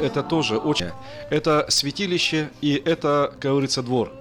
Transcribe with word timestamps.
Это 0.00 0.22
тоже 0.22 0.58
очень... 0.58 0.92
Это 1.28 1.66
святилище 1.70 2.50
и 2.60 2.80
это, 2.84 3.32
как 3.40 3.50
говорится, 3.50 3.82
двор. 3.82 4.12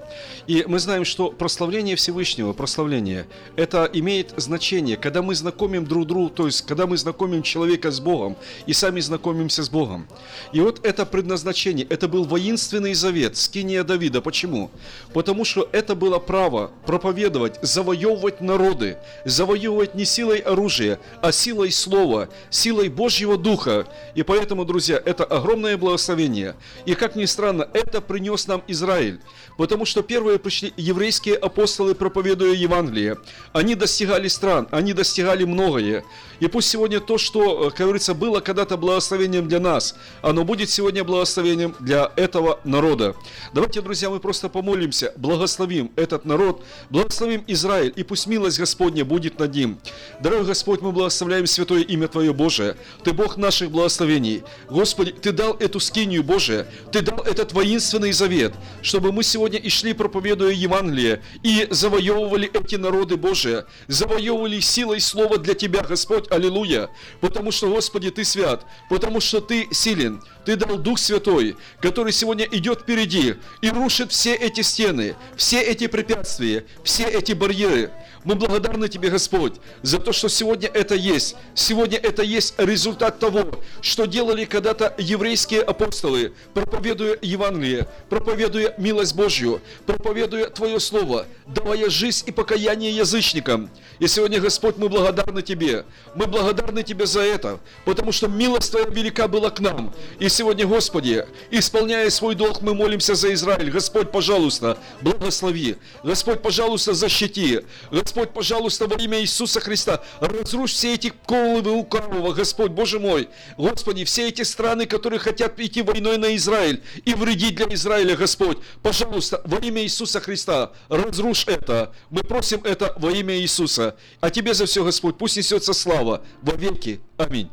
И 0.47 0.63
мы 0.67 0.79
знаем, 0.79 1.05
что 1.05 1.29
прославление 1.29 1.96
Всевышнего, 1.96 2.53
прославление, 2.53 3.27
это 3.55 3.90
имеет 3.93 4.33
значение, 4.37 4.98
когда 4.98 5.21
мы 5.21 5.35
знакомим 5.35 5.85
друг 5.85 6.08
друга, 6.08 6.33
то 6.33 6.45
есть 6.45 6.61
когда 6.66 6.87
мы 6.87 6.98
знакомим 6.98 7.43
человека 7.43 7.92
с 7.92 8.00
Богом 8.00 8.38
и 8.66 8.73
сами 8.73 9.02
знакомимся 9.02 9.63
с 9.63 9.70
Богом. 9.70 10.07
И 10.54 10.61
вот 10.61 10.86
это 10.86 11.05
предназначение, 11.05 11.86
это 11.89 12.07
был 12.07 12.23
воинственный 12.23 12.94
завет, 12.94 13.36
скиния 13.38 13.84
Давида. 13.84 14.21
Почему? 14.21 14.71
Потому 15.14 15.44
что 15.46 15.68
это 15.73 15.96
было 15.96 16.20
право 16.20 16.71
проповедовать, 16.86 17.59
завоевывать 17.62 18.41
народы, 18.41 18.98
завоевывать 19.25 19.96
не 19.96 20.05
силой 20.05 20.39
оружия, 20.39 21.00
а 21.21 21.32
силой 21.32 21.71
слова, 21.71 22.30
силой 22.50 22.89
Божьего 22.89 23.38
Духа. 23.38 23.86
И 24.16 24.23
поэтому, 24.23 24.64
друзья, 24.64 25.02
это 25.04 25.25
огромное 25.25 25.66
благословение. 25.75 26.55
И 26.86 26.95
как 26.95 27.15
ни 27.15 27.25
странно, 27.25 27.67
это 27.73 27.99
принес 27.99 28.48
нам 28.48 28.63
Израиль. 28.67 29.20
Потому 29.58 29.85
что 29.85 30.03
первые 30.03 30.38
пришли 30.38 30.71
еврейские 30.77 31.35
апостолы, 31.35 31.95
проповедуя 31.95 32.53
Евангелие. 32.53 33.17
Они 33.53 33.75
достигали 33.75 34.27
стран, 34.27 34.67
они 34.72 34.94
достигали 34.94 35.44
многое. 35.44 36.03
И 36.39 36.48
пусть 36.48 36.70
сегодня 36.70 36.99
то, 36.99 37.17
что, 37.17 37.72
как 37.72 37.80
говорится, 37.80 38.13
было 38.13 38.39
когда-то 38.39 38.77
благословением 38.77 39.48
для 39.48 39.59
нас, 39.59 39.95
оно 40.22 40.44
будет 40.44 40.70
сегодня 40.70 41.03
благословением 41.03 41.75
для 41.80 42.11
этого 42.16 42.59
народа. 42.63 43.16
Давайте, 43.53 43.81
друзья, 43.81 44.11
мы 44.11 44.20
просто 44.20 44.47
помолимся, 44.47 45.11
благословим 45.17 45.91
этот 45.95 46.25
народ, 46.25 46.63
благословим 46.91 47.44
Израиль, 47.47 47.91
и 47.95 48.03
пусть 48.03 48.27
милость 48.27 48.59
Господня 48.59 49.03
будет 49.03 49.39
над 49.39 49.55
ним. 49.55 49.80
Дорогой 50.22 50.45
Господь, 50.45 50.81
мы 50.81 50.91
благословляем 50.91 51.47
святое 51.47 51.81
имя 51.81 52.08
Твое 52.08 52.34
Божие. 52.34 52.75
Ты 53.03 53.13
Бог 53.13 53.38
наших 53.38 53.72
благословений. 53.72 54.44
Господи, 54.70 55.11
Ты 55.11 55.31
дал 55.31 55.56
эту 55.59 55.79
скинию 55.79 56.23
Божие, 56.23 56.67
Ты 56.91 57.02
дал 57.02 57.20
этот 57.21 57.53
воинственный 57.53 58.11
завет, 58.11 58.53
чтобы 58.81 59.11
мы 59.11 59.23
сегодня 59.23 59.59
и 59.59 59.70
шли 59.70 59.94
проповедуя 59.94 60.52
Евангелие, 60.52 61.22
и 61.44 61.67
завоевывали 61.69 62.49
эти 62.53 62.75
народы 62.75 63.17
Божие, 63.17 63.66
завоевывали 63.88 64.59
силой 64.59 64.99
Слова 64.99 65.38
для 65.38 65.53
Тебя, 65.53 65.81
Господь, 65.81 66.31
аллилуйя, 66.31 66.89
потому 67.22 67.52
что, 67.52 67.69
Господи, 67.69 68.11
Ты 68.11 68.23
свят, 68.23 68.66
потому 68.89 69.19
что 69.19 69.41
Ты 69.41 69.67
силен, 69.72 70.22
Ты 70.45 70.55
дал 70.55 70.77
Дух 70.77 70.99
Святой, 70.99 71.55
который 71.81 72.11
сегодня 72.11 72.45
идет 72.52 72.81
впереди 72.81 73.36
и 73.61 73.69
рушит 73.69 74.11
все 74.11 74.36
эти 74.36 74.61
стены, 74.61 75.16
все 75.36 75.61
эти 75.61 75.88
препятствия, 75.88 76.66
все 76.83 77.03
эти 77.03 77.33
барьеры. 77.33 77.92
Мы 78.28 78.36
благодарны 78.36 78.89
Тебе, 78.89 79.09
Господь, 79.09 79.53
за 79.83 80.00
то, 80.00 80.11
что 80.11 80.28
сегодня 80.28 80.67
это 80.73 80.95
есть. 80.95 81.38
Сегодня 81.56 81.97
это 81.97 82.23
есть 82.23 82.56
результат 82.58 83.20
того, 83.20 83.61
что 83.80 84.06
делали 84.06 84.44
когда-то 84.44 84.94
еврейские 84.97 85.61
апостолы, 85.61 86.33
проповедуя 86.53 87.17
Евангелие, 87.22 87.88
проповедуя 88.09 88.75
милость 88.78 89.16
Божью, 89.16 89.61
проповедуя 89.86 90.50
Твое 90.50 90.81
Слово, 90.81 91.25
давая 91.45 91.89
жизнь 91.89 92.25
и 92.28 92.33
покаяние 92.33 92.94
язычникам. 92.94 93.70
И 94.00 94.08
сегодня, 94.08 94.42
Господь, 94.42 94.75
мы 94.75 94.89
благодарны 94.89 95.42
Тебе. 95.42 95.86
Мы 96.14 96.28
благодарны 96.28 96.83
Тебе 96.83 97.05
за 97.05 97.22
это, 97.22 97.61
потому 97.86 98.11
что 98.11 98.28
милость 98.28 98.72
Твоя 98.72 98.88
велика 98.88 99.30
была 99.30 99.52
к 99.52 99.61
нам. 99.61 99.94
И 100.20 100.28
сегодня, 100.28 100.67
Господи, 100.67 101.25
исполняя 101.50 102.09
свой 102.09 102.36
долг, 102.36 102.61
мы 102.61 102.73
молимся 102.73 103.16
за 103.16 103.33
Израиль. 103.33 103.72
Господь, 103.72 104.11
пожалуйста, 104.11 104.78
благослови. 105.00 105.78
Господь, 106.03 106.42
пожалуйста, 106.42 106.94
защити. 106.94 107.61
Господь, 107.89 108.17
пожалуйста, 108.26 108.88
во 108.88 108.96
имя 108.96 109.22
Иисуса 109.22 109.60
Христа, 109.60 110.04
разрушь 110.20 110.73
все 110.73 110.96
эти 110.96 111.14
колы 111.26 111.62
лукавого, 111.62 112.34
Господь, 112.34 112.72
Боже 112.72 113.00
мой. 113.00 113.30
Господи, 113.58 114.04
все 114.06 114.30
эти 114.30 114.42
страны, 114.42 114.86
которые 114.86 115.20
хотят 115.20 115.60
идти 115.60 115.82
войной 115.82 116.18
на 116.18 116.36
Израиль 116.36 116.82
и 117.06 117.14
вредить 117.14 117.56
для 117.56 117.68
Израиля, 117.73 118.16
Господь, 118.16 118.58
пожалуйста, 118.82 119.42
во 119.45 119.60
имя 119.60 119.84
Иисуса 119.84 120.20
Христа, 120.20 120.72
разрушь 120.90 121.45
это. 121.48 121.94
Мы 122.10 122.22
просим 122.23 122.62
это 122.64 122.94
во 122.98 123.12
имя 123.12 123.38
Иисуса. 123.38 123.95
А 124.20 124.30
Тебе 124.30 124.54
за 124.54 124.66
все, 124.66 124.83
Господь, 124.83 125.17
пусть 125.17 125.38
несется 125.38 125.73
слава 125.73 126.23
во 126.42 126.56
веки. 126.56 127.02
Аминь. 127.17 127.50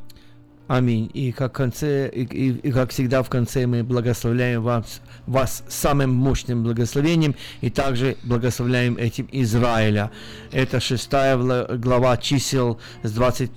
Аминь. 0.67 1.11
И 1.13 1.31
как, 1.33 1.53
конце, 1.53 2.09
и, 2.09 2.23
и, 2.23 2.51
и 2.53 2.73
как 2.73 2.91
всегда 2.91 3.23
в 3.23 3.29
конце 3.29 3.67
мы 3.67 3.85
благословляем 3.85 4.63
вас, 4.63 5.03
вас 5.27 5.63
самым 5.69 6.11
мощным 6.11 6.63
благословением 6.63 7.35
и 7.61 7.69
также 7.69 8.17
благословляем 8.23 8.97
этим 8.97 9.29
Израиля. 9.31 10.11
Это 10.53 10.81
шестая 10.81 11.37
глава 11.77 12.17
чисел 12.17 12.81
с 13.03 13.13
20 13.13 13.51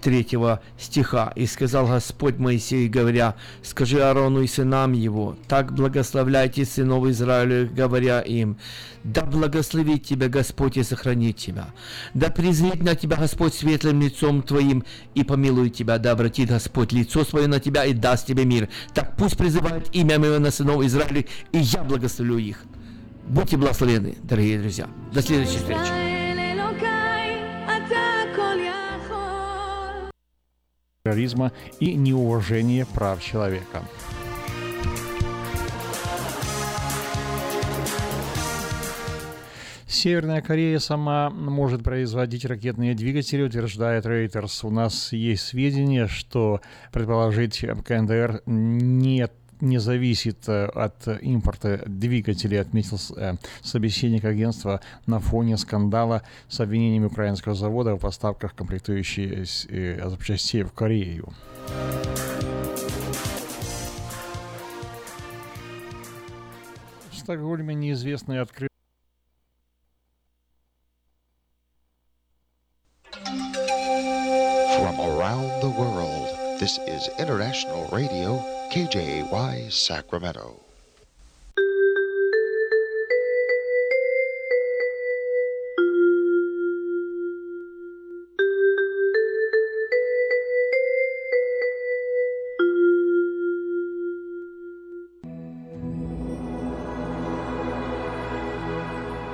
третьего 0.00 0.60
стиха. 0.78 1.32
«И 1.36 1.46
сказал 1.46 1.86
Господь 1.86 2.38
Моисею, 2.38 2.90
говоря, 2.90 3.34
скажи 3.62 4.00
Аарону 4.00 4.42
и 4.42 4.46
сынам 4.46 4.92
его, 4.92 5.36
так 5.48 5.72
благословляйте 5.72 6.64
сынов 6.64 7.06
Израиля, 7.06 7.66
говоря 7.66 8.20
им, 8.20 8.56
да 9.04 9.22
благословит 9.22 10.04
тебя 10.04 10.28
Господь 10.28 10.76
и 10.76 10.82
сохранит 10.82 11.36
тебя, 11.36 11.66
да 12.14 12.30
презрит 12.30 12.82
на 12.82 12.94
тебя 12.94 13.16
Господь 13.16 13.54
светлым 13.54 14.00
лицом 14.00 14.42
твоим 14.42 14.84
и 15.14 15.24
помилует 15.24 15.74
тебя, 15.74 15.98
да 15.98 16.12
обратит 16.12 16.48
Господь 16.50 16.92
лицо 16.92 17.24
свое 17.24 17.46
на 17.46 17.60
тебя 17.60 17.84
и 17.84 17.92
даст 17.92 18.26
тебе 18.26 18.44
мир. 18.44 18.68
Так 18.94 19.16
пусть 19.16 19.36
призывает 19.36 19.94
имя 19.94 20.18
мое 20.18 20.38
на 20.38 20.50
сынов 20.50 20.82
Израиля, 20.84 21.24
и 21.52 21.58
я 21.58 21.82
благословлю 21.82 22.38
их». 22.38 22.64
Будьте 23.28 23.56
благословены, 23.56 24.16
дорогие 24.22 24.58
друзья. 24.58 24.88
До 25.12 25.22
следующей 25.22 25.58
встречи. 25.58 26.11
Терроризма 31.04 31.50
и 31.80 31.94
неуважения 31.94 32.86
прав 32.86 33.20
человека. 33.20 33.82
Северная 39.88 40.40
Корея 40.42 40.78
сама 40.78 41.28
может 41.30 41.82
производить 41.82 42.44
ракетные 42.44 42.94
двигатели, 42.94 43.42
утверждает 43.42 44.06
Reuters. 44.06 44.64
У 44.64 44.70
нас 44.70 45.12
есть 45.12 45.42
сведения, 45.42 46.06
что 46.06 46.60
предположить 46.92 47.58
КНДР 47.58 48.42
нет 48.46 49.32
не 49.62 49.78
зависит 49.78 50.48
э, 50.48 50.66
от 50.66 51.06
импорта 51.22 51.82
двигателей, 51.86 52.60
отметил 52.60 52.98
э, 53.16 53.34
собеседник 53.62 54.24
агентства 54.24 54.80
на 55.06 55.20
фоне 55.20 55.56
скандала 55.56 56.22
с 56.48 56.60
обвинениями 56.60 57.06
украинского 57.06 57.54
завода 57.54 57.94
в 57.94 58.00
поставках 58.00 58.54
комплектующих 58.54 59.66
э, 59.70 60.08
запчастей 60.08 60.64
в 60.64 60.72
Корею. 60.72 61.32
В 67.10 67.16
Стокгольме 67.16 67.74
неизвестный 67.74 68.40
открыл 68.40 68.68
From 74.82 74.98
around 74.98 75.62
the 75.62 75.70
world, 75.78 76.01
this 76.61 76.77
is 76.87 77.09
International 77.17 77.87
Radio 77.91 78.37
KJY 78.71 79.71
Sacramento. 79.71 80.59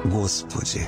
Господи, 0.09 0.87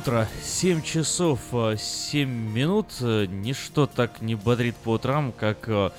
Утро. 0.00 0.26
7 0.42 0.80
часов 0.82 1.40
7 1.76 2.28
минут. 2.28 2.86
Ничто 3.00 3.86
так 3.86 4.22
не 4.22 4.34
бодрит 4.34 4.74
по 4.76 4.92
утрам, 4.92 5.30
как 5.30 5.68
э, 5.68 5.90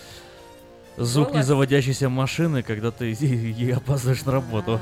звук 0.98 1.28
Голос? 1.28 1.42
незаводящейся 1.44 2.10
машины, 2.10 2.64
когда 2.64 2.90
ты 2.90 3.12
опаздываешь 3.76 4.26
на 4.26 4.32
работу. 4.32 4.82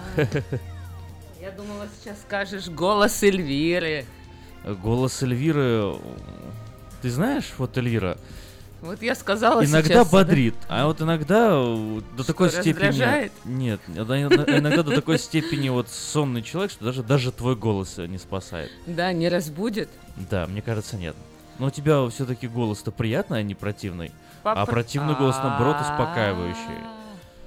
Я 1.42 1.52
думала, 1.52 1.88
сейчас 2.00 2.22
скажешь 2.22 2.70
голос 2.70 3.22
Эльвиры. 3.22 4.06
Голос 4.66 5.22
Эльвиры... 5.22 5.96
Ты 7.02 7.10
знаешь, 7.10 7.52
вот 7.58 7.78
Эльвира, 7.78 8.18
Вот 8.82 9.02
я 9.02 9.14
сказала 9.14 9.64
иногда 9.66 9.96
сейчас. 9.96 10.12
бодрит, 10.12 10.56
а 10.70 10.88
вот 10.88 11.02
иногда 11.02 11.50
до 11.50 12.02
Что, 12.16 12.24
такой 12.24 12.50
степени... 12.50 12.88
раздражает? 12.88 13.32
Нет, 13.44 13.82
иногда 13.88 14.84
до 14.84 14.96
такой 14.96 15.20
степени 15.20 15.68
вот 15.70 15.90
сонный 15.90 16.42
человек, 16.42 16.72
что 16.72 16.86
даже, 16.86 17.04
даже 17.04 17.32
твой 17.32 17.56
голос 17.56 17.98
не 17.98 18.18
спасает. 18.18 18.72
Да, 18.86 19.12
не 19.12 19.28
разбудит. 19.28 19.90
Да, 20.16 20.48
мне 20.48 20.62
кажется, 20.62 20.96
нет. 20.96 21.16
Но 21.58 21.68
у 21.68 21.72
тебя 21.72 22.08
все-таки 22.10 22.48
голос-то 22.48 22.92
приятный, 22.92 23.40
а 23.40 23.44
не 23.44 23.54
противный. 23.54 24.14
А 24.44 24.66
противный 24.66 25.16
голос, 25.16 25.36
наоборот, 25.44 25.76
успокаивающий. 25.82 26.99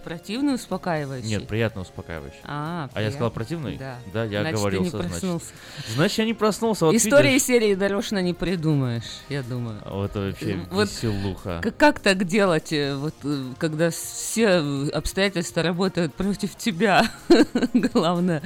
А, 0.03 0.09
Противный 0.13 0.55
успокаивающий? 0.55 1.29
Нет, 1.29 1.47
приятно 1.47 1.83
успокаивающий. 1.83 2.39
А, 2.45 2.89
А 2.93 3.03
я 3.03 3.11
сказал 3.11 3.31
противный? 3.31 3.77
Да. 3.77 3.97
Да, 4.13 4.25
я 4.25 4.41
Значит, 4.41 4.59
говорил, 4.59 4.81
ты 4.81 4.85
не 4.85 4.91
значит. 4.91 5.11
проснулся. 5.11 5.47
Значит, 5.95 6.19
я 6.19 6.25
не 6.25 6.35
проснулся. 6.35 6.87
Вот 6.87 6.95
Истории 6.95 7.29
видишь? 7.33 7.43
серии 7.47 7.75
нарочно 7.75 8.21
не 8.21 8.35
придумаешь, 8.35 9.05
я 9.29 9.43
думаю. 9.43 9.81
Вот 9.87 10.11
это 10.11 10.21
вообще 10.21 10.61
Вот 10.71 10.89
веселуха. 10.89 11.61
Как, 11.63 11.77
как 11.77 12.01
так 12.01 12.25
делать, 12.25 12.73
э, 12.73 12.95
вот, 12.97 13.15
э, 13.25 13.45
когда 13.59 13.91
все 13.91 14.49
обстоятельства 14.93 15.63
работают 15.63 16.15
против 16.15 16.57
тебя? 16.57 17.11
Главное, 17.73 18.43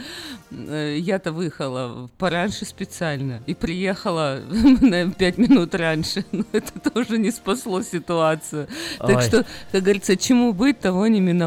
э, 0.51 0.97
я-то 0.99 1.33
выехала 1.33 2.09
пораньше 2.19 2.65
специально 2.65 3.43
и 3.47 3.55
приехала 3.55 4.41
на 4.81 5.11
пять 5.11 5.39
минут 5.39 5.75
раньше, 5.75 6.25
но 6.33 6.45
это 6.53 6.79
тоже 6.91 7.19
не 7.19 7.31
спасло 7.31 7.83
ситуацию. 7.83 8.69
Так 8.99 9.17
Ой. 9.17 9.23
что, 9.23 9.47
как 9.73 9.83
говорится, 9.83 10.17
чему 10.17 10.53
быть, 10.53 10.81
того 10.81 11.07
не 11.07 11.21
миновать. 11.21 11.46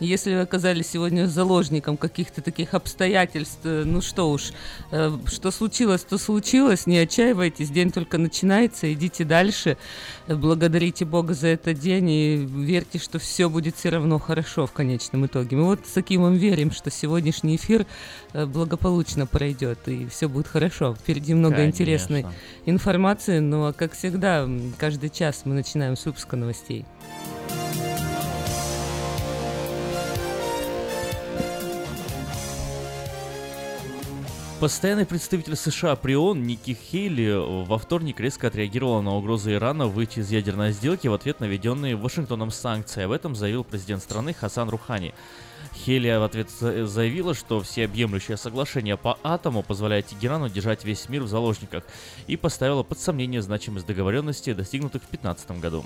Если 0.00 0.34
вы 0.34 0.40
оказались 0.40 0.88
сегодня 0.88 1.26
заложником 1.26 1.96
каких-то 1.96 2.42
таких 2.42 2.74
обстоятельств, 2.74 3.60
э, 3.64 3.84
ну 3.84 4.00
что 4.00 4.30
уж, 4.30 4.52
э, 4.90 5.16
что 5.26 5.50
случилось, 5.50 6.02
то 6.02 6.18
случилось, 6.18 6.86
не 6.86 6.98
отчаивайтесь, 6.98 7.70
день 7.70 7.92
только 7.92 8.18
начинается, 8.18 8.92
идите 8.92 9.24
дальше, 9.24 9.76
э, 10.26 10.34
благодарите 10.34 11.04
Бога 11.04 11.34
за 11.34 11.48
этот 11.48 11.78
день 11.78 12.10
и 12.10 12.36
верьте, 12.36 12.98
что 12.98 13.18
все 13.18 13.48
будет 13.48 13.76
все 13.76 13.90
равно 13.90 14.18
хорошо 14.18 14.66
в 14.66 14.72
конечном 14.72 15.26
итоге. 15.26 15.56
Мы 15.56 15.64
вот 15.64 15.86
с 15.86 15.92
таким 15.92 16.22
вам 16.22 16.34
верим, 16.34 16.72
что 16.72 16.90
сегодняшний 16.90 17.56
эфир 17.56 17.86
благополучно 18.32 19.26
пройдет 19.26 19.78
и 19.86 20.06
все 20.08 20.28
будет 20.28 20.48
хорошо. 20.48 20.94
Впереди 20.94 21.34
много 21.34 21.56
Конечно. 21.56 21.70
интересной 21.70 22.26
информации, 22.66 23.38
но, 23.38 23.72
как 23.72 23.92
всегда, 23.92 24.48
каждый 24.78 25.10
час 25.10 25.42
мы 25.44 25.54
начинаем 25.54 25.96
с 25.96 26.04
выпуска 26.04 26.36
новостей. 26.36 26.84
Постоянный 34.64 35.04
представитель 35.04 35.56
США 35.56 35.94
при 35.94 36.16
ООН 36.16 36.42
Ники 36.42 36.70
Хейли 36.70 37.66
во 37.66 37.76
вторник 37.76 38.18
резко 38.18 38.46
отреагировала 38.46 39.02
на 39.02 39.14
угрозу 39.14 39.52
Ирана 39.52 39.88
выйти 39.88 40.20
из 40.20 40.30
ядерной 40.30 40.72
сделки 40.72 41.06
в 41.06 41.12
ответ 41.12 41.38
на 41.38 41.44
введенные 41.44 41.96
Вашингтоном 41.96 42.50
санкции. 42.50 43.02
Об 43.02 43.10
этом 43.10 43.36
заявил 43.36 43.62
президент 43.62 44.02
страны 44.02 44.32
Хасан 44.32 44.70
Рухани. 44.70 45.12
Хели 45.74 46.08
в 46.16 46.22
ответ 46.22 46.48
за- 46.48 46.86
заявила, 46.86 47.34
что 47.34 47.60
всеобъемлющее 47.60 48.38
соглашение 48.38 48.96
по 48.96 49.18
атому 49.22 49.62
позволяет 49.62 50.06
Тегерану 50.06 50.48
держать 50.48 50.82
весь 50.82 51.10
мир 51.10 51.24
в 51.24 51.28
заложниках 51.28 51.84
и 52.26 52.38
поставила 52.38 52.82
под 52.82 52.98
сомнение 52.98 53.42
значимость 53.42 53.86
договоренностей, 53.86 54.54
достигнутых 54.54 55.02
в 55.02 55.10
2015 55.10 55.60
году. 55.60 55.84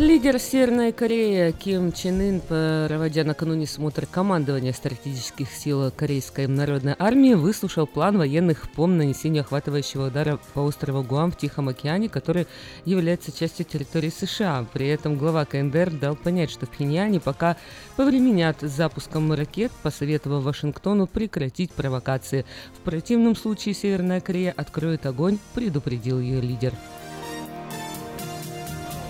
Лидер 0.00 0.38
Северной 0.38 0.92
Кореи 0.92 1.52
Ким 1.52 1.92
Чен 1.92 2.20
Ын, 2.20 2.40
проводя 2.40 3.22
накануне 3.22 3.66
смотр 3.66 4.06
командования 4.06 4.72
стратегических 4.72 5.50
сил 5.50 5.92
Корейской 5.94 6.46
народной 6.46 6.96
армии, 6.98 7.34
выслушал 7.34 7.86
план 7.86 8.16
военных 8.16 8.70
по 8.72 8.86
нанесению 8.86 9.42
охватывающего 9.42 10.06
удара 10.06 10.40
по 10.54 10.60
острову 10.60 11.02
Гуам 11.02 11.30
в 11.32 11.36
Тихом 11.36 11.68
океане, 11.68 12.08
который 12.08 12.46
является 12.86 13.30
частью 13.30 13.66
территории 13.66 14.08
США. 14.08 14.64
При 14.72 14.88
этом 14.88 15.18
глава 15.18 15.44
КНДР 15.44 15.90
дал 15.90 16.16
понять, 16.16 16.50
что 16.50 16.64
в 16.64 16.70
Пхеньяне 16.70 17.20
пока 17.20 17.58
повременят 17.96 18.62
с 18.62 18.70
запуском 18.70 19.30
ракет, 19.34 19.70
посоветовав 19.82 20.44
Вашингтону 20.44 21.08
прекратить 21.08 21.72
провокации. 21.72 22.46
В 22.72 22.80
противном 22.84 23.36
случае 23.36 23.74
Северная 23.74 24.22
Корея 24.22 24.54
откроет 24.56 25.04
огонь, 25.04 25.36
предупредил 25.52 26.18
ее 26.20 26.40
лидер. 26.40 26.72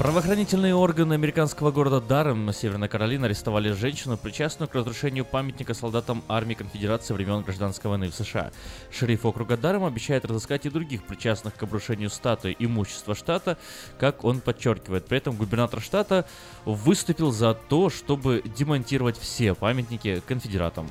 Правоохранительные 0.01 0.75
органы 0.75 1.13
американского 1.13 1.71
города 1.71 2.01
Даррем, 2.01 2.51
Северная 2.55 2.89
Каролина, 2.89 3.27
арестовали 3.27 3.71
женщину, 3.73 4.17
причастную 4.17 4.67
к 4.67 4.75
разрушению 4.75 5.27
памятника 5.27 5.75
солдатам 5.75 6.25
армии 6.27 6.55
конфедерации 6.55 7.13
времен 7.13 7.43
гражданской 7.43 7.91
войны 7.91 8.09
в 8.09 8.15
США. 8.15 8.51
Шериф 8.91 9.27
округа 9.27 9.59
Даррем 9.59 9.85
обещает 9.85 10.25
разыскать 10.25 10.65
и 10.65 10.71
других 10.71 11.03
причастных 11.03 11.55
к 11.55 11.63
обрушению 11.63 12.09
статуи 12.09 12.57
имущества 12.59 13.15
штата, 13.15 13.59
как 13.99 14.25
он 14.25 14.41
подчеркивает. 14.41 15.05
При 15.05 15.19
этом 15.19 15.37
губернатор 15.37 15.83
штата 15.83 16.25
выступил 16.65 17.31
за 17.31 17.53
то, 17.53 17.91
чтобы 17.91 18.43
демонтировать 18.57 19.19
все 19.19 19.55
памятники 19.55 20.23
конфедератам. 20.27 20.89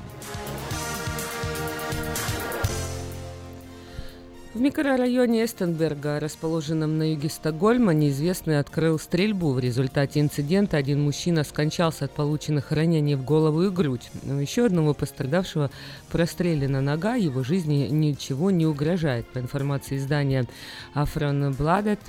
В 4.52 4.60
микрорайоне 4.60 5.44
Эстенберга, 5.44 6.18
расположенном 6.18 6.98
на 6.98 7.12
юге 7.12 7.28
Стокгольма, 7.28 7.94
неизвестный 7.94 8.58
открыл 8.58 8.98
стрельбу. 8.98 9.52
В 9.52 9.60
результате 9.60 10.18
инцидента 10.18 10.76
один 10.76 11.00
мужчина 11.00 11.44
скончался 11.44 12.06
от 12.06 12.10
полученных 12.10 12.72
ранений 12.72 13.14
в 13.14 13.24
голову 13.24 13.62
и 13.62 13.70
грудь. 13.70 14.10
Но 14.24 14.40
еще 14.40 14.66
одного 14.66 14.92
пострадавшего 14.92 15.70
прострелена 16.10 16.80
нога, 16.80 17.14
его 17.14 17.44
жизни 17.44 17.86
ничего 17.92 18.50
не 18.50 18.66
угрожает. 18.66 19.24
По 19.28 19.38
информации 19.38 19.98
издания 19.98 20.48
Афрон 20.94 21.52
Бладет, 21.52 22.00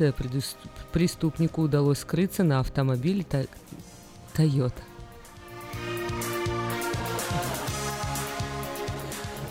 преступнику 0.91 1.61
удалось 1.61 1.99
скрыться 1.99 2.43
на 2.43 2.59
автомобиле 2.59 3.23
Toyota. 4.35 4.90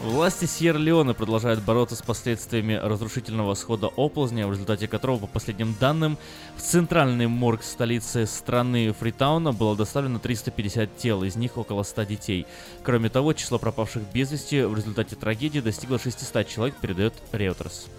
Власти 0.02 0.46
Сьерра-Леоне 0.46 1.12
продолжают 1.12 1.62
бороться 1.62 1.94
с 1.94 2.00
последствиями 2.00 2.72
разрушительного 2.72 3.52
схода 3.52 3.88
оползня, 3.88 4.46
в 4.46 4.52
результате 4.52 4.88
которого, 4.88 5.18
по 5.18 5.26
последним 5.26 5.76
данным, 5.78 6.16
в 6.56 6.62
центральный 6.62 7.26
морг 7.26 7.62
столицы 7.62 8.24
страны 8.24 8.94
Фритауна 8.98 9.52
было 9.52 9.76
доставлено 9.76 10.18
350 10.18 10.96
тел, 10.96 11.22
из 11.22 11.36
них 11.36 11.58
около 11.58 11.82
100 11.82 12.04
детей. 12.04 12.46
Кроме 12.82 13.10
того, 13.10 13.34
число 13.34 13.58
пропавших 13.58 14.04
без 14.14 14.32
вести 14.32 14.62
в 14.62 14.74
результате 14.74 15.16
трагедии 15.16 15.60
достигло 15.60 15.98
600 15.98 16.48
человек, 16.48 16.76
передает 16.80 17.12
Reuters. 17.32 17.90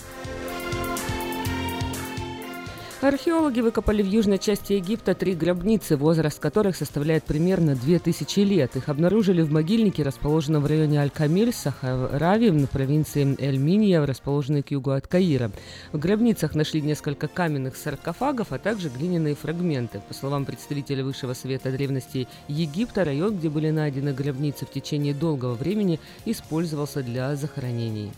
Археологи 3.01 3.61
выкопали 3.61 4.03
в 4.03 4.07
южной 4.07 4.37
части 4.37 4.73
Египта 4.73 5.15
три 5.15 5.33
гробницы, 5.33 5.97
возраст 5.97 6.37
которых 6.37 6.75
составляет 6.75 7.23
примерно 7.23 7.75
2000 7.75 8.39
лет. 8.41 8.75
Их 8.75 8.89
обнаружили 8.89 9.41
в 9.41 9.51
могильнике, 9.51 10.03
расположенном 10.03 10.61
в 10.61 10.67
районе 10.67 10.99
Аль-Камиль, 10.99 11.51
Сахарави, 11.51 12.49
в 12.51 12.67
провинции 12.67 13.35
Эль-Минья, 13.39 14.05
расположенной 14.05 14.61
к 14.61 14.69
югу 14.69 14.91
от 14.91 15.07
Каира. 15.07 15.51
В 15.91 15.97
гробницах 15.97 16.53
нашли 16.53 16.79
несколько 16.79 17.27
каменных 17.27 17.75
саркофагов, 17.75 18.51
а 18.51 18.59
также 18.59 18.89
глиняные 18.89 19.33
фрагменты. 19.33 19.99
По 20.07 20.13
словам 20.13 20.45
представителя 20.45 21.03
Высшего 21.03 21.33
Совета 21.33 21.71
древности 21.71 22.27
Египта, 22.47 23.03
район, 23.03 23.35
где 23.35 23.49
были 23.49 23.71
найдены 23.71 24.13
гробницы 24.13 24.67
в 24.67 24.71
течение 24.71 25.15
долгого 25.15 25.55
времени, 25.55 25.99
использовался 26.25 27.01
для 27.01 27.35
захоронений. 27.35 28.11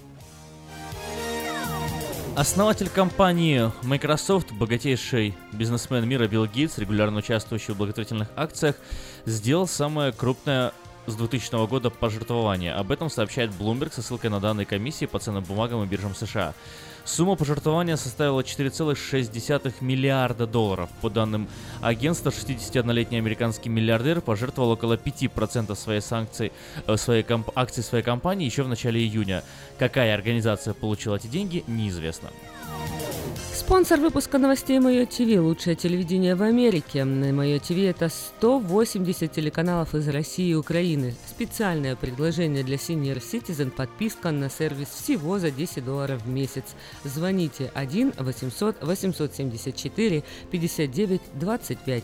Основатель 2.36 2.90
компании 2.90 3.72
Microsoft, 3.84 4.54
богатейший 4.54 5.36
бизнесмен 5.52 6.10
мира 6.10 6.28
Билл 6.28 6.48
Гейтс, 6.48 6.80
регулярно 6.80 7.20
участвующий 7.20 7.76
в 7.76 7.78
благотворительных 7.78 8.28
акциях, 8.36 8.76
сделал 9.28 9.68
самое 9.68 10.12
крупное 10.12 10.74
с 11.06 11.14
2000 11.16 11.68
года 11.68 11.92
пожертвование. 11.92 12.74
Об 12.74 12.92
этом 12.92 13.12
сообщает 13.12 13.52
Bloomberg 13.52 13.94
со 13.94 14.02
ссылкой 14.02 14.32
на 14.32 14.40
данные 14.40 14.66
комиссии 14.66 15.06
по 15.06 15.20
ценным 15.20 15.44
бумагам 15.44 15.84
и 15.84 15.86
биржам 15.86 16.16
США. 16.16 16.56
Сумма 17.06 17.36
пожертвования 17.36 17.98
составила 17.98 18.40
4,6 18.42 19.74
миллиарда 19.82 20.48
долларов. 20.48 20.90
По 21.02 21.10
данным 21.10 21.50
агентства, 21.82 22.30
61-летний 22.30 23.18
американский 23.18 23.68
миллиардер 23.70 24.22
пожертвовал 24.22 24.72
около 24.72 24.96
5% 24.96 25.76
своей, 25.76 26.02
санкций, 26.02 26.54
э, 26.88 26.96
своей 26.96 27.24
комп- 27.24 27.52
акций 27.56 27.84
своей 27.84 28.04
компании 28.06 28.46
еще 28.46 28.64
в 28.64 28.70
начале 28.70 29.02
июня. 29.02 29.44
Какая 29.78 30.14
организация 30.14 30.74
получила 30.74 31.18
эти 31.18 31.28
деньги, 31.28 31.66
неизвестно. 31.68 32.30
Спонсор 33.54 34.00
выпуска 34.00 34.38
новостей 34.38 34.80
Мое 34.80 35.06
ТВ, 35.06 35.40
лучшее 35.40 35.76
телевидение 35.76 36.36
в 36.36 36.44
Америке. 36.44 37.06
Мое 37.06 37.60
ТВ 37.60 37.72
это 37.72 38.10
180 38.10 39.32
телеканалов 39.32 39.96
из 39.96 40.08
России 40.10 40.50
и 40.50 40.54
Украины. 40.56 41.16
Специальное 41.28 41.96
предложение 41.96 42.64
для 42.64 42.76
Senior 42.76 43.20
Citizen 43.20 43.72
подписка 43.72 44.32
на 44.32 44.50
сервис 44.50 44.90
всего 44.90 45.40
за 45.40 45.50
10 45.50 45.84
долларов 45.84 46.22
в 46.24 46.30
месяц. 46.30 46.66
Звоните 47.04 47.72
1 47.74 48.14
800 48.18 48.84
874 48.84 50.24
59 50.52 51.22
25. 51.34 52.04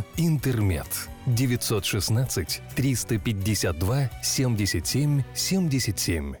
«Интермед». 0.17 1.09
916 1.25 2.61
352 2.75 4.09
77 4.21 5.23
77. 5.33 6.40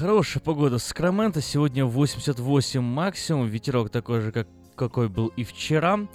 Хорошая 0.00 0.42
погода 0.42 0.78
Сакраменто. 0.78 1.42
Сегодня 1.42 1.84
88 1.84 2.80
максимум. 2.80 3.48
Ветерок 3.48 3.90
такой 3.90 4.22
же, 4.22 4.32
как 4.32 4.48
какой 4.74 5.10
был 5.10 5.26
и 5.36 5.44
вчера. 5.44 6.08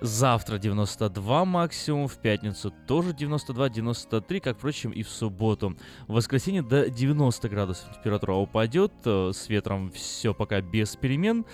Завтра 0.00 0.58
92 0.58 1.44
максимум, 1.44 2.06
в 2.06 2.18
пятницу 2.18 2.72
тоже 2.86 3.10
92-93, 3.10 4.38
как, 4.38 4.58
впрочем, 4.58 4.92
и 4.92 5.02
в 5.02 5.08
субботу. 5.08 5.76
В 6.06 6.12
воскресенье 6.12 6.62
до 6.62 6.88
90 6.88 7.48
градусов 7.48 7.92
температура 7.96 8.34
упадет, 8.34 8.92
э, 9.06 9.32
с 9.34 9.48
ветром 9.48 9.90
все 9.90 10.34
пока 10.34 10.60
без 10.60 10.94
перемен. 10.94 11.44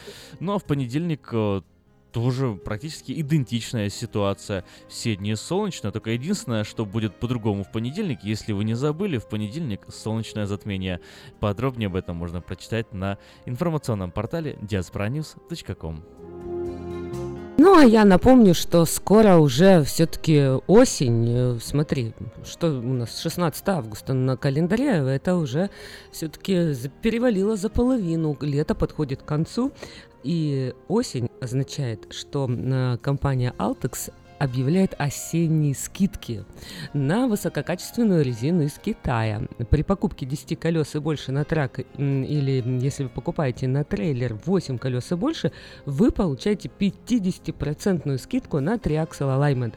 Ну 0.40 0.52
а 0.52 0.58
в 0.58 0.64
понедельник 0.64 1.26
э, 1.32 1.62
тоже 2.18 2.54
практически 2.54 3.18
идентичная 3.20 3.88
ситуация. 3.90 4.64
Все 4.88 5.16
дни 5.16 5.34
солнечно, 5.36 5.92
только 5.92 6.10
единственное, 6.10 6.64
что 6.64 6.84
будет 6.84 7.18
по-другому 7.20 7.64
в 7.64 7.70
понедельник, 7.72 8.20
если 8.22 8.52
вы 8.52 8.64
не 8.64 8.74
забыли, 8.74 9.18
в 9.18 9.28
понедельник 9.28 9.86
солнечное 9.88 10.46
затмение. 10.46 11.00
Подробнее 11.40 11.86
об 11.86 11.96
этом 11.96 12.16
можно 12.16 12.40
прочитать 12.40 12.92
на 12.92 13.18
информационном 13.46 14.10
портале 14.10 14.58
diasporanews.com. 14.60 16.27
Ну, 17.60 17.76
а 17.76 17.84
я 17.84 18.04
напомню, 18.04 18.54
что 18.54 18.84
скоро 18.84 19.38
уже 19.38 19.82
все-таки 19.82 20.46
осень. 20.68 21.26
Э, 21.28 21.58
Смотри, 21.60 22.14
что 22.44 22.68
у 22.68 22.92
нас 22.94 23.18
16 23.20 23.68
августа 23.68 24.12
на 24.14 24.36
календаре, 24.36 24.90
это 24.90 25.34
уже 25.34 25.68
все-таки 26.12 26.72
перевалило 27.02 27.56
за 27.56 27.68
половину. 27.68 28.36
Лето 28.40 28.76
подходит 28.76 29.22
к 29.22 29.24
концу, 29.24 29.72
и 30.22 30.72
осень 30.86 31.28
означает, 31.40 32.12
что 32.12 32.48
э, 32.48 32.96
компания 33.02 33.52
Altex 33.58 34.12
объявляет 34.38 34.94
осенние 34.98 35.74
скидки 35.74 36.44
на 36.92 37.26
высококачественную 37.26 38.24
резину 38.24 38.62
из 38.62 38.78
Китая. 38.78 39.42
При 39.70 39.82
покупке 39.82 40.26
10 40.26 40.58
колес 40.58 40.94
и 40.94 40.98
больше 40.98 41.32
на 41.32 41.44
трак, 41.44 41.80
или 41.98 42.62
если 42.80 43.04
вы 43.04 43.08
покупаете 43.08 43.68
на 43.68 43.84
трейлер 43.84 44.34
8 44.44 44.78
колес 44.78 45.12
и 45.12 45.14
больше, 45.14 45.52
вы 45.86 46.10
получаете 46.10 46.70
50% 46.78 48.18
скидку 48.18 48.60
на 48.60 48.74
Triaxle 48.74 49.38
Alignment. 49.38 49.74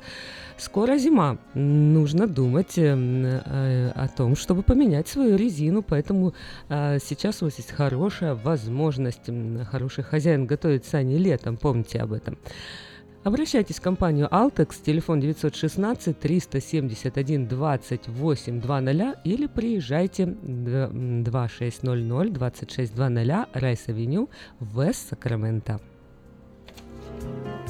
Скоро 0.58 0.97
зима. 0.97 1.38
Нужно 1.56 2.28
думать 2.28 2.78
э, 2.78 2.93
э, 2.93 3.91
о 3.95 4.08
том, 4.08 4.36
чтобы 4.36 4.62
поменять 4.62 5.08
свою 5.08 5.36
резину, 5.36 5.82
поэтому 5.82 6.36
э, 6.69 7.00
сейчас 7.04 7.41
у 7.41 7.45
вас 7.45 7.58
есть 7.58 7.71
хорошая 7.71 8.36
возможность, 8.36 9.30
хороший 9.71 10.04
хозяин 10.04 10.45
готовит 10.45 10.86
сани 10.86 11.15
летом, 11.15 11.58
помните 11.58 12.00
об 12.00 12.13
этом. 12.13 12.38
Обращайтесь 13.23 13.77
в 13.77 13.81
компанию 13.81 14.27
Altex, 14.31 14.81
телефон 14.84 15.19
916 15.19 16.19
371 16.19 17.47
28 17.47 18.60
00 18.62 19.15
или 19.23 19.45
приезжайте 19.45 20.25
д- 20.25 20.89
м, 20.91 21.23
2600 21.23 22.34
2600 22.34 23.47
Rice 23.54 23.80
Avenue, 23.80 24.28
Вест 24.60 25.10
Сакраменто. 25.10 25.79
через 27.12 27.61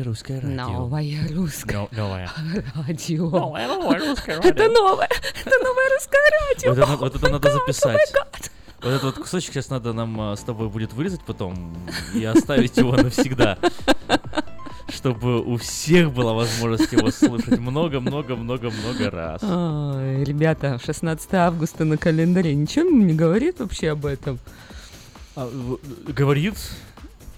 Новое 0.00 0.04
русское 0.04 0.40
радио. 0.40 0.56
Новое 0.56 1.28
русское 1.34 1.76
Но- 1.76 1.88
новое. 1.92 2.30
радио. 2.86 3.28
Новое, 3.28 3.66
новое 3.68 3.98
русское 3.98 4.36
Это 4.38 4.48
радио. 4.48 4.72
новое, 4.72 5.08
это 5.44 5.58
новое 5.58 5.88
русское 5.94 6.30
радио. 6.48 6.70
Вот 6.70 6.78
это, 6.78 6.96
вот 6.96 7.16
это 7.16 7.28
надо 7.28 7.52
записать. 7.52 8.12
Вот 8.82 8.88
этот 8.88 9.02
вот 9.02 9.14
кусочек 9.16 9.52
сейчас 9.52 9.68
надо 9.68 9.92
нам 9.92 10.18
а, 10.20 10.36
с 10.36 10.40
тобой 10.40 10.70
будет 10.70 10.94
вырезать 10.94 11.20
потом 11.26 11.76
и 12.14 12.24
оставить 12.24 12.76
его 12.78 12.96
навсегда. 12.96 13.58
Чтобы 14.88 15.40
у 15.42 15.56
всех 15.58 16.12
была 16.12 16.32
возможность 16.32 16.90
его 16.92 17.10
слушать 17.10 17.58
много-много-много-много 17.58 19.10
раз. 19.10 19.42
Ой, 19.42 20.24
ребята, 20.24 20.80
16 20.84 21.32
августа 21.34 21.84
на 21.84 21.96
календаре. 21.96 22.54
Ничего 22.54 22.88
не 22.88 23.12
говорит 23.14 23.60
вообще 23.60 23.90
об 23.90 24.06
этом? 24.06 24.38
А, 25.36 25.48
говорит, 26.08 26.54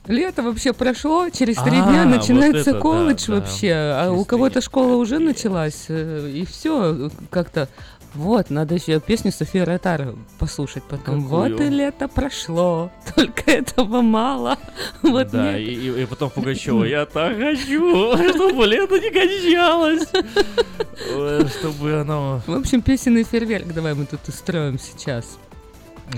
Лето 0.09 0.43
вообще 0.43 0.73
прошло, 0.73 1.29
через 1.31 1.57
три 1.63 1.77
А, 1.79 1.83
дня 1.89 2.05
вот 2.07 2.17
начинается 2.17 2.61
это 2.63 2.73
да, 2.73 2.79
колледж 2.81 3.27
да. 3.29 3.35
вообще, 3.35 3.73
а 3.73 4.11
у 4.11 4.25
кого-то 4.25 4.61
школа 4.61 4.97
уже 4.97 5.21
началась, 5.21 5.85
э, 5.89 6.29
и 6.35 6.45
все 6.45 7.11
как-то. 7.31 7.69
Вот, 8.15 8.51
надо 8.51 8.75
еще 8.75 9.01
песню 9.01 9.33
Софии 9.33 9.61
Ротар 9.61 10.15
послушать 10.39 10.83
потом. 10.83 11.23
Какую? 11.23 11.53
Вот 11.57 11.61
и 11.63 11.69
лето 11.71 12.09
прошло, 12.09 12.91
только 13.17 13.51
этого 13.51 14.03
мало. 14.03 14.59
Вот 15.03 15.31
да, 15.31 15.57
и, 15.57 15.65
и- 15.73 16.03
и 16.03 16.07
потом 16.07 16.29
Пугачева, 16.31 16.85
я 16.85 17.07
так 17.07 17.37
хочу, 17.39 18.17
чтобы 18.35 18.67
лето 18.67 18.99
не 18.99 19.11
кончалось. 19.11 20.09
Чтобы 21.59 22.01
оно... 22.01 22.43
В 22.47 22.55
общем, 22.55 22.83
песенный 22.83 23.23
фейерверк 23.23 23.73
давай 23.73 23.95
мы 23.95 24.05
тут 24.05 24.21
устроим 24.29 24.79
сейчас. 24.79 25.39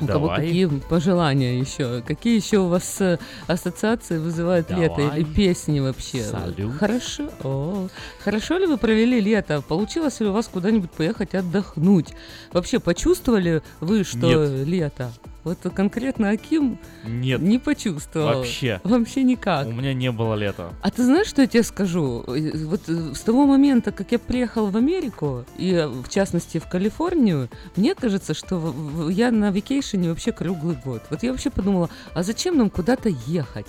У 0.00 0.06
кого 0.06 0.28
какие 0.28 0.66
пожелания 0.66 1.58
еще? 1.58 2.02
Какие 2.02 2.36
еще 2.36 2.58
у 2.58 2.68
вас 2.68 3.00
э, 3.00 3.18
ассоциации 3.46 4.18
вызывают 4.18 4.70
лето 4.70 4.96
Давай. 4.96 5.20
или 5.20 5.24
песни 5.24 5.80
вообще? 5.80 6.22
Салют. 6.22 6.74
Хорошо. 6.74 7.28
О, 7.42 7.88
хорошо 8.22 8.58
ли 8.58 8.66
вы 8.66 8.76
провели 8.76 9.20
лето? 9.20 9.62
Получилось 9.62 10.20
ли 10.20 10.26
у 10.26 10.32
вас 10.32 10.48
куда-нибудь 10.48 10.90
поехать 10.90 11.34
отдохнуть? 11.34 12.08
Вообще 12.52 12.80
почувствовали 12.80 13.62
вы, 13.80 14.04
что 14.04 14.46
Нет. 14.46 14.66
лето? 14.66 15.12
Вот 15.44 15.58
конкретно 15.74 16.30
Аким 16.30 16.78
Нет. 17.04 17.40
не 17.42 17.58
почувствовал. 17.58 18.38
Вообще. 18.38 18.80
Вообще 18.82 19.22
никак. 19.22 19.66
У 19.66 19.72
меня 19.72 19.92
не 19.92 20.10
было 20.10 20.34
лета. 20.34 20.72
А 20.80 20.90
ты 20.90 21.04
знаешь, 21.04 21.26
что 21.28 21.42
я 21.42 21.46
тебе 21.46 21.62
скажу? 21.62 22.24
Э, 22.26 22.64
Вот 22.64 22.88
э, 22.88 23.14
с 23.14 23.20
того 23.20 23.46
момента, 23.46 23.92
как 23.92 24.10
я 24.12 24.18
приехал 24.18 24.70
в 24.70 24.76
Америку, 24.76 25.44
и 25.58 25.72
э, 25.72 25.86
в 25.86 26.08
частности 26.08 26.58
в 26.58 26.66
Калифорнию, 26.66 27.50
мне 27.76 27.94
кажется, 27.94 28.32
что 28.32 28.74
я 29.10 29.30
на 29.30 29.52
вакейшене 29.52 30.08
вообще 30.08 30.32
круглый 30.32 30.76
год. 30.82 31.02
Вот 31.10 31.22
я 31.22 31.30
вообще 31.32 31.50
подумала, 31.50 31.90
а 32.14 32.22
зачем 32.22 32.56
нам 32.56 32.70
куда-то 32.70 33.10
ехать? 33.26 33.68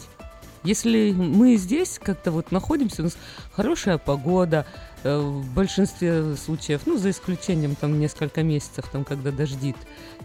Если 0.66 1.12
мы 1.16 1.56
здесь 1.58 2.00
как-то 2.04 2.32
вот 2.32 2.52
находимся, 2.52 3.02
у 3.02 3.06
нас 3.06 3.18
хорошая 3.54 3.98
погода, 3.98 4.66
э, 5.04 5.18
в 5.18 5.54
большинстве 5.54 6.36
случаев, 6.36 6.82
ну, 6.86 6.98
за 6.98 7.12
исключением 7.12 7.76
там 7.76 8.00
несколько 8.00 8.42
месяцев, 8.44 8.86
там, 8.92 9.04
когда 9.04 9.32
дождит. 9.32 9.76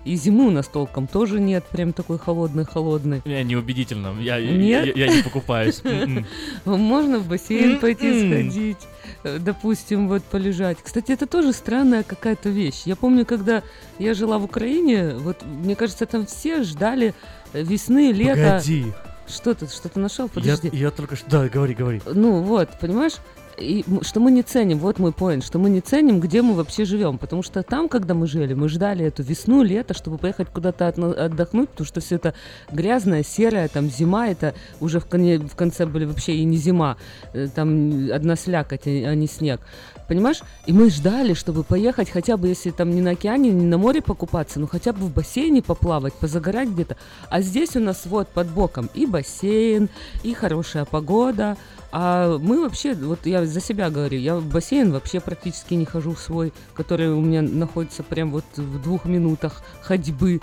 И 0.07 0.17
зимы 0.17 0.47
у 0.47 0.51
нас 0.51 0.67
толком 0.67 1.07
тоже 1.07 1.41
нет, 1.41 1.65
прям 1.71 1.93
такой 1.93 2.19
холодный-холодный. 2.19 3.21
Я 3.27 3.43
неубедительно, 3.43 4.19
я, 4.21 4.41
Нет? 4.41 4.97
я- 4.97 5.07
я 5.07 5.15
не 5.15 5.23
покупаюсь. 5.23 5.81
М-м. 5.85 6.25
Можно 6.65 7.19
в 7.19 7.29
бассейн 7.29 7.79
пойти 7.79 8.07
М-м. 8.07 8.51
сходить, 8.51 8.79
э, 9.25 9.39
допустим, 9.39 10.09
вот 10.09 10.25
полежать. 10.25 10.79
Кстати, 10.83 11.13
это 11.13 11.27
тоже 11.27 11.53
странная 11.53 12.03
какая-то 12.03 12.49
вещь. 12.49 12.83
Я 12.87 12.97
помню, 12.97 13.27
когда 13.27 13.63
я 13.99 14.15
жила 14.15 14.39
в 14.39 14.45
Украине, 14.45 15.17
вот 15.19 15.45
мне 15.45 15.77
кажется, 15.77 16.07
там 16.07 16.25
все 16.25 16.63
ждали 16.63 17.13
э, 17.53 17.63
весны, 17.63 18.13
лета. 18.13 18.53
Погоди. 18.63 18.87
Что 19.31 19.55
ты, 19.55 19.67
что 19.67 19.89
ты 19.89 20.01
нашел? 20.01 20.27
Я, 20.27 20.33
Подожди. 20.33 20.71
я 20.73 20.91
только 20.91 21.17
что... 21.17 21.31
Да, 21.31 21.49
говори, 21.49 21.75
говори. 21.75 22.03
Ну 22.07 22.43
вот, 22.43 22.69
понимаешь? 22.81 23.15
И 23.59 23.85
что 24.03 24.21
мы 24.21 24.31
не 24.31 24.43
ценим, 24.43 24.79
вот 24.79 24.99
мой 24.99 25.13
поинт, 25.13 25.45
что 25.45 25.59
мы 25.59 25.69
не 25.69 25.81
ценим, 25.83 26.19
где 26.21 26.41
мы 26.41 26.55
вообще 26.55 26.85
живем. 26.87 27.19
Потому 27.19 27.43
что 27.43 27.63
там, 27.63 27.89
когда 27.89 28.15
мы 28.15 28.27
жили, 28.27 28.55
мы 28.55 28.69
ждали 28.69 29.05
эту 29.05 29.23
весну, 29.23 29.63
лето, 29.63 29.93
чтобы 29.93 30.17
поехать 30.17 30.49
куда-то 30.49 30.89
отдохнуть, 30.89 31.69
потому 31.69 31.87
что 31.87 32.01
все 32.01 32.17
это 32.17 32.35
грязное, 32.73 33.23
серое, 33.23 33.69
там 33.69 33.91
зима, 33.91 34.29
это 34.29 34.55
уже 34.81 34.99
в, 34.99 35.07
коне- 35.07 35.47
в 35.47 35.55
конце 35.57 35.85
были 35.85 36.07
вообще 36.07 36.37
и 36.37 36.45
не 36.45 36.57
зима, 36.57 36.97
э, 37.35 37.49
там 37.55 38.11
одна 38.13 38.37
слякоть, 38.37 38.87
а 38.87 39.15
не 39.15 39.27
снег. 39.27 39.61
Понимаешь? 40.11 40.41
И 40.67 40.73
мы 40.73 40.91
ждали, 40.91 41.35
чтобы 41.35 41.63
поехать 41.63 42.11
хотя 42.11 42.37
бы, 42.37 42.49
если 42.49 42.73
там 42.73 42.91
не 42.91 43.01
на 43.01 43.13
океане, 43.13 43.53
не 43.53 43.65
на 43.65 43.79
море 43.79 44.03
покупаться, 44.03 44.59
но 44.59 44.67
хотя 44.67 44.93
бы 44.93 45.07
в 45.07 45.15
бассейне 45.15 45.63
поплавать, 45.63 46.15
позагорать 46.15 46.69
где-то. 46.69 46.97
А 47.29 47.41
здесь 47.43 47.77
у 47.77 47.79
нас 47.79 48.07
вот 48.07 48.27
под 48.27 48.49
боком 48.49 48.91
и 48.93 49.07
бассейн, 49.07 49.89
и 50.25 50.35
хорошая 50.35 50.85
погода. 50.85 51.57
А 51.93 52.39
мы 52.39 52.61
вообще, 52.61 52.95
вот 52.95 53.25
я 53.25 53.47
за 53.47 53.61
себя 53.61 53.89
говорю, 53.89 54.19
я 54.19 54.35
в 54.35 54.47
бассейн 54.47 54.91
вообще 54.91 55.21
практически 55.21 55.75
не 55.75 55.85
хожу 55.85 56.17
свой, 56.17 56.53
который 56.75 57.13
у 57.13 57.21
меня 57.21 57.43
находится 57.43 58.03
прям 58.03 58.33
вот 58.33 58.45
в 58.57 58.83
двух 58.83 59.05
минутах 59.05 59.63
ходьбы. 59.81 60.41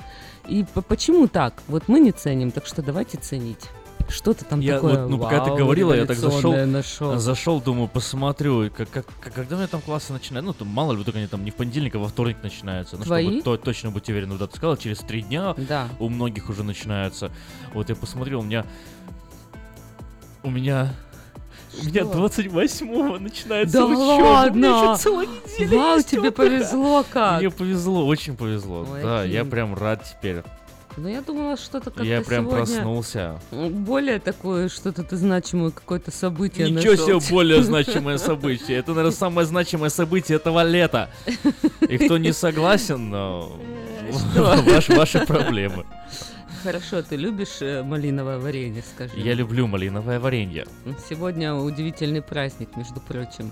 И 0.48 0.66
по- 0.74 0.82
почему 0.82 1.28
так? 1.28 1.56
Вот 1.68 1.90
мы 1.90 2.00
не 2.00 2.14
ценим, 2.14 2.52
так 2.52 2.66
что 2.68 2.82
давайте 2.82 3.18
ценить. 3.18 3.66
Что-то 4.10 4.46
там 4.46 4.62
Я 4.62 4.76
такое 4.76 5.02
вот, 5.02 5.10
ну, 5.10 5.18
пока 5.20 5.42
ты 5.44 5.52
говорила, 5.54 5.94
я 5.94 6.06
так 6.06 6.16
зашел, 6.18 6.54
нашел. 6.66 7.18
зашел, 7.20 7.60
думаю, 7.62 7.90
посмотрю, 7.90 8.72
как, 8.72 8.90
как, 8.90 9.06
как- 9.20 9.34
когда 9.34 9.56
у 9.56 9.58
меня 9.60 9.68
там 9.68 9.82
классы 9.82 10.14
начинают, 10.14 10.46
ну, 10.46 10.54
там, 10.54 10.70
мало 10.70 10.94
ли, 10.94 11.04
только 11.04 11.18
они 11.20 11.28
там 11.28 11.44
не 11.44 11.52
в 11.52 11.56
понедельник, 11.56 11.96
а 11.96 12.00
во 12.00 12.08
вторник 12.08 12.38
начинаются. 12.42 12.96
Ну, 12.98 13.04
Твои? 13.04 13.26
чтобы 13.42 13.42
то- 13.42 13.58
точно 13.58 13.92
быть 13.92 14.08
уверенным, 14.10 14.38
да, 14.38 14.48
ты 14.48 14.56
сказала, 14.56 14.78
через 14.78 15.00
три 15.00 15.24
дня 15.24 15.54
Да. 15.58 15.90
у 16.00 16.08
многих 16.08 16.50
уже 16.50 16.64
начинаются. 16.64 17.32
Вот 17.74 17.90
я 17.90 17.96
посмотрел, 17.96 18.40
у 18.40 18.44
меня, 18.44 18.66
у 20.44 20.50
меня, 20.50 20.94
у 21.82 21.86
меня 21.86 22.04
Что? 22.06 22.14
28-го 22.28 23.18
начинается 23.20 23.78
Да 23.80 23.86
учеба. 23.88 24.00
У 24.00 24.06
меня 24.06 24.24
ладно? 24.24 24.66
еще 24.94 24.96
целая 25.04 25.28
неделя 25.28 25.78
Вау, 25.78 26.02
тебе 26.02 26.20
отдыха. 26.20 26.36
повезло 26.36 27.06
как. 27.12 27.40
Мне 27.42 27.50
повезло, 27.52 28.06
очень 28.08 28.38
повезло. 28.38 28.88
Ой, 28.90 29.02
да, 29.04 29.24
я 29.26 29.44
прям 29.46 29.76
рад 29.76 30.04
теперь. 30.06 30.44
Ну, 30.98 31.08
я 31.08 31.22
думала, 31.22 31.58
что-то 31.58 31.92
как-то 31.92 32.04
Я 32.04 32.22
прям 32.22 32.46
сегодня 32.46 32.66
проснулся. 32.66 33.40
Более 33.52 34.20
такое, 34.20 34.68
что-то 34.68 35.04
ты 35.04 35.16
значимое 35.16 35.70
какое-то 35.70 36.10
событие 36.10 36.72
Ничего 36.72 36.94
нашел. 36.94 37.22
себе 37.22 37.32
более 37.32 37.62
значимое 37.62 38.18
событие. 38.18 38.80
Это, 38.80 38.94
наверное, 38.94 39.16
самое 39.16 39.46
значимое 39.46 39.90
событие 39.90 40.38
этого 40.38 40.64
лета. 40.64 41.12
И 41.88 41.98
кто 42.00 42.18
не 42.18 42.34
согласен, 42.34 43.12
но... 43.12 43.52
Ваши 44.90 45.26
проблемы. 45.26 45.86
Хорошо, 46.64 47.04
ты 47.04 47.16
любишь 47.16 47.62
э, 47.62 47.84
малиновое 47.84 48.40
варенье, 48.40 48.82
скажи? 48.82 49.14
Я 49.18 49.36
люблю 49.36 49.68
малиновое 49.68 50.20
варенье. 50.20 50.66
Сегодня 51.08 51.54
удивительный 51.54 52.22
праздник, 52.22 52.76
между 52.76 53.00
прочим. 53.00 53.52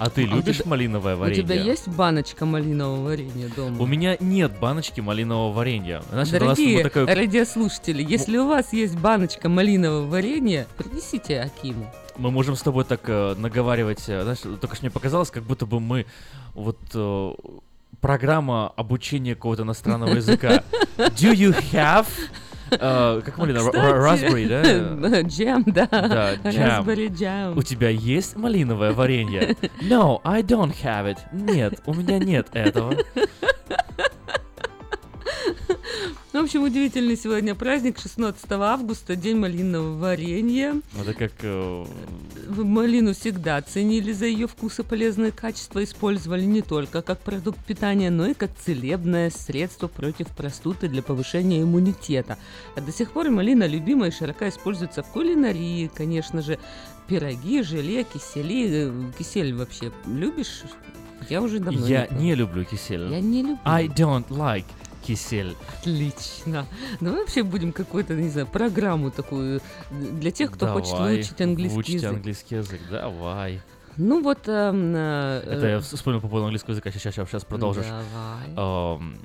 А 0.00 0.08
ты 0.08 0.24
А 0.24 0.26
любишь 0.26 0.56
тебя- 0.58 0.70
малиновое 0.70 1.14
варенье? 1.14 1.42
У 1.42 1.46
тебя 1.46 1.54
есть 1.62 1.86
баночка 1.88 2.46
малинового 2.46 3.04
варенья 3.04 3.48
дома? 3.54 3.76
У 3.80 3.86
меня 3.86 4.16
нет 4.18 4.52
баночки 4.58 5.00
малинового 5.00 5.52
варенья. 5.52 6.02
Нас 6.10 6.30
Дорогие 6.30 6.82
такая- 6.82 7.06
радиослушатели, 7.06 8.02
если 8.02 8.38
у 8.38 8.46
вас 8.48 8.72
есть 8.72 8.96
баночка 8.98 9.48
малинового 9.50 10.06
варенья, 10.06 10.66
принесите 10.78 11.40
Акиму. 11.40 11.92
Мы 12.16 12.30
можем 12.30 12.56
с 12.56 12.62
тобой 12.62 12.84
так 12.84 13.02
э, 13.08 13.34
наговаривать. 13.36 14.02
э, 14.08 14.22
Знаешь, 14.22 14.38
только 14.60 14.74
что 14.74 14.84
мне 14.86 14.90
показалось, 14.90 15.30
как 15.30 15.42
будто 15.42 15.66
бы 15.66 15.80
мы 15.80 16.06
вот 16.54 16.78
э, 16.94 17.32
программа 18.00 18.68
обучения 18.76 19.34
какого-то 19.34 19.62
иностранного 19.62 20.14
языка. 20.14 20.62
Do 20.96 21.32
you 21.34 21.54
have 21.72 22.06
как 22.70 23.38
малина? 23.38 23.58
Raspberry, 23.58 24.48
да? 24.48 25.20
Джем, 25.22 25.64
да. 25.66 25.86
Raspberry 26.44 27.08
джем. 27.08 27.56
У 27.56 27.62
тебя 27.62 27.88
есть 27.88 28.36
малиновое 28.36 28.92
варенье? 28.92 29.56
No, 29.82 30.20
I 30.24 30.42
don't 30.42 30.74
have 30.82 31.06
it. 31.06 31.18
Нет, 31.32 31.80
у 31.86 31.94
меня 31.94 32.18
нет 32.18 32.48
этого. 32.52 32.94
Ну, 36.32 36.42
в 36.42 36.44
общем, 36.44 36.62
удивительный 36.62 37.16
сегодня 37.16 37.56
праздник, 37.56 37.98
16 37.98 38.44
августа, 38.52 39.16
день 39.16 39.36
малинового 39.36 39.98
варенья. 39.98 40.80
Это 41.00 41.12
как... 41.12 41.32
э, 41.42 41.84
Малину 42.56 43.14
всегда 43.14 43.60
ценили 43.62 44.12
за 44.12 44.26
ее 44.26 44.46
вкус 44.46 44.78
и 44.78 44.84
полезные 44.84 45.32
качества, 45.32 45.82
использовали 45.82 46.44
не 46.44 46.62
только 46.62 47.02
как 47.02 47.18
продукт 47.18 47.58
питания, 47.64 48.10
но 48.10 48.26
и 48.26 48.34
как 48.34 48.52
целебное 48.56 49.30
средство 49.30 49.88
против 49.88 50.28
простуды 50.28 50.86
для 50.88 51.02
повышения 51.02 51.62
иммунитета. 51.62 52.38
А 52.76 52.80
до 52.80 52.92
сих 52.92 53.10
пор 53.10 53.28
малина 53.30 53.66
любима 53.66 54.06
и 54.06 54.12
широко 54.12 54.48
используется 54.48 55.02
в 55.02 55.08
кулинарии, 55.08 55.90
конечно 55.92 56.42
же. 56.42 56.60
Пироги, 57.08 57.60
желе, 57.64 58.04
кисели. 58.04 58.68
Э, 58.88 59.12
Кисель 59.18 59.52
вообще 59.52 59.90
любишь? 60.06 60.62
Я 61.28 61.42
уже 61.42 61.58
давно 61.58 61.84
Я 61.88 62.06
пила. 62.06 62.20
не 62.20 62.34
люблю 62.36 62.64
кисель. 62.64 63.10
Я 63.10 63.20
не 63.20 63.42
люблю. 63.42 63.58
I 63.64 63.88
don't 63.88 64.28
like 64.28 64.64
кисель. 65.10 65.56
Отлично. 65.78 66.66
Давай 67.00 67.20
вообще 67.20 67.42
будем 67.42 67.72
какую-то, 67.72 68.14
не 68.14 68.28
знаю, 68.28 68.46
программу 68.46 69.10
такую 69.10 69.60
для 69.90 70.30
тех, 70.30 70.52
кто 70.52 70.68
хочет 70.68 70.92
Давай, 70.92 71.16
выучить 71.16 71.40
английский 71.40 71.74
выучите 71.74 71.96
язык. 71.96 72.10
английский 72.10 72.54
язык, 72.56 72.80
давай. 72.90 73.60
Ну 73.96 74.22
вот... 74.22 74.46
эм, 74.46 74.94
э, 74.94 75.42
Это 75.44 75.66
э, 75.66 75.70
я 75.72 75.80
вспомнил 75.80 76.20
по 76.20 76.28
поводу 76.28 76.44
английского 76.44 76.72
языка, 76.72 76.90
сейчас, 76.92 77.14
сейчас, 77.14 77.28
сейчас 77.28 77.44
продолжишь. 77.44 77.86
Давай. 77.86 78.54
Ам, 78.56 79.16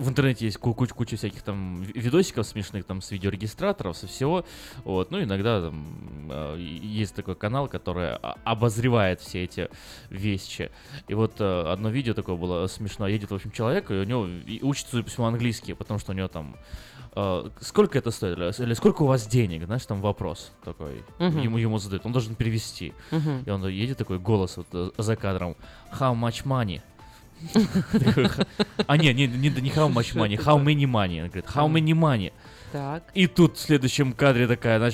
в 0.00 0.08
интернете 0.08 0.46
есть 0.46 0.56
ку- 0.58 0.74
куча, 0.74 0.94
куча 0.94 1.16
всяких 1.16 1.42
там 1.42 1.82
ви- 1.82 1.92
видосиков 2.00 2.46
смешных 2.46 2.84
там 2.84 3.00
с 3.02 3.10
видеорегистраторов, 3.10 3.96
со 3.96 4.06
всего. 4.06 4.44
Вот, 4.84 5.10
ну 5.10 5.22
иногда 5.22 5.60
там 5.60 6.32
и- 6.56 6.80
есть 6.82 7.14
такой 7.14 7.36
канал, 7.36 7.68
который 7.68 8.16
обозревает 8.44 9.20
все 9.20 9.44
эти 9.44 9.68
вещи. 10.10 10.70
И 11.08 11.14
вот 11.14 11.34
э, 11.40 11.62
одно 11.72 11.90
видео 11.90 12.14
такое 12.14 12.36
было 12.36 12.66
смешно. 12.66 13.06
Едет, 13.08 13.30
в 13.30 13.34
общем, 13.34 13.50
человек, 13.50 13.90
и 13.90 13.94
у 13.94 14.04
него 14.04 14.26
и 14.26 14.60
учится, 14.62 15.02
всему, 15.04 15.26
английский, 15.26 15.74
потому 15.74 16.00
что 16.00 16.12
у 16.12 16.14
него 16.14 16.28
там 16.28 16.56
э, 17.16 17.50
сколько 17.60 17.98
это 17.98 18.10
стоит, 18.12 18.38
или- 18.60 18.74
сколько 18.74 19.02
у 19.02 19.06
вас 19.06 19.26
денег, 19.26 19.64
знаешь, 19.66 19.84
там 19.84 20.00
вопрос 20.00 20.52
такой, 20.64 21.02
Мгм. 21.18 21.40
ему, 21.40 21.58
ему 21.58 21.78
задают, 21.78 22.06
он 22.06 22.12
должен 22.12 22.34
перевести. 22.36 22.92
Мгм. 23.10 23.42
И 23.46 23.50
он 23.50 23.66
едет 23.66 23.98
такой 23.98 24.18
голос 24.20 24.56
вот 24.56 24.94
за 24.96 25.16
кадром, 25.16 25.56
how 25.92 26.14
much 26.14 26.44
money? 26.46 26.80
Такой, 27.92 28.28
«Ха- 28.28 28.46
А, 28.86 28.96
не, 28.96 29.12
не, 29.14 29.26
не, 29.26 29.48
не 29.48 29.70
how 29.70 29.88
much 29.92 30.14
money, 30.14 30.36
how 30.36 30.62
many 30.62 30.84
money. 30.84 31.20
Он 31.22 31.26
говорит, 31.28 31.46
how 31.46 31.68
many 31.70 31.92
money. 31.92 32.32
Так. 32.72 33.02
И 33.14 33.26
тут 33.26 33.56
в 33.56 33.60
следующем 33.60 34.12
кадре 34.12 34.46
такая, 34.46 34.92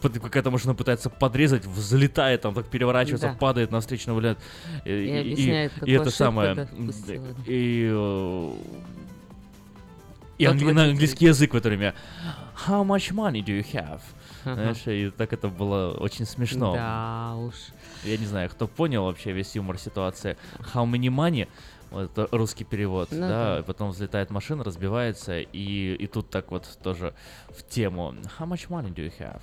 под- 0.00 0.18
какая-то 0.18 0.50
машина 0.50 0.74
пытается 0.74 1.10
подрезать, 1.10 1.66
взлетает, 1.66 2.40
там 2.40 2.54
так 2.54 2.66
переворачивается, 2.68 3.28
Да. 3.28 3.34
падает 3.34 3.70
на 3.70 3.80
встречного 3.80 4.16
вариант. 4.16 4.38
И, 4.86 4.90
И 4.90 5.66
и 5.66 5.68
какую 5.68 6.00
это 6.00 6.10
самое. 6.10 6.68
И, 7.46 7.88
э, 7.92 8.52
и 10.38 10.44
англи- 10.44 10.72
на 10.72 10.84
английский 10.84 11.26
язык 11.26 11.52
в 11.52 11.56
это 11.56 11.68
время. 11.68 11.94
How 12.66 12.84
much 12.84 13.12
money 13.12 13.42
do 13.44 13.58
you 13.60 13.66
have? 13.72 14.00
Знаешь, 14.44 14.86
и 14.86 15.10
так 15.10 15.32
это 15.32 15.48
было 15.48 15.92
очень 15.98 16.24
смешно. 16.24 16.72
Да 16.74 17.34
уж. 17.36 17.54
Я 18.04 18.16
не 18.16 18.24
знаю, 18.24 18.48
кто 18.48 18.66
понял 18.66 19.04
вообще 19.04 19.32
весь 19.32 19.54
юмор 19.56 19.78
ситуации. 19.78 20.36
How 20.74 20.88
many 20.90 21.08
money? 21.14 21.46
Вот 21.90 22.10
это 22.18 22.28
русский 22.36 22.64
перевод, 22.64 23.08
Ну 23.10 23.20
да, 23.20 23.54
да. 23.54 23.58
и 23.60 23.62
потом 23.62 23.90
взлетает 23.90 24.30
машина, 24.30 24.62
разбивается, 24.64 25.38
и, 25.40 25.94
и 25.94 26.06
тут 26.06 26.28
так 26.30 26.50
вот 26.50 26.78
тоже 26.82 27.14
в 27.48 27.62
тему. 27.66 28.14
How 28.38 28.46
much 28.46 28.68
money 28.68 28.92
do 28.94 29.06
you 29.06 29.12
have? 29.18 29.40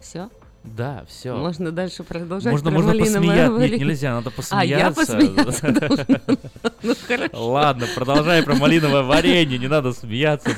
Все? 0.00 0.30
Да, 0.64 1.04
все. 1.08 1.36
Можно 1.36 1.72
дальше 1.72 2.04
продолжать 2.04 2.52
Можно, 2.52 2.70
можно 2.70 2.94
посмеяться. 2.94 3.58
Нет, 3.58 3.80
нельзя, 3.80 4.14
надо 4.14 4.32
А, 4.50 4.64
я 4.64 4.90
посмеяться. 4.90 5.44
посмеяться. 5.44 6.20
Ну, 6.84 6.94
хорошо. 7.06 7.50
Ладно, 7.52 7.86
продолжай 7.94 8.42
про 8.42 8.56
малиновое 8.56 9.02
варенье, 9.02 9.56
не 9.56 9.68
надо 9.68 9.92
смеяться. 9.92 10.50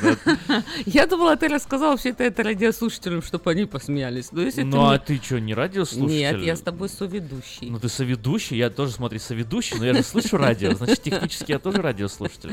Я 0.87 1.07
думала, 1.07 1.37
ты 1.37 1.49
рассказал 1.49 1.91
вообще-то 1.91 2.25
это 2.25 2.43
радиослушателям, 2.43 3.21
чтобы 3.23 3.51
они 3.51 3.67
посмеялись. 3.67 4.31
Если 4.33 4.63
Ну 4.63 4.87
а 4.89 4.99
ты 4.99 5.21
что, 5.23 5.39
не 5.39 5.53
радиослушатель? 5.53 6.17
Нет, 6.17 6.41
я 6.41 6.57
с 6.57 6.61
тобой 6.61 6.89
соведущий. 6.89 7.69
Ну 7.69 7.79
ты 7.79 7.91
соведущий, 7.91 8.57
я 8.57 8.71
тоже, 8.71 8.93
смотри, 8.93 9.19
соведущий, 9.19 9.77
но 9.79 9.85
я 9.85 9.95
же 9.95 10.03
слышу 10.03 10.39
радио, 10.39 10.73
значит, 10.73 11.03
технически 11.03 11.53
я 11.53 11.59
тоже 11.59 11.83
радиослушатель. 11.83 12.53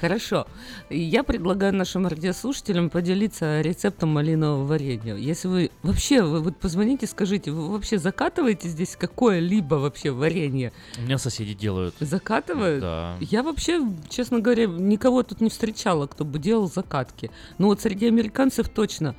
Хорошо. 0.00 0.46
Я 0.90 1.22
предлагаю 1.22 1.72
нашим 1.74 2.06
радиослушателям 2.08 2.90
поделиться 2.90 3.60
рецептом 3.60 4.08
малинового 4.08 4.66
варенья. 4.66 5.14
Если 5.14 5.46
вы 5.46 5.70
вообще, 5.82 6.22
вы 6.22 6.40
вот 6.40 6.56
позвоните, 6.56 6.91
скажите, 7.06 7.50
вы 7.50 7.68
вообще 7.68 7.98
закатываете 7.98 8.68
здесь 8.68 8.96
какое-либо 8.96 9.76
вообще 9.76 10.10
варенье? 10.10 10.72
У 10.98 11.02
меня 11.02 11.18
соседи 11.18 11.54
делают. 11.54 11.94
Закатывают? 12.00 12.80
Да. 12.80 13.16
Я 13.20 13.42
вообще, 13.42 13.80
честно 14.08 14.40
говоря, 14.40 14.66
никого 14.66 15.22
тут 15.22 15.40
не 15.40 15.50
встречала, 15.50 16.06
кто 16.06 16.24
бы 16.24 16.38
делал 16.38 16.70
закатки. 16.70 17.30
Ну 17.58 17.68
вот 17.68 17.80
среди 17.80 18.06
американцев 18.06 18.68
точно 18.68 19.14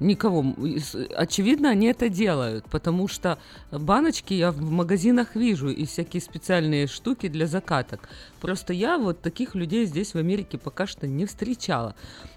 никого. 0.00 0.54
Очевидно, 1.16 1.70
они 1.70 1.86
это 1.86 2.08
делают, 2.08 2.64
потому 2.70 3.08
что 3.08 3.38
баночки 3.70 4.34
я 4.34 4.52
в 4.52 4.60
магазинах 4.60 5.34
вижу 5.34 5.68
и 5.68 5.84
всякие 5.84 6.20
специальные 6.20 6.86
штуки 6.86 7.28
для 7.28 7.46
закаток. 7.46 8.08
Просто 8.40 8.72
я 8.72 8.98
вот 8.98 9.20
таких 9.20 9.54
людей 9.54 9.86
здесь 9.86 10.14
в 10.14 10.18
Америке 10.18 10.58
пока 10.58 10.86
что 10.86 11.06
не 11.06 11.26
встречала. 11.26 11.94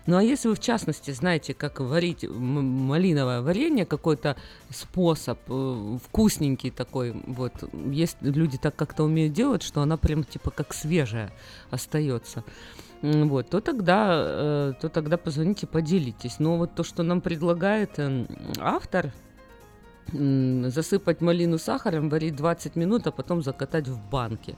Ну 0.08 0.18
а 0.18 0.24
если 0.24 0.48
вы 0.48 0.56
в 0.56 0.60
частности 0.60 1.12
знаете, 1.12 1.54
как 1.54 1.80
варить 1.80 2.26
малиновое 2.28 3.42
варенье, 3.42 3.86
какой-то 3.86 4.36
способ 4.70 5.40
э, 5.48 5.98
вкусненький 6.04 6.72
такой, 6.72 7.12
вот 7.28 7.54
есть 7.92 8.18
люди 8.22 8.58
так 8.58 8.76
как-то 8.76 9.04
умеют 9.04 9.34
делать, 9.34 9.62
что 9.62 9.82
она 9.82 9.98
прям 9.98 10.24
типа 10.24 10.50
как 10.50 10.74
свежая 10.74 11.32
остается. 11.70 12.44
Вот, 13.02 13.50
то 13.50 13.62
тогда, 13.62 14.10
э, 14.14 14.74
то 14.80 14.90
тогда 14.90 15.18
позвоните, 15.18 15.66
поделитесь. 15.66 16.40
Но 16.40 16.58
вот 16.58 16.76
то, 16.76 16.84
что 16.84 17.02
нам 17.04 17.22
предлагает 17.22 17.98
эм, 17.98 18.28
автор, 18.60 19.12
засыпать 20.12 21.22
малину 21.22 21.58
сахаром, 21.58 22.10
варить 22.10 22.36
20 22.36 22.76
минут, 22.76 23.08
а 23.08 23.12
потом 23.12 23.42
закатать 23.42 23.88
в 23.88 24.00
банке. 24.10 24.56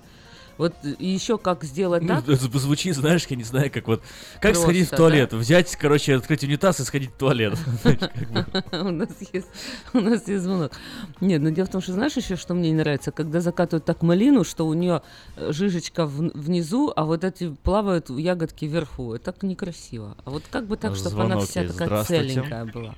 Вот 0.57 0.73
еще 0.99 1.37
как 1.37 1.63
сделать 1.63 2.03
Ну, 2.03 2.09
так, 2.09 2.29
это 2.29 2.59
звучит, 2.59 2.95
знаешь, 2.95 3.25
я 3.27 3.35
не 3.35 3.43
знаю, 3.43 3.71
как 3.71 3.87
вот... 3.87 4.01
Как 4.35 4.53
Просто, 4.53 4.61
сходить 4.63 4.87
в 4.87 4.91
да? 4.91 4.97
туалет? 4.97 5.33
Взять, 5.33 5.75
короче, 5.75 6.15
открыть 6.15 6.43
унитаз 6.43 6.79
и 6.79 6.83
сходить 6.83 7.11
в 7.11 7.17
туалет. 7.17 7.57
У 8.71 8.91
нас 8.91 9.09
есть, 9.33 9.47
у 9.93 9.99
нас 9.99 10.27
есть 10.27 10.43
звонок. 10.43 10.73
Нет, 11.21 11.41
но 11.41 11.49
дело 11.49 11.65
в 11.65 11.71
том, 11.71 11.81
что 11.81 11.93
знаешь 11.93 12.15
еще, 12.15 12.35
что 12.35 12.53
мне 12.53 12.69
не 12.69 12.77
нравится, 12.77 13.11
когда 13.11 13.41
закатывают 13.41 13.85
так 13.85 14.03
малину, 14.03 14.43
что 14.43 14.67
у 14.67 14.73
нее 14.73 15.01
жижечка 15.37 16.05
в- 16.05 16.31
внизу, 16.33 16.93
а 16.95 17.05
вот 17.05 17.23
эти 17.23 17.49
плавают 17.63 18.09
ягодки 18.09 18.65
вверху. 18.65 19.13
Это 19.13 19.31
так 19.31 19.43
некрасиво. 19.43 20.17
А 20.23 20.29
вот 20.29 20.43
как 20.51 20.67
бы 20.67 20.77
так, 20.77 20.95
чтобы 20.95 21.23
она 21.23 21.39
вся 21.39 21.67
такая 21.67 22.03
целенькая 22.03 22.65
была. 22.65 22.95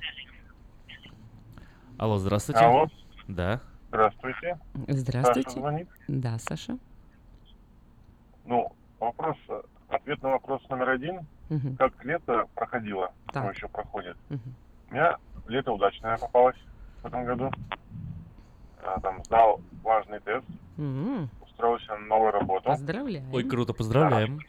Алло, 1.98 2.18
здравствуйте. 2.18 2.60
Алло. 2.60 2.86
Да. 3.26 3.62
Здравствуйте. 3.88 4.58
Здравствуйте. 4.88 5.48
Саша 5.50 5.60
звонит. 5.60 5.88
Да, 6.08 6.38
Саша. 6.38 6.78
Ну, 8.46 8.72
вопрос, 9.00 9.36
ответ 9.88 10.22
на 10.22 10.30
вопрос 10.30 10.62
номер 10.68 10.90
один. 10.90 11.20
Мгм. 11.48 11.76
Как 11.76 12.04
лето 12.04 12.44
проходило, 12.54 13.12
Так. 13.32 13.44
ну, 13.44 13.50
еще 13.50 13.68
проходит. 13.68 14.16
Мгм. 14.28 14.54
У 14.90 14.94
меня 14.94 15.16
лето 15.48 15.72
удачное 15.72 16.16
попалось 16.16 16.56
в 17.02 17.06
этом 17.06 17.24
году. 17.24 17.50
А, 18.84 19.00
Там 19.00 19.22
сдал 19.24 19.60
важный 19.82 20.20
тест, 20.20 20.44
М, 20.78 21.28
устроился 21.44 21.92
на 21.96 22.06
новую 22.06 22.30
работу. 22.32 22.64
Поздравляю. 22.66 23.24
Ой, 23.32 23.42
круто, 23.44 23.72
поздравляем. 23.72 24.40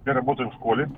Теперь 0.00 0.14
работаю 0.14 0.50
в 0.50 0.54
школе. 0.54 0.88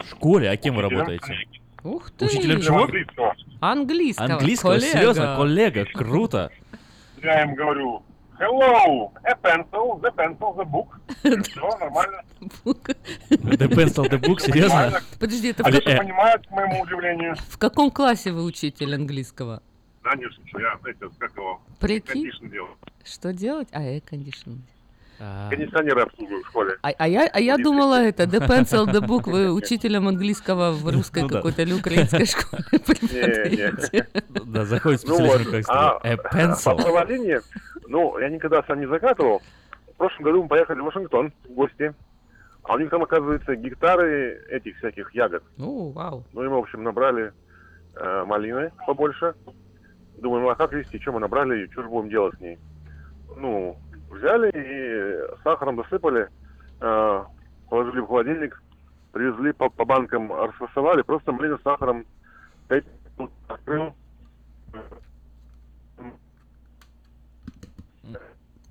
В 0.00 0.04
школе? 0.10 0.50
А 0.50 0.56
кем 0.56 0.74
вы 0.74 0.80
Учителем. 0.82 0.98
работаете? 1.06 1.48
Ух 1.84 2.10
ты! 2.10 2.24
Учителем 2.26 2.60
чего? 2.60 2.82
Английского. 2.84 3.34
Английского. 3.60 4.26
Английского? 4.32 4.70
коллега. 4.72 4.86
Серьезно? 4.98 5.36
Коллега? 5.36 5.84
Круто. 5.94 6.50
Я 7.22 7.42
им 7.44 7.54
говорю, 7.54 8.02
hello, 8.38 9.12
a 9.24 9.34
pencil, 9.36 9.98
the 10.02 10.10
pencil, 10.12 10.54
the 10.54 10.64
book. 10.64 10.88
Все, 11.22 11.78
нормально. 11.78 12.22
The 13.30 13.68
pencil, 13.68 14.04
the 14.08 14.18
book? 14.18 14.38
Нормально. 14.48 15.00
Подожди, 15.18 15.48
это 15.48 15.64
Они 15.64 15.80
как- 15.80 15.84
все 15.84 15.96
понимают, 15.98 16.46
к 16.46 16.50
моему 16.50 16.82
удивлению. 16.82 17.34
в 17.48 17.58
каком 17.58 17.90
классе 17.90 18.32
вы 18.32 18.44
учитель 18.44 18.94
английского? 18.94 19.62
Да, 20.04 20.14
не 20.14 20.24
шучу, 20.24 20.58
я, 20.58 20.76
знаете, 20.80 21.06
как 21.18 21.36
его, 21.36 21.60
Прикинь. 21.80 22.30
Что 23.04 23.32
делать? 23.32 23.68
А, 23.72 23.82
air-condition. 23.82 24.58
Кондиционеры 25.50 26.02
обслуживаю 26.02 26.44
в 26.44 26.46
школе. 26.46 26.76
А, 26.80 26.90
а 26.96 27.08
я, 27.08 27.28
а 27.32 27.40
я 27.40 27.56
думала, 27.58 28.00
это 28.00 28.22
The 28.22 28.38
Pencil, 28.46 28.86
The 28.86 29.00
Book, 29.04 29.28
вы 29.28 29.52
учителем 29.52 30.06
английского 30.06 30.70
в 30.70 30.88
русской 30.88 31.22
Ну 31.22 31.28
да. 31.28 31.36
какой-то 31.36 31.62
или 31.62 31.72
украинской 31.72 32.24
школе 32.30 32.62
преподаете. 32.70 34.06
Да, 34.28 34.64
заходит 34.64 35.02
Ну 35.08 35.18
вот, 35.18 35.40
специалист 35.40 35.68
а 35.70 35.98
A 36.04 36.14
pencil. 36.14 36.76
по 36.76 36.92
правление, 36.92 37.40
ну, 37.88 38.18
я 38.18 38.28
никогда 38.28 38.62
сам 38.62 38.80
не 38.80 38.86
закатывал. 38.86 39.42
В 39.94 39.96
прошлом 39.96 40.24
году 40.24 40.42
мы 40.42 40.48
поехали 40.48 40.80
в 40.80 40.84
Вашингтон 40.84 41.32
в 41.48 41.52
гости. 41.54 41.94
А 42.62 42.74
у 42.74 42.78
них 42.78 42.90
там, 42.90 43.02
оказывается, 43.02 43.56
гектары 43.56 44.44
этих 44.50 44.76
всяких 44.76 45.12
ягод. 45.14 45.42
Ну, 45.56 45.90
вау. 45.90 46.22
Ну 46.34 46.44
и 46.44 46.48
мы, 46.48 46.56
в 46.56 46.58
общем, 46.58 46.82
набрали 46.82 47.32
э, 47.96 48.24
малины 48.24 48.70
побольше. 48.86 49.34
Думаем, 50.18 50.44
ну 50.44 50.50
а 50.50 50.54
как 50.54 50.72
вести, 50.72 51.00
что 51.00 51.12
мы 51.12 51.20
набрали, 51.20 51.64
и 51.64 51.72
что 51.72 51.82
же 51.82 51.88
будем 51.88 52.10
делать 52.10 52.36
с 52.36 52.40
ней? 52.40 52.58
Ну, 53.36 53.76
взяли 54.10 54.50
и 54.52 55.42
сахаром 55.42 55.76
засыпали, 55.76 56.28
э, 56.80 57.24
положили 57.70 58.00
в 58.00 58.06
холодильник, 58.06 58.62
привезли 59.12 59.52
по, 59.52 59.70
по 59.70 59.84
банкам, 59.84 60.30
расфасовали, 60.32 61.02
просто 61.02 61.32
малину 61.32 61.58
с 61.58 61.62
сахаром, 61.62 62.04
пять 62.68 62.84
минут 63.16 63.30
открыл, 63.48 63.94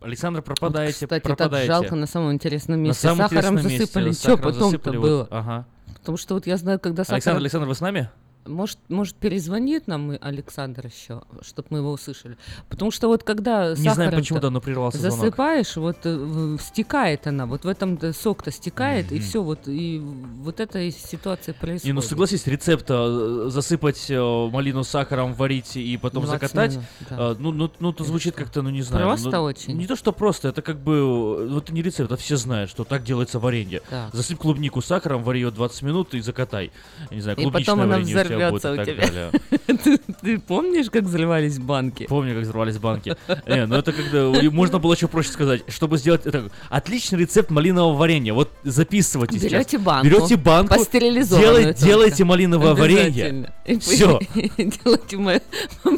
Александр, 0.01 0.41
пропадаете, 0.41 0.93
Кстати, 0.93 1.09
так 1.09 1.23
пропадаете. 1.23 1.67
жалко 1.67 1.95
на 1.95 2.05
самом 2.07 2.31
интересном 2.33 2.81
На 2.81 2.87
месте. 2.87 3.01
самом 3.07 3.17
Сахаром 3.29 3.55
интересном 3.59 3.65
месте, 3.65 3.79
засыпали. 3.85 4.09
да, 4.09 4.13
Что 4.13 4.37
потом-то 4.37 4.65
засыпали, 4.65 4.97
вот, 4.97 5.03
было? 5.07 5.27
ага. 5.31 5.65
Потому 5.99 6.17
что 6.17 6.33
вот 6.35 6.45
я 6.47 6.57
знаю, 6.57 6.79
когда 6.79 7.03
сахар... 7.03 7.15
Александр, 7.15 7.39
Александр, 7.41 7.67
вы 7.67 7.75
с 7.75 7.81
нами? 7.81 8.09
Может, 8.47 8.79
может 8.89 9.15
перезвонит 9.15 9.87
нам 9.87 10.13
и 10.13 10.17
Александр 10.21 10.87
еще, 10.87 11.21
чтобы 11.41 11.67
мы 11.71 11.77
его 11.79 11.91
услышали. 11.91 12.37
Потому 12.69 12.91
что 12.91 13.07
вот 13.07 13.23
когда 13.23 13.73
Не 13.75 13.93
знаю 13.93 14.11
почему, 14.11 14.39
да, 14.39 14.49
но 14.49 14.61
прервался 14.61 14.97
звонок. 14.97 15.19
засыпаешь, 15.19 15.75
вот 15.75 15.97
э, 16.03 16.57
стекает 16.59 17.27
она, 17.27 17.45
вот 17.45 17.65
в 17.65 17.67
этом 17.67 17.99
сок-то 18.13 18.51
стекает, 18.51 19.11
и 19.11 19.19
все, 19.19 19.41
вот 19.41 19.67
и 19.67 19.99
вот 19.99 20.59
эта 20.59 20.79
и 20.79 20.91
ситуация 20.91 21.53
происходит. 21.53 21.85
Не, 21.85 21.93
ну 21.93 22.01
согласись, 22.01 22.47
рецепт 22.47 22.85
э, 22.89 23.47
засыпать 23.49 24.09
э, 24.09 24.19
малину 24.19 24.83
сахаром, 24.83 25.33
варить 25.33 25.75
и 25.75 25.97
потом 25.97 26.25
20 26.25 26.41
закатать, 26.41 26.71
минут, 26.71 26.85
да. 27.09 27.35
ну, 27.39 27.51
ну, 27.51 27.71
ну, 27.79 27.91
это 27.91 28.03
звучит 28.03 28.35
как-то, 28.35 28.61
ну, 28.61 28.69
не 28.69 28.81
знаю. 28.81 29.05
Просто 29.05 29.31
ну, 29.31 29.43
очень. 29.43 29.77
Не 29.77 29.87
то, 29.87 29.95
что 29.95 30.11
просто, 30.11 30.49
это 30.49 30.61
как 30.61 30.79
бы, 30.79 31.47
вот 31.49 31.69
не 31.69 31.81
рецепт, 31.81 32.11
а 32.11 32.17
все 32.17 32.37
знают, 32.37 32.69
что 32.69 32.83
так 32.83 33.03
делается 33.03 33.39
варенье. 33.39 33.81
Так. 33.89 34.13
Засыпь 34.13 34.37
клубнику 34.37 34.81
сахаром, 34.81 35.23
вари 35.23 35.41
ее 35.41 35.51
20 35.51 35.81
минут 35.83 36.13
и 36.13 36.21
закатай. 36.21 36.71
Я 37.09 37.15
Не 37.15 37.21
знаю, 37.21 37.37
И 37.37 37.41
клубничное 37.41 37.75
потом 37.75 37.83
она 37.83 37.97
варенье 37.97 38.13
взорвется 38.37 38.71
у 38.71 38.85
тебя. 38.85 39.31
Ты 39.83 39.99
ты 40.21 40.39
помнишь, 40.39 40.89
как 40.89 41.03
взрывались 41.03 41.59
банки? 41.59 42.05
Помню, 42.05 42.33
как 42.33 42.43
взорвались 42.43 42.77
банки. 42.77 43.15
Не, 43.47 43.65
ну 43.65 43.75
это 43.75 43.93
когда... 43.93 44.49
Можно 44.49 44.79
было 44.79 44.93
еще 44.93 45.07
проще 45.07 45.29
сказать. 45.29 45.63
Чтобы 45.67 45.97
сделать... 45.97 46.25
Это 46.25 46.49
отличный 46.69 47.19
рецепт 47.19 47.49
малинового 47.49 47.95
варенья. 47.95 48.33
Вот 48.33 48.51
записывайте 48.63 49.37
сейчас. 49.39 49.51
Берете 49.51 49.77
банку, 49.77 50.05
Берете 50.07 50.35
банку. 50.35 50.73
делай- 50.73 51.65
только. 51.65 51.85
Делайте 51.85 52.23
малиновое 52.23 52.73
варенье. 52.73 53.53
Все. 53.79 54.19
Делайте 54.57 55.17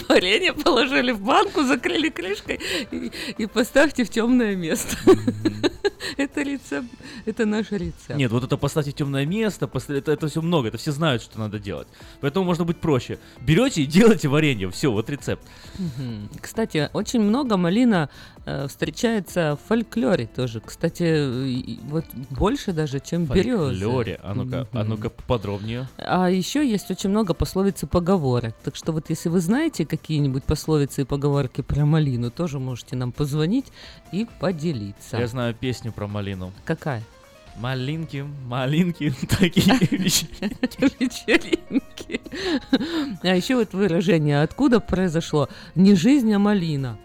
варенье, 0.10 0.54
положили 0.54 1.12
в 1.12 1.22
банку, 1.22 1.64
закрыли 1.64 2.10
крышкой 2.10 2.60
и, 2.92 3.12
и 3.38 3.46
поставьте 3.46 4.04
в 4.04 4.10
темное 4.10 4.56
место. 4.56 4.98
Это 6.18 6.42
рецепт, 6.42 6.88
это 7.26 7.46
наш 7.46 7.72
рецепт. 7.72 8.16
Нет, 8.16 8.32
вот 8.32 8.44
это 8.44 8.58
поставьте 8.58 8.92
в 8.92 8.94
темное 8.94 9.26
место, 9.26 9.70
это, 9.90 10.12
это 10.12 10.28
все 10.28 10.42
много, 10.42 10.70
это 10.70 10.78
все 10.78 10.92
знают, 10.92 11.22
что 11.22 11.40
надо 11.40 11.60
делать. 11.60 11.88
Поэтому 12.30 12.46
можно 12.46 12.64
быть 12.64 12.78
проще. 12.78 13.18
Берете 13.42 13.82
и 13.82 13.86
делайте 13.88 14.28
варенье, 14.28 14.70
все, 14.70 14.92
вот 14.92 15.10
рецепт. 15.10 15.44
Кстати, 16.40 16.88
очень 16.94 17.22
много 17.22 17.58
малина 17.58 18.12
э, 18.46 18.68
встречается 18.68 19.58
в 19.58 19.68
фольклоре 19.68 20.28
тоже. 20.28 20.62
Кстати, 20.64 21.82
вот 21.90 22.06
больше 22.30 22.72
даже, 22.72 23.00
чем 23.00 23.26
береза. 23.26 23.74
Фольклоре. 23.74 24.20
А 24.22 24.36
ну-ка, 24.36 24.68
а 24.74 24.84
ну-ка 24.84 25.10
подробнее. 25.10 25.88
А 25.98 26.30
еще 26.30 26.70
есть 26.70 26.92
очень 26.92 27.10
много 27.10 27.34
пословиц 27.34 27.82
и 27.82 27.88
поговорок. 27.88 28.54
Так 28.64 28.76
что 28.76 28.92
вот 28.92 29.10
если 29.10 29.30
вы 29.30 29.40
знаете 29.40 29.88
какие-нибудь 29.88 30.44
пословицы 30.44 31.02
и 31.02 31.06
поговорки 31.06 31.62
про 31.62 31.84
малину, 31.84 32.30
тоже 32.30 32.60
можете 32.60 32.96
нам 32.96 33.12
позвонить 33.12 33.66
и 34.12 34.28
поделиться. 34.40 35.18
Я 35.18 35.26
знаю 35.26 35.56
песню 35.56 35.92
про 35.92 36.06
малину. 36.06 36.52
Какая? 36.64 37.02
Малинки, 37.60 38.26
малинки, 38.48 39.14
такие. 39.40 39.66
Вечеринки. 41.00 42.22
А 43.22 43.36
еще 43.36 43.56
вот 43.56 43.74
выражение, 43.74 44.42
откуда 44.42 44.80
произошло 44.80 45.50
не 45.76 45.96
жизнь, 45.96 46.32
а 46.34 46.40
малина. 46.40 46.98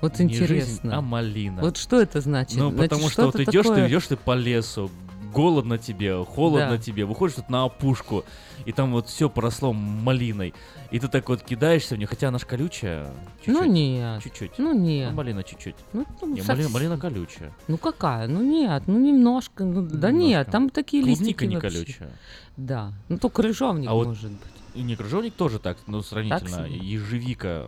Вот 0.00 0.18
Не 0.18 0.28
жизнь, 0.30 0.44
интересно. 0.44 0.96
а 0.98 1.00
малина. 1.02 1.60
Вот 1.60 1.76
что 1.76 2.00
это 2.00 2.20
значит? 2.22 2.56
Ну, 2.58 2.70
Значит, 2.70 2.90
потому 2.90 3.10
что 3.10 3.24
вот 3.26 3.34
что-то 3.34 3.44
идешь, 3.50 3.62
ты 3.64 3.68
такое- 3.68 3.88
идешь 3.88 4.06
ты 4.06 4.16
по 4.16 4.34
лесу, 4.34 4.90
голодно 5.32 5.78
тебе, 5.78 6.24
холодно 6.24 6.76
Да. 6.76 6.78
тебе, 6.78 7.04
выходишь 7.04 7.36
тут 7.36 7.48
на 7.50 7.64
опушку, 7.64 8.24
и 8.64 8.72
там 8.72 8.92
вот 8.92 9.08
все 9.08 9.28
поросло 9.30 9.72
малиной. 9.72 10.54
И 10.90 10.98
ты 10.98 11.08
так 11.08 11.28
вот 11.28 11.42
кидаешься 11.42 11.94
в 11.94 11.98
нее, 11.98 12.06
хотя 12.06 12.28
она 12.28 12.38
ж 12.38 12.44
колючая. 12.44 13.12
Ну 13.46 13.54
чуть-чуть, 13.54 13.68
нет. 13.72 14.22
Чуть-чуть. 14.22 14.52
Ну 14.58 14.72
нет. 14.74 15.10
Ну, 15.10 15.16
малина 15.16 15.42
чуть-чуть. 15.42 15.76
Ну, 15.92 16.04
ну, 16.20 16.28
Не, 16.34 16.42
совсем. 16.42 16.70
малина, 16.70 16.70
малина 16.70 16.98
колючая. 16.98 17.52
Ну 17.68 17.78
какая? 17.78 18.26
Ну 18.26 18.42
нет, 18.42 18.82
ну 18.86 18.98
немножко. 18.98 19.64
Ну, 19.64 19.82
да 19.82 20.10
нет, 20.10 20.50
там 20.50 20.68
такие 20.70 21.02
Клубника 21.02 21.24
листики 21.24 21.44
не 21.44 21.56
вообще. 21.56 21.70
колючая. 21.78 22.10
Да. 22.56 22.92
Ну 23.08 23.18
только 23.18 23.42
крыжовник 23.42 23.88
А 23.88 23.94
вот 23.94 24.08
может 24.08 24.30
быть. 24.30 24.40
И 24.74 24.82
не 24.82 24.94
крыжовник 24.96 25.34
тоже 25.34 25.58
так, 25.58 25.78
ну, 25.86 26.02
сравнительно. 26.02 26.68
себе? 26.68 26.76
Ежевика. 26.76 27.66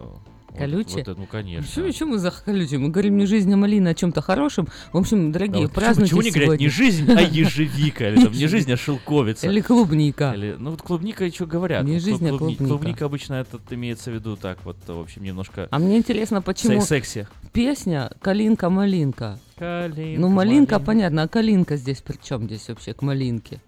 Вот- 0.52 0.58
Колючая? 0.60 0.92
вот 0.96 1.08
это, 1.08 1.14
ну, 1.20 1.26
конечно. 1.26 1.66
Почему, 1.66 1.86
почему 1.86 2.10
мы 2.12 2.18
за 2.18 2.30
колючее? 2.30 2.78
Мы 2.78 2.88
говорим 2.90 3.16
не 3.16 3.26
жизнь, 3.26 3.52
а 3.52 3.56
малина 3.56 3.90
о 3.90 3.94
чем-то 3.94 4.20
хорошем. 4.20 4.68
В 4.92 4.98
общем, 4.98 5.32
Да, 5.32 5.38
дорогие, 5.38 5.62
вот 5.62 5.72
почему- 5.72 5.84
празднуйте 5.86 6.14
Почему 6.16 6.22
не 6.22 6.30
говорят 6.44 6.60
не 6.60 6.68
жизнь, 6.68 7.10
а 7.10 7.20
ежевика? 7.22 8.08
Или 8.08 8.22
там 8.24 8.32
не 8.32 8.46
жизнь, 8.48 8.72
а 8.72 8.76
шелковица? 8.76 9.46
Или 9.48 9.60
клубника. 9.60 10.32
Или, 10.36 10.56
ну 10.58 10.70
вот 10.72 10.82
клубника 10.82 11.30
что 11.32 11.46
говорят? 11.46 11.84
Не 11.84 11.94
Вот 11.94 12.02
жизнь, 12.02 12.26
а 12.26 12.30
клубни- 12.30 12.38
клубника. 12.56 12.64
Клубника 12.66 13.04
обычно 13.06 13.34
это 13.34 13.58
имеется 13.70 14.10
в 14.10 14.14
виду 14.14 14.36
так 14.36 14.58
вот, 14.64 14.76
в 14.86 15.00
общем, 15.00 15.22
немножко... 15.24 15.68
А 15.70 15.78
мне 15.78 15.96
интересно, 15.98 16.42
почему 16.42 16.80
Сек- 16.80 17.04
секси. 17.06 17.28
песня 17.52 18.10
«Калинка-малинка». 18.20 19.38
Калинка, 19.58 20.20
Ну, 20.20 20.28
малинка, 20.28 20.74
малинка. 20.74 20.78
понятно, 20.80 21.22
а 21.22 21.28
калинка 21.28 21.76
здесь 21.76 22.00
при 22.02 22.16
чем 22.22 22.44
здесь 22.46 22.68
вообще 22.68 22.94
к 22.94 23.02
малинке? 23.02 23.60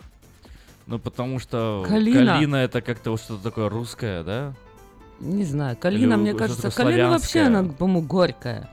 Ну, 0.87 0.99
потому 0.99 1.39
что 1.39 1.85
Калина. 1.89 2.35
калина 2.35 2.57
это 2.57 2.81
как-то 2.83 3.11
вот 3.13 3.21
что-то 3.21 3.43
такое 3.43 3.69
русское, 3.71 4.23
да? 4.23 4.53
Не 5.25 5.45
знаю, 5.45 5.77
калина, 5.77 6.15
Или 6.15 6.21
мне 6.21 6.35
кажется, 6.35 6.71
калина 6.71 7.11
вообще, 7.11 7.41
она, 7.41 7.65
по-моему, 7.65 8.03
горькая. 8.03 8.71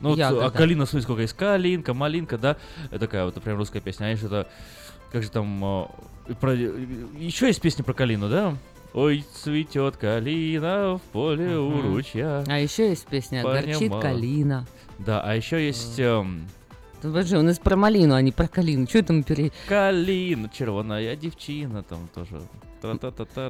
Ну, 0.00 0.10
вот, 0.10 0.18
Ягода. 0.18 0.46
а 0.46 0.50
калина, 0.50 0.86
смотри, 0.86 1.02
сколько 1.02 1.22
есть. 1.22 1.34
Калинка, 1.34 1.92
малинка, 1.92 2.38
да? 2.38 2.56
Это 2.90 3.00
такая 3.00 3.24
вот, 3.24 3.34
прям 3.42 3.58
русская 3.58 3.80
песня. 3.80 4.06
А 4.06 4.16
что-то, 4.16 4.46
как 5.10 5.24
же 5.24 5.30
там, 5.30 5.64
а, 5.64 5.90
про... 6.40 6.54
еще 6.54 7.48
есть 7.48 7.60
песня 7.60 7.82
про 7.82 7.94
калину, 7.94 8.28
да? 8.28 8.54
Ой, 8.94 9.24
цветет 9.34 9.96
калина 9.96 10.98
в 10.98 11.02
поле 11.12 11.58
у 11.58 11.82
ручья. 11.82 12.44
А 12.46 12.58
еще 12.58 12.88
есть 12.88 13.06
песня 13.06 13.42
«Горчит 13.42 13.90
мало». 13.90 14.00
калина». 14.00 14.66
Да, 14.98 15.20
а 15.20 15.34
еще 15.34 15.64
есть 15.64 15.98
эм, 15.98 16.48
Подожди, 17.02 17.36
у 17.36 17.42
нас 17.42 17.58
про 17.58 17.76
малину, 17.76 18.14
а 18.14 18.22
не 18.22 18.32
про 18.32 18.48
калину. 18.48 18.88
Что 18.88 19.02
там 19.02 19.22
пере... 19.22 19.52
калина, 19.68 20.48
червоная 20.48 21.14
девчина 21.16 21.82
там 21.82 22.08
тоже. 22.14 22.40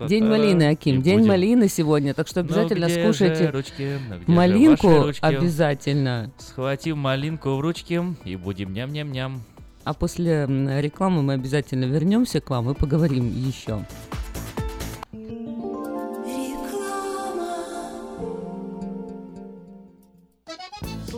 День 0.08 0.24
малины, 0.24 0.68
Аким. 0.68 1.02
День 1.02 1.18
будем. 1.18 1.28
малины 1.28 1.68
сегодня, 1.68 2.14
так 2.14 2.28
что 2.28 2.42
Ну 2.42 2.46
обязательно 2.46 2.88
скушайте 2.88 3.50
ручки? 3.50 3.98
Ну 4.26 4.34
малинку 4.34 5.12
обязательно. 5.20 6.30
Схватим 6.38 6.98
малинку 6.98 7.50
в 7.56 7.60
ручки 7.60 8.02
и 8.24 8.36
будем 8.36 8.72
ням-ням-ням. 8.72 9.42
А 9.84 9.94
после 9.94 10.46
рекламы 10.46 11.22
мы 11.22 11.34
обязательно 11.34 11.84
вернемся 11.84 12.40
к 12.40 12.50
вам 12.50 12.70
и 12.70 12.74
поговорим 12.74 13.28
еще. 13.28 13.84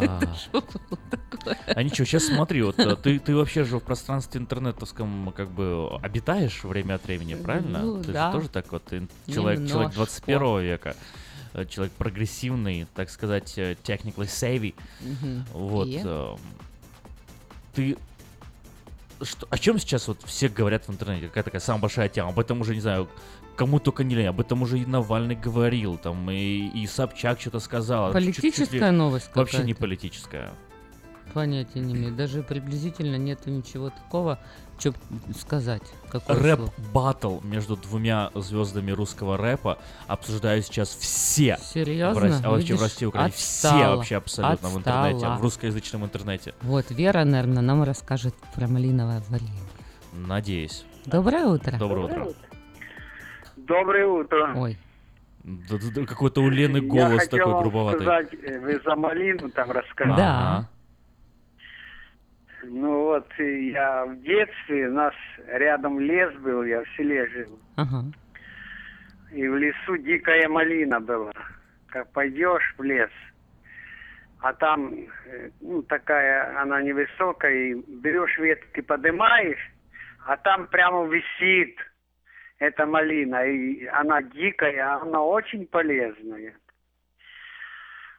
Это 0.00 0.34
что 0.34 0.60
было 0.60 0.98
такое? 1.10 1.58
А 1.66 1.82
ничего, 1.82 2.04
сейчас 2.04 2.24
смотри, 2.26 2.62
вот 2.62 2.78
э, 2.78 2.96
ты, 2.96 3.18
ты 3.18 3.34
вообще 3.34 3.64
же 3.64 3.78
в 3.78 3.80
пространстве 3.80 4.40
интернетовском 4.40 5.32
как 5.36 5.50
бы 5.50 5.96
обитаешь 6.02 6.64
время 6.64 6.94
от 6.94 7.04
времени, 7.04 7.34
правильно? 7.34 7.80
Ну, 7.82 8.02
ты 8.02 8.12
да. 8.12 8.30
же 8.32 8.38
тоже 8.38 8.48
так 8.48 8.70
вот 8.72 8.84
человек, 8.88 9.10
человек 9.28 9.60
Немножко. 9.60 9.94
21 9.94 10.60
века. 10.60 10.96
э, 11.54 11.64
человек 11.66 11.92
прогрессивный, 11.94 12.86
так 12.94 13.10
сказать, 13.10 13.54
э, 13.58 13.76
technically 13.84 14.26
savvy. 14.26 14.74
Мгм. 15.00 15.44
Вот. 15.52 15.86
И? 15.88 16.02
э, 16.04 16.34
Ты 17.74 17.96
что, 19.22 19.46
о 19.50 19.56
чем 19.58 19.78
сейчас 19.78 20.08
вот 20.08 20.18
все 20.24 20.48
говорят 20.48 20.86
в 20.88 20.90
интернете? 20.92 21.28
Какая 21.28 21.44
такая 21.44 21.60
самая 21.60 21.80
большая 21.80 22.08
тема? 22.10 22.28
Об 22.30 22.38
этом 22.38 22.60
уже, 22.60 22.74
не 22.74 22.80
знаю, 22.82 23.08
кому 23.56 23.78
только 23.80 24.04
не 24.04 24.14
лень. 24.14 24.26
Об 24.26 24.40
этом 24.40 24.62
уже 24.62 24.78
и 24.78 24.86
Навальный 24.86 25.34
говорил, 25.34 25.96
там, 25.96 26.30
и, 26.30 26.68
и 26.68 26.86
Собчак 26.86 27.40
что-то 27.40 27.58
сказал. 27.60 28.12
Чуть- 28.12 28.36
чуть 28.36 28.44
ли- 28.44 28.50
Политическая 28.52 28.90
новость 28.92 29.30
Вообще 29.34 29.62
не 29.64 29.74
политическая. 29.74 30.50
Понятия 31.34 31.80
не 31.80 31.94
имею. 31.94 32.14
Даже 32.14 32.42
приблизительно 32.42 33.16
нет 33.16 33.46
ничего 33.46 33.90
такого, 33.90 34.38
что 34.78 34.94
сказать. 35.38 35.82
Рэп-баттл 36.28 37.40
между 37.42 37.76
двумя 37.76 38.30
звездами 38.34 38.90
русского 38.92 39.36
рэпа 39.36 39.78
обсуждают 40.06 40.64
сейчас 40.64 40.88
все. 40.90 41.58
Серьезно? 41.62 42.14
В 42.20 42.22
России, 42.22 42.40
а 42.44 42.50
вообще 42.50 42.74
в 42.74 42.82
России 42.82 43.02
и 43.04 43.06
Украине. 43.06 43.32
Все 43.36 43.68
отстала, 43.68 43.96
вообще 43.96 44.16
абсолютно 44.16 44.68
в 44.68 44.78
интернете, 44.78 45.16
отстала. 45.16 45.36
в 45.36 45.42
русскоязычном 45.42 46.04
интернете. 46.04 46.54
Вот, 46.62 46.90
Вера, 46.90 47.24
наверное, 47.24 47.62
нам 47.62 47.82
расскажет 47.82 48.34
про 48.54 48.66
малиновое 48.68 49.22
варенье. 49.28 49.52
Надеюсь. 50.14 50.84
Доброе 51.04 51.46
утро. 51.46 51.76
Доброе 51.76 52.04
утро. 52.04 52.14
Доброе 52.14 52.30
утро. 52.30 52.55
Ой. 53.66 54.76
Да- 55.44 55.76
да- 55.78 56.00
да 56.00 56.06
Какой-то 56.06 56.40
у 56.42 56.48
Лены 56.50 56.78
Я 56.78 56.82
голос 56.82 57.22
хотел 57.22 57.38
такой 57.38 57.60
грубоватый. 57.62 58.00
сказать, 58.02 58.34
э, 58.42 58.58
вы 58.60 58.80
за 58.84 58.96
малину 58.96 59.48
там 59.50 59.70
рассказали. 59.70 60.20
Ага. 60.20 60.68
Ну 62.64 63.02
вот, 63.04 63.28
и 63.38 63.70
я 63.70 64.06
в 64.06 64.20
детстве, 64.22 64.88
у 64.88 64.92
нас 64.92 65.14
рядом 65.46 66.00
лес 66.00 66.34
был, 66.40 66.64
я 66.64 66.82
в 66.82 66.88
селе 66.96 67.28
жил. 67.28 67.58
Ага. 67.76 68.04
И 69.32 69.46
в 69.46 69.56
лесу 69.56 69.96
дикая 69.98 70.48
малина 70.48 71.00
была. 71.00 71.32
Как 71.88 72.10
пойдешь 72.12 72.74
в 72.76 72.82
лес, 72.82 73.10
а 74.40 74.52
там, 74.52 74.92
э, 75.26 75.50
ну, 75.60 75.82
такая, 75.82 76.60
она 76.60 76.82
невысокая, 76.82 77.52
и 77.52 77.74
берешь 77.74 78.36
ветки, 78.38 78.80
поднимаешь, 78.80 79.70
а 80.26 80.36
там 80.36 80.66
прямо 80.66 81.04
висит 81.06 81.76
эта 82.58 82.86
малина. 82.86 83.46
И 83.46 83.86
она 83.86 84.22
дикая, 84.22 85.00
она 85.00 85.22
очень 85.22 85.66
полезная. 85.66 86.54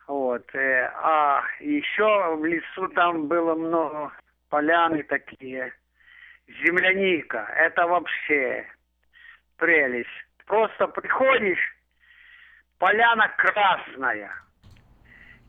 Вот. 0.08 0.44
э, 0.56 0.92
А 1.04 1.44
еще 1.60 2.36
в 2.36 2.46
лесу 2.46 2.88
там 2.90 3.28
было 3.28 3.56
много 3.56 4.12
поляны 4.50 5.04
такие. 5.04 5.74
Земляника. 6.64 7.46
Это 7.58 7.86
вообще 7.88 8.66
прелесть. 9.58 10.08
Просто 10.46 10.88
приходишь, 10.88 11.76
поляна 12.80 13.28
красная. 13.38 14.32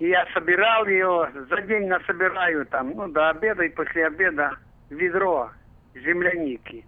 И 0.00 0.08
я 0.08 0.26
собирал 0.32 0.86
ее, 0.86 1.30
за 1.48 1.60
день 1.62 1.86
насобираю 1.86 2.66
там, 2.66 2.90
ну, 2.90 3.08
до 3.08 3.30
обеда 3.30 3.64
и 3.64 3.68
после 3.68 4.06
обеда 4.06 4.56
ведро 4.90 5.50
земляники. 5.94 6.84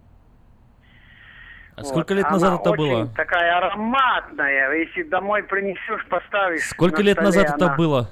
А 1.81 1.85
сколько 1.85 2.15
лет 2.15 2.25
Она 2.27 2.35
назад 2.35 2.61
это 2.61 2.71
очень 2.71 2.83
было? 2.83 3.07
такая 3.17 3.57
ароматная. 3.59 4.73
Если 4.75 5.03
домой 5.05 5.43
принесешь, 5.43 6.07
поставишь 6.09 6.63
Сколько 6.69 7.03
лет 7.03 7.15
столе, 7.15 7.27
назад 7.27 7.57
это 7.57 7.67
она- 7.67 7.77
было? 7.77 8.11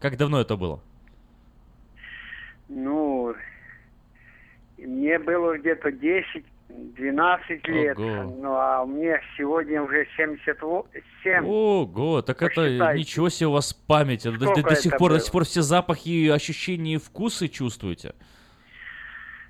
Как 0.00 0.16
давно 0.16 0.40
это 0.40 0.56
было? 0.56 0.80
Ну, 2.68 3.34
мне 4.78 5.18
было 5.18 5.56
где-то 5.58 5.90
10-12 5.90 6.42
лет. 7.68 7.98
Ого. 7.98 8.22
Ну, 8.40 8.54
а 8.54 8.84
мне 8.84 9.20
сегодня 9.36 9.82
уже 9.82 10.06
77. 10.16 11.46
Ого, 11.46 12.22
так 12.22 12.42
это 12.42 12.54
Посчитайте. 12.62 12.98
ничего 12.98 13.28
себе 13.28 13.46
у 13.48 13.52
вас 13.52 13.72
память. 13.72 14.24
До, 14.24 14.32
до- 14.32 14.62
до 14.62 14.74
сих 14.76 14.92
это 14.92 14.98
пор, 14.98 15.10
до 15.10 15.16
было? 15.16 15.20
сих 15.24 15.32
пор 15.32 15.44
все 15.44 15.62
запахи, 15.62 16.28
ощущения 16.28 16.94
и 16.94 16.98
вкусы 16.98 17.48
чувствуете. 17.48 18.14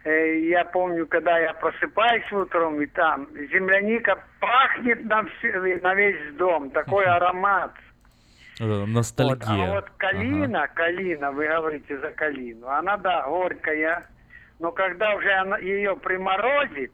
Э, 0.04 0.38
Я 0.40 0.64
помню, 0.66 1.06
когда 1.06 1.38
я 1.38 1.54
просыпаюсь 1.54 2.30
утром, 2.32 2.80
и 2.82 2.86
там 2.86 3.26
земляника 3.52 4.22
пахнет 4.40 5.04
на, 5.04 5.24
всю- 5.24 5.80
на 5.82 5.94
весь 5.94 6.34
дом. 6.36 6.70
Такой 6.70 7.06
аромат. 7.06 7.72
Э, 8.60 8.64
Вот. 8.66 8.88
Ностальгия. 8.88 9.70
А 9.70 9.74
вот 9.74 9.90
калина, 9.96 10.68
калина, 10.68 11.32
вы 11.32 11.46
говорите 11.48 11.98
за 11.98 12.10
калину, 12.10 12.68
она, 12.68 12.96
да, 12.98 13.26
горькая, 13.26 14.06
но 14.60 14.70
когда 14.72 15.14
уже 15.16 15.32
она, 15.32 15.58
ее 15.58 15.96
приморозит, 15.96 16.92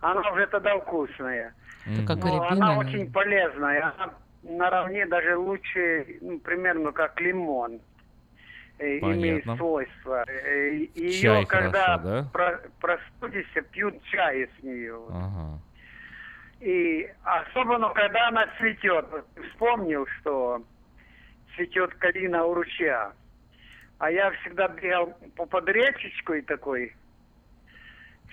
она 0.00 0.20
уже 0.32 0.46
тогда 0.46 0.78
вкусная. 0.78 1.52
Это 1.86 2.06
как 2.06 2.16
Но 2.24 2.26
рябина, 2.44 2.66
она 2.72 2.78
очень 2.78 3.12
полезная, 3.12 3.92
она 3.98 4.12
наравне 4.42 5.06
даже 5.06 5.36
лучше, 5.36 6.18
ну, 6.22 6.38
примерно 6.40 6.90
как 6.92 7.20
лимон. 7.20 7.80
Э, 8.80 8.98
Имеет 8.98 9.44
свойства. 9.44 10.24
Э, 10.26 10.74
Ее, 10.94 11.12
Чай 11.20 11.44
когда 11.44 11.98
хорошо, 11.98 12.02
да? 12.08 12.28
про- 12.32 12.60
простудишься, 12.80 13.60
пьют 13.60 14.02
чай 14.04 14.48
с 14.58 14.62
нее. 14.62 14.98
Ага. 15.10 15.58
И 16.60 17.10
особенно, 17.22 17.90
когда 17.90 18.28
она 18.28 18.46
цветет. 18.58 19.06
Вспомнил, 19.50 20.06
что 20.20 20.62
цветет 21.54 21.94
калина 21.96 22.44
у 22.46 22.54
ручья. 22.54 23.12
А 23.98 24.10
я 24.10 24.30
всегда 24.30 24.68
бегал 24.68 25.14
по 25.36 25.44
под 25.44 25.68
речечкой 25.68 26.40
такой. 26.40 26.94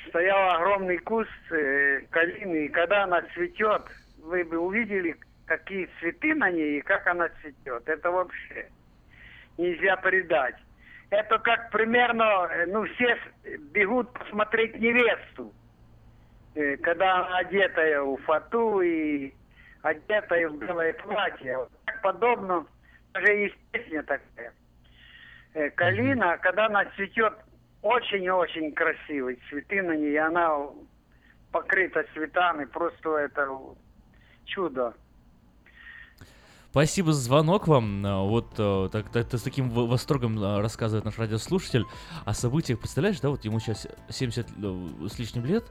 Стоял 0.07 0.51
огромный 0.55 0.97
куст 0.99 1.29
э, 1.51 2.01
калины, 2.09 2.65
и 2.65 2.69
когда 2.69 3.03
она 3.03 3.21
цветет, 3.33 3.83
вы 4.19 4.45
бы 4.45 4.57
увидели, 4.59 5.17
какие 5.45 5.89
цветы 5.99 6.33
на 6.35 6.49
ней 6.49 6.77
и 6.77 6.81
как 6.81 7.05
она 7.07 7.27
цветет. 7.41 7.83
Это 7.89 8.11
вообще 8.11 8.69
нельзя 9.57 9.95
передать. 9.97 10.55
Это 11.09 11.39
как 11.39 11.71
примерно, 11.71 12.47
э, 12.51 12.65
ну, 12.67 12.85
все 12.85 13.17
бегут 13.71 14.11
посмотреть 14.13 14.77
невесту 14.79 15.53
э, 16.55 16.75
когда 16.77 17.25
она 17.25 17.37
одетая 17.37 18.01
в 18.01 18.17
фату 18.17 18.81
и 18.81 19.33
одетая 19.83 20.49
в 20.49 20.57
белое 20.57 20.93
платье. 20.93 21.57
Вот 21.57 21.71
так 21.85 22.01
подобно, 22.01 22.65
даже 23.13 23.31
есть 23.31 23.57
песня 23.71 24.03
такая. 24.03 24.53
Э, 25.53 25.69
Калина, 25.71 26.37
когда 26.39 26.65
она 26.65 26.85
цветет, 26.95 27.33
очень-очень 27.81 28.73
красивый. 28.73 29.39
Цветы 29.49 29.81
на 29.81 29.95
ней, 29.95 30.17
она 30.19 30.67
покрыта 31.51 32.05
цветами, 32.13 32.65
просто 32.65 33.17
это 33.17 33.49
чудо. 34.45 34.93
Спасибо 36.77 37.11
за 37.11 37.21
звонок 37.21 37.67
вам. 37.67 38.05
А, 38.05 38.21
Вот 38.21 38.53
э, 38.59 38.89
так, 38.91 39.09
так- 39.09 39.33
с 39.33 39.41
таким 39.41 39.71
восторгом 39.71 40.37
э, 40.37 40.59
рассказывает 40.61 41.05
наш 41.05 41.17
радиослушатель 41.17 41.85
о 42.23 42.35
событиях. 42.35 42.77
Представляешь, 42.77 43.19
да, 43.19 43.31
вот 43.31 43.43
ему 43.45 43.59
сейчас 43.59 43.87
70 44.11 44.45
л- 44.61 45.09
с 45.09 45.17
лишним 45.17 45.43
лет, 45.45 45.65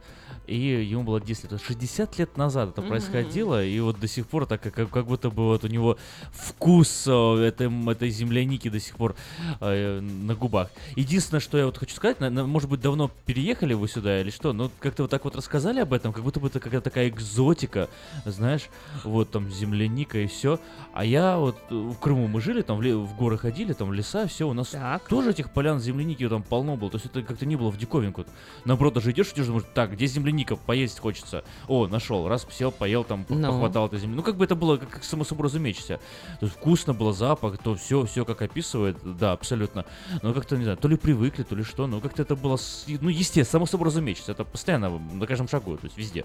и 0.48 0.56
ему 0.56 1.04
было 1.04 1.20
10 1.20 1.52
лет. 1.52 1.62
60 1.62 2.18
лет 2.18 2.36
назад 2.36 2.70
это 2.70 2.80
Мгм. 2.80 2.90
происходило, 2.90 3.64
и 3.64 3.78
вот 3.78 4.00
до 4.00 4.08
сих 4.08 4.26
пор 4.26 4.46
так, 4.46 4.60
как, 4.60 4.90
как 4.90 5.06
будто 5.06 5.30
бы 5.30 5.44
вот 5.44 5.62
у 5.62 5.68
него 5.68 5.96
вкус 6.32 7.06
этой, 7.06 7.68
этой 7.92 8.10
земляники 8.10 8.68
до 8.68 8.80
сих 8.80 8.96
пор 8.96 9.14
э, 9.60 10.00
на 10.00 10.34
губах. 10.34 10.70
Единственное, 10.96 11.38
что 11.40 11.56
я 11.56 11.66
вот 11.66 11.78
хочу 11.78 11.94
сказать, 11.94 12.18
на- 12.18 12.30
на- 12.30 12.46
может 12.48 12.68
быть, 12.68 12.80
давно 12.80 13.12
переехали 13.26 13.74
вы 13.74 13.86
сюда 13.86 14.20
или 14.20 14.30
что, 14.30 14.52
но 14.52 14.72
как-то 14.80 15.04
вот 15.04 15.10
так 15.12 15.22
вот 15.24 15.36
рассказали 15.36 15.78
об 15.78 15.92
этом, 15.92 16.12
как 16.12 16.24
будто 16.24 16.40
бы 16.40 16.48
это 16.48 16.58
какая-то 16.58 16.90
такая 16.90 17.08
экзотика, 17.10 17.88
знаешь, 18.24 18.68
вот 19.04 19.30
там 19.30 19.48
земляника 19.52 20.18
и 20.18 20.26
все. 20.26 20.58
А 20.96 21.04
я 21.04 21.36
вот 21.36 21.58
э, 21.68 21.74
в 21.74 21.98
Крыму 21.98 22.26
мы 22.26 22.40
жили, 22.40 22.62
там 22.62 22.78
в, 22.78 22.80
в 22.80 23.16
горы 23.16 23.36
ходили, 23.36 23.74
там 23.74 23.92
леса, 23.92 24.26
все, 24.26 24.48
у 24.48 24.54
нас 24.54 24.74
тоже 25.10 25.32
этих 25.32 25.50
полян 25.50 25.78
земляники 25.78 26.26
там 26.26 26.42
полно 26.42 26.78
было, 26.78 26.90
то 26.90 26.96
есть 26.96 27.04
это 27.04 27.22
как-то 27.22 27.44
не 27.44 27.54
было 27.54 27.70
в 27.70 27.76
диковинку. 27.76 28.24
Наоборот, 28.64 28.94
даже 28.94 29.10
идешь, 29.10 29.30
идешь, 29.32 29.44
думаешь, 29.44 29.66
так, 29.74 29.92
где 29.92 30.06
земляника, 30.06 30.56
поесть 30.56 30.98
хочется. 30.98 31.44
О, 31.68 31.86
нашел, 31.86 32.26
раз 32.28 32.46
сел, 32.50 32.72
поел, 32.72 33.04
там, 33.04 33.26
Ну. 33.28 33.46
похватал 33.46 33.88
этой 33.88 33.98
земли. 33.98 34.16
Ну, 34.16 34.22
как 34.22 34.38
бы 34.38 34.46
это 34.46 34.54
было, 34.54 34.78
как, 34.78 34.88
как 34.88 35.04
само 35.04 35.24
собой 35.24 35.44
разумеется. 35.44 36.00
То 36.40 36.46
есть 36.46 36.56
вкусно 36.56 36.94
было, 36.94 37.12
запах, 37.12 37.58
то 37.58 37.74
все, 37.74 38.06
все 38.06 38.24
как 38.24 38.40
описывает, 38.40 38.96
да, 39.04 39.32
абсолютно. 39.32 39.84
Но 40.22 40.32
как-то, 40.32 40.56
не 40.56 40.64
знаю, 40.64 40.78
то 40.78 40.88
ли 40.88 40.96
привыкли, 40.96 41.42
то 41.42 41.54
ли 41.54 41.62
что, 41.62 41.86
но 41.86 42.00
как-то 42.00 42.22
это 42.22 42.36
было, 42.36 42.56
ну, 42.86 43.10
естественно, 43.10 43.44
само 43.44 43.66
собой 43.66 43.88
разумеется. 43.88 44.32
Это 44.32 44.44
постоянно 44.44 44.98
на 44.98 45.26
каждом 45.26 45.46
шагу, 45.46 45.76
то 45.76 45.84
есть 45.84 45.98
везде. 45.98 46.24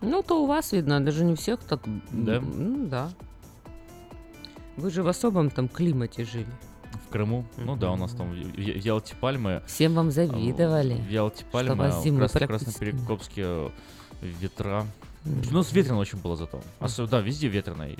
Ну, 0.00 0.22
то 0.22 0.42
у 0.42 0.46
вас 0.46 0.72
видно, 0.72 1.04
даже 1.04 1.22
не 1.22 1.34
всех 1.34 1.60
так. 1.60 1.82
Да? 2.10 2.42
Да. 2.42 3.10
Вы 4.76 4.90
же 4.90 5.02
в 5.02 5.08
особом 5.08 5.50
там 5.50 5.68
климате 5.68 6.24
жили. 6.24 6.46
В 7.06 7.12
Крыму, 7.12 7.44
ну 7.56 7.76
да, 7.76 7.90
у 7.92 7.96
нас 7.96 8.12
там 8.12 8.30
в, 8.30 8.34
в- 8.34 8.54
в 8.56 8.58
Ялте 8.58 9.14
пальмы. 9.16 9.62
Всем 9.66 9.94
вам 9.94 10.10
завидовали. 10.10 10.94
В 10.94 11.10
Ялте 11.10 11.44
пальмы, 11.44 11.86
а 11.86 11.90
в 11.90 12.02
Крас- 12.16 12.32
практически 12.32 12.46
Красноперекопске 12.46 13.42
э, 13.44 13.70
ветра. 14.22 14.86
Ну, 15.24 15.62
с 15.62 15.72
ветрено 15.72 15.98
очень 15.98 16.18
было 16.18 16.36
зато. 16.36 16.60
Осо- 16.80 17.08
да, 17.08 17.20
везде 17.20 17.48
ветрено. 17.48 17.88
И, 17.88 17.96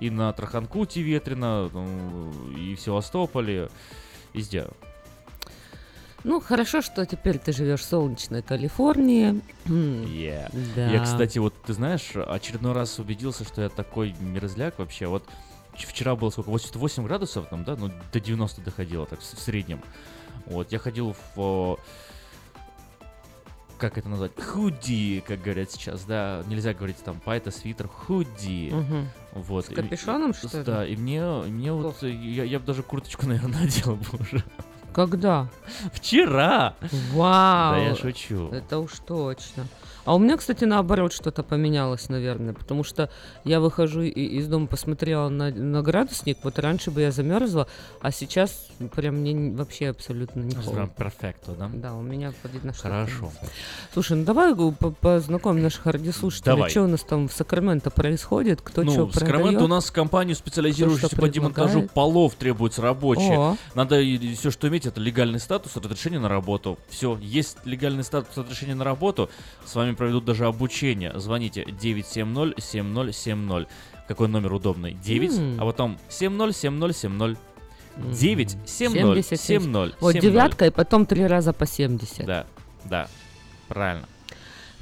и 0.00 0.10
на 0.10 0.32
Траханкуте 0.32 1.02
ветрено, 1.02 1.68
ну, 1.72 2.32
и 2.56 2.74
в 2.74 2.80
Севастополе, 2.80 3.68
везде. 4.34 4.66
Ну, 6.22 6.40
хорошо, 6.40 6.82
что 6.82 7.06
теперь 7.06 7.38
ты 7.38 7.52
живешь 7.52 7.80
в 7.80 7.84
солнечной 7.84 8.42
Калифорнии. 8.42 9.40
Yeah. 9.66 10.52
Да. 10.76 10.90
Я, 10.90 11.02
кстати, 11.02 11.38
вот 11.38 11.54
ты 11.64 11.72
знаешь, 11.72 12.12
очередной 12.14 12.72
раз 12.72 12.98
убедился, 12.98 13.44
что 13.44 13.62
я 13.62 13.68
такой 13.70 14.14
мерзляк 14.20 14.78
вообще. 14.78 15.06
Вот 15.06 15.24
вчера 15.86 16.16
было 16.16 16.30
сколько? 16.30 16.50
88 16.50 17.04
градусов 17.04 17.46
там, 17.48 17.64
да? 17.64 17.76
Ну, 17.76 17.90
до 18.12 18.20
90 18.20 18.60
доходило 18.62 19.06
так 19.06 19.20
в 19.20 19.24
среднем. 19.24 19.80
Вот, 20.46 20.72
я 20.72 20.78
ходил 20.78 21.14
в... 21.34 21.40
о, 21.40 21.78
Как 23.78 23.96
это 23.96 24.08
назвать? 24.08 24.32
Худи, 24.40 25.22
как 25.26 25.40
говорят 25.42 25.70
сейчас, 25.70 26.04
да. 26.04 26.42
Нельзя 26.48 26.74
говорить 26.74 26.98
там 27.04 27.18
пайта, 27.20 27.50
свитер, 27.50 27.88
худи. 27.88 28.70
Мгм. 28.72 29.08
Вот. 29.32 29.66
С 29.66 29.68
капюшоном, 29.68 30.32
и- 30.32 30.34
что 30.34 30.58
ли? 30.58 30.64
Да, 30.64 30.86
и 30.86 30.96
мне, 30.96 31.22
мне 31.24 31.72
вот, 31.72 32.02
э, 32.02 32.10
я, 32.10 32.44
я 32.44 32.58
бы 32.58 32.66
даже 32.66 32.82
курточку, 32.82 33.26
наверное, 33.28 33.60
надел 33.60 33.96
бы 33.96 34.18
уже. 34.18 34.44
Когда? 34.92 35.48
Вчера! 35.94 36.74
Вау! 37.12 37.74
Да 37.74 37.78
я 37.80 37.94
шучу. 37.94 38.48
Это 38.48 38.80
уж 38.80 38.92
точно. 39.06 39.66
А 40.04 40.14
у 40.14 40.18
меня, 40.18 40.36
кстати, 40.36 40.64
наоборот 40.64 41.12
что-то 41.12 41.42
поменялось, 41.42 42.08
наверное, 42.08 42.54
потому 42.54 42.84
что 42.84 43.10
я 43.44 43.60
выхожу 43.60 44.02
из 44.02 44.46
дома, 44.46 44.66
посмотрела 44.66 45.28
на, 45.28 45.50
на 45.50 45.82
градусник, 45.82 46.38
вот 46.42 46.58
раньше 46.58 46.90
бы 46.90 47.02
я 47.02 47.10
замерзла, 47.10 47.66
а 48.00 48.10
сейчас 48.10 48.68
прям 48.94 49.16
мне 49.16 49.52
вообще 49.52 49.88
абсолютно 49.88 50.40
не 50.40 50.54
холодно. 50.54 50.88
перфекто, 50.88 51.52
да? 51.52 51.70
Да, 51.72 51.94
у 51.94 52.02
меня 52.02 52.32
видно 52.44 52.72
что 52.72 52.84
Хорошо. 52.84 53.30
Слушай, 53.92 54.18
ну 54.18 54.24
давай 54.24 54.54
по- 54.54 54.90
познакомим 54.90 55.62
наших 55.62 55.86
радиослушателей, 55.86 56.54
Давай. 56.56 56.70
что 56.70 56.82
у 56.82 56.86
нас 56.86 57.02
там 57.02 57.28
в 57.28 57.32
Сакраменто 57.32 57.90
происходит, 57.90 58.60
кто 58.62 58.82
ну, 58.82 58.92
что 58.92 59.06
в 59.06 59.14
Сакраменто 59.14 59.64
у 59.64 59.68
нас 59.68 59.90
компанию, 59.90 60.36
специализирующуюся 60.36 61.16
по 61.16 61.28
демонтажу 61.28 61.88
полов, 61.94 62.34
требуется 62.34 62.82
рабочие. 62.82 63.38
О. 63.38 63.56
Надо 63.74 64.00
все, 64.36 64.50
что 64.50 64.68
иметь, 64.68 64.86
это 64.86 65.00
легальный 65.00 65.40
статус, 65.40 65.76
разрешение 65.76 66.20
на 66.20 66.28
работу. 66.28 66.78
Все, 66.88 67.18
есть 67.20 67.58
легальный 67.64 68.04
статус, 68.04 68.36
разрешение 68.36 68.74
на 68.74 68.84
работу. 68.84 69.30
С 69.64 69.74
вами 69.74 69.89
проведут 69.96 70.24
даже 70.24 70.46
обучение. 70.46 71.12
Звоните 71.18 71.62
970-7070. 71.62 73.66
Какой 74.08 74.28
номер 74.28 74.52
удобный? 74.54 74.94
9, 74.94 75.38
М. 75.38 75.56
а 75.60 75.64
потом 75.64 75.98
707070. 76.08 77.38
Мгм. 77.96 78.12
9 78.12 78.50
70 78.66 78.66
70. 78.66 79.40
70 79.40 79.94
Вот 80.00 80.12
70. 80.12 80.20
девятка 80.22 80.66
и 80.66 80.70
потом 80.70 81.06
три 81.06 81.26
раза 81.26 81.52
по 81.52 81.66
70. 81.66 82.24
Да, 82.26 82.46
да, 82.84 83.08
правильно. 83.68 84.06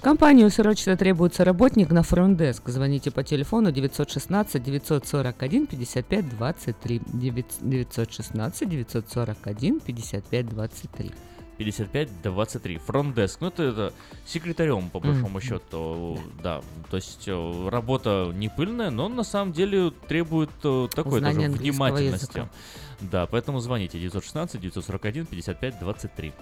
Компанию 0.01 0.49
срочно 0.51 0.97
требуется 0.97 1.45
работник 1.45 1.91
на 1.91 2.03
фронт-деск. 2.05 2.69
Звоните 2.69 3.11
по 3.11 3.25
телефону 3.25 3.73
916 3.73 4.63
941 4.63 5.67
55 5.67 6.29
23. 6.29 7.01
916 7.13 8.69
941 8.69 9.81
55 9.81 10.49
23. 10.49 11.11
55-23. 11.59 12.79
Фронт-деск. 12.79 13.41
Ну, 13.41 13.49
это, 13.49 13.63
это 13.63 13.93
секретарем, 14.27 14.91
по 14.91 15.01
большому 15.01 15.29
Мгм. 15.29 15.41
счету. 15.41 16.19
Да. 16.43 16.61
То 16.91 16.97
есть 16.97 17.25
э, 17.27 17.69
работа 17.69 18.31
не 18.35 18.49
пыльная, 18.49 18.91
но 18.91 19.09
на 19.09 19.25
самом 19.25 19.53
деле 19.53 19.91
требует 20.09 20.51
э, 20.65 20.89
такой 20.95 21.21
Знания 21.21 21.47
английского 21.47 21.87
внимательности. 21.87 22.39
языка. 22.39 22.49
Да, 23.01 23.27
поэтому 23.27 23.61
звоните 23.61 23.99
916-941-55-23. 23.99 26.33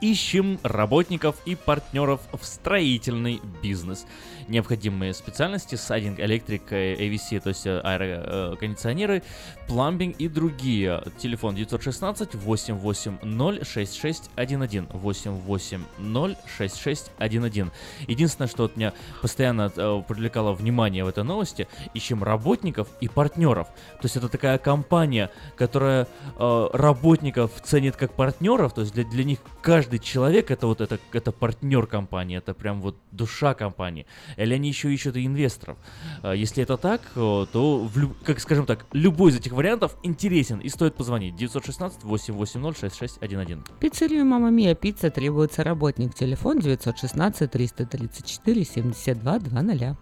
Ищем 0.00 0.60
работников 0.62 1.36
и 1.44 1.56
партнеров 1.56 2.20
в 2.32 2.44
строительный 2.44 3.40
бизнес. 3.62 4.06
Необходимые 4.48 5.12
специальности 5.12 5.74
сайдинг, 5.74 6.20
электрика, 6.20 6.74
AVC, 6.74 7.40
то 7.40 7.50
есть 7.50 7.66
э, 7.66 7.80
аэрокондиционеры, 7.80 9.22
пламбинг 9.66 10.16
и 10.18 10.26
другие. 10.28 11.02
Телефон 11.18 11.54
916 11.54 12.34
880 12.34 13.66
6611 13.66 14.88
880 14.94 16.38
6611. 16.56 17.72
Единственное, 18.06 18.48
что 18.48 18.62
вот 18.62 18.76
меня 18.76 18.94
постоянно 19.20 19.70
э, 19.76 20.02
привлекало 20.08 20.54
внимание 20.54 21.04
в 21.04 21.08
этой 21.08 21.24
новости, 21.24 21.68
ищем 21.92 22.24
работников 22.24 22.88
и 23.02 23.08
партнеров. 23.08 23.68
То 24.00 24.04
есть 24.04 24.16
это 24.16 24.28
такая 24.30 24.56
компания, 24.56 25.30
которая 25.56 26.06
э, 26.38 26.68
работников 26.72 27.52
ценит 27.62 27.96
как 27.96 28.14
партнеров, 28.14 28.72
то 28.72 28.80
есть 28.80 28.94
для, 28.94 29.04
для 29.04 29.24
них 29.24 29.40
каждый 29.60 29.98
человек 29.98 30.50
это 30.50 30.66
вот 30.66 30.80
это, 30.80 30.98
это 31.12 31.32
партнер 31.32 31.86
компании, 31.86 32.38
это 32.38 32.54
прям 32.54 32.80
вот 32.80 32.96
душа 33.12 33.52
компании. 33.52 34.06
Или 34.38 34.54
они 34.54 34.68
еще 34.68 34.92
ищут 34.92 35.16
и 35.16 35.26
инвесторов. 35.26 35.76
Э, 36.22 36.34
Если 36.34 36.62
это 36.62 36.76
так, 36.76 37.02
то, 37.14 37.46
в 37.52 38.14
как 38.24 38.40
скажем 38.40 38.66
так, 38.66 38.86
любой 38.92 39.32
из 39.32 39.36
этих 39.36 39.52
вариантов 39.52 39.96
интересен 40.02 40.60
и 40.60 40.68
стоит 40.68 40.94
позвонить. 40.94 41.36
916 41.36 42.04
880 42.04 42.78
6611. 42.78 43.66
Пиццерию 43.80 44.24
Мама 44.24 44.50
Мия 44.50 44.74
Пицца 44.74 45.10
требуется 45.10 45.64
работник. 45.64 46.14
Телефон 46.14 46.60
916 46.60 47.50
334 47.50 48.64
72 48.64 49.38
00. 49.40 49.96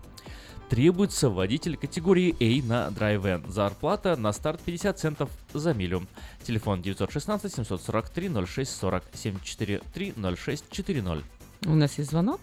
Требуется 0.68 1.30
водитель 1.30 1.76
категории 1.76 2.34
A 2.40 2.66
на 2.66 2.88
Drive-N. 2.88 3.44
Зарплата 3.48 4.16
на 4.16 4.32
старт 4.32 4.60
50 4.60 4.98
центов 4.98 5.30
за 5.54 5.72
милю. 5.74 6.06
Телефон 6.42 6.82
916 6.82 7.54
743 7.54 8.28
0640 8.46 9.04
743 9.14 10.14
0640. 10.36 11.24
У 11.66 11.74
нас 11.74 11.98
есть 11.98 12.10
звонок? 12.10 12.40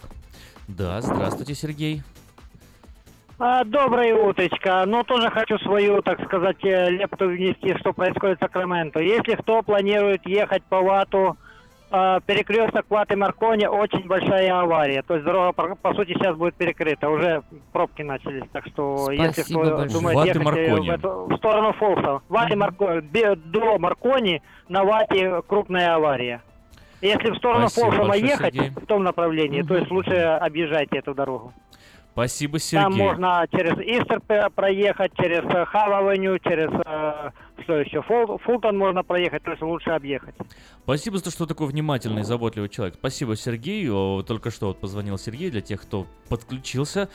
Да, 0.67 1.01
здравствуйте, 1.01 1.55
Сергей. 1.55 2.01
А, 3.39 3.63
Доброе 3.65 4.15
утречко. 4.15 4.83
Ну, 4.85 5.03
тоже 5.03 5.29
хочу 5.29 5.57
свою, 5.59 6.01
так 6.01 6.23
сказать, 6.25 6.63
э, 6.63 6.89
лепту 6.91 7.27
внести, 7.27 7.75
что 7.79 7.91
происходит 7.91 8.37
в 8.37 8.43
Сакраменто. 8.43 8.99
Если 8.99 9.35
кто 9.35 9.61
планирует 9.63 10.25
ехать 10.25 10.63
по 10.63 10.81
Вату, 10.81 11.35
э, 11.91 12.19
перекресток 12.25 12.85
Ваты 12.89 13.17
Маркони, 13.17 13.65
очень 13.65 14.07
большая 14.07 14.57
авария. 14.61 15.01
То 15.01 15.15
есть 15.15 15.25
дорога, 15.25 15.51
по, 15.75 15.93
сути, 15.95 16.13
сейчас 16.13 16.37
будет 16.37 16.55
перекрыта. 16.55 17.09
Уже 17.09 17.41
пробки 17.73 18.03
начались. 18.03 18.43
Так 18.53 18.65
что, 18.67 19.11
если 19.11 19.41
Спасибо 19.41 19.61
кто 19.65 19.77
большое. 19.77 19.89
думает 19.99 20.15
Ваты 20.15 20.27
ехать 20.29 20.41
э, 20.41 20.45
Маркони. 20.45 20.89
в, 20.89 20.93
эту- 20.93 21.25
в 21.25 21.37
сторону 21.37 21.73
Фолса, 21.73 22.21
Ваты 22.29 22.55
Марко- 22.55 23.01
бе- 23.01 23.35
до 23.35 23.77
Маркони 23.79 24.41
на 24.69 24.83
Вате 24.85 25.41
крупная 25.47 25.95
авария. 25.95 26.41
Если 27.03 27.31
в 27.31 27.35
сторону 27.35 27.67
Спасибо 27.67 28.15
ехать 28.15 28.55
Сергей. 28.55 28.69
в 28.69 28.85
том 28.85 29.03
направлении, 29.03 29.61
то 29.61 29.75
есть 29.75 29.91
лучше 29.91 30.13
объезжайте 30.13 30.99
эту 30.99 31.13
дорогу. 31.13 31.51
Спасибо, 32.13 32.59
Сергей. 32.59 32.83
Там 32.83 32.93
можно 32.97 33.45
через 33.51 33.73
Истер 33.79 34.21
проехать, 34.51 35.11
через 35.17 35.43
э, 35.43 35.65
Хав-авеню, 35.65 36.37
через 36.39 36.69
э, 36.71 37.31
что 37.61 37.77
еще, 37.79 38.01
Фул- 38.01 38.37
Фултон 38.39 38.77
можно 38.77 39.03
проехать, 39.03 39.43
то 39.43 39.51
есть 39.51 39.61
лучше 39.61 39.91
объехать. 39.91 40.35
Спасибо 40.83 41.17
за 41.17 41.25
то, 41.25 41.31
что 41.31 41.45
такой 41.45 41.67
внимательный 41.67 42.21
и 42.21 42.23
заботливый 42.23 42.69
человек. 42.69 42.95
Спасибо, 42.95 43.35
Сергей. 43.35 43.89
О, 43.89 44.21
Только 44.23 44.51
что 44.51 44.67
вот 44.67 44.79
позвонил 44.79 45.17
Сергей 45.17 45.49
для 45.51 45.61
тех, 45.61 45.81
кто 45.81 46.07
подключился. 46.29 47.09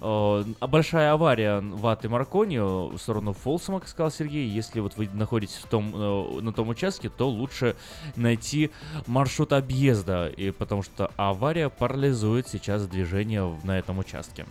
А 0.00 0.44
Большая 0.66 1.12
авария 1.12 1.60
в 1.60 1.86
Аты 1.86 2.08
Маркони 2.08 2.58
в 2.58 2.98
сторону 2.98 3.32
Фолсома, 3.32 3.80
как 3.80 3.88
сказал 3.88 4.10
Сергей. 4.10 4.46
Если 4.48 4.80
вот 4.80 4.96
вы 4.96 5.08
находитесь 5.12 5.56
в 5.56 5.68
том, 5.68 5.92
э, 5.94 6.40
на 6.40 6.52
том 6.52 6.68
участке, 6.68 7.08
то 7.08 7.28
лучше 7.28 7.76
найти 8.16 8.70
маршрут 9.06 9.52
объезда, 9.52 10.26
и 10.28 10.50
потому 10.50 10.82
что 10.82 11.10
авария 11.16 11.68
парализует 11.68 12.48
сейчас 12.48 12.86
движение 12.86 13.56
на 13.64 13.78
этом 13.78 13.98
участке. 13.98 14.46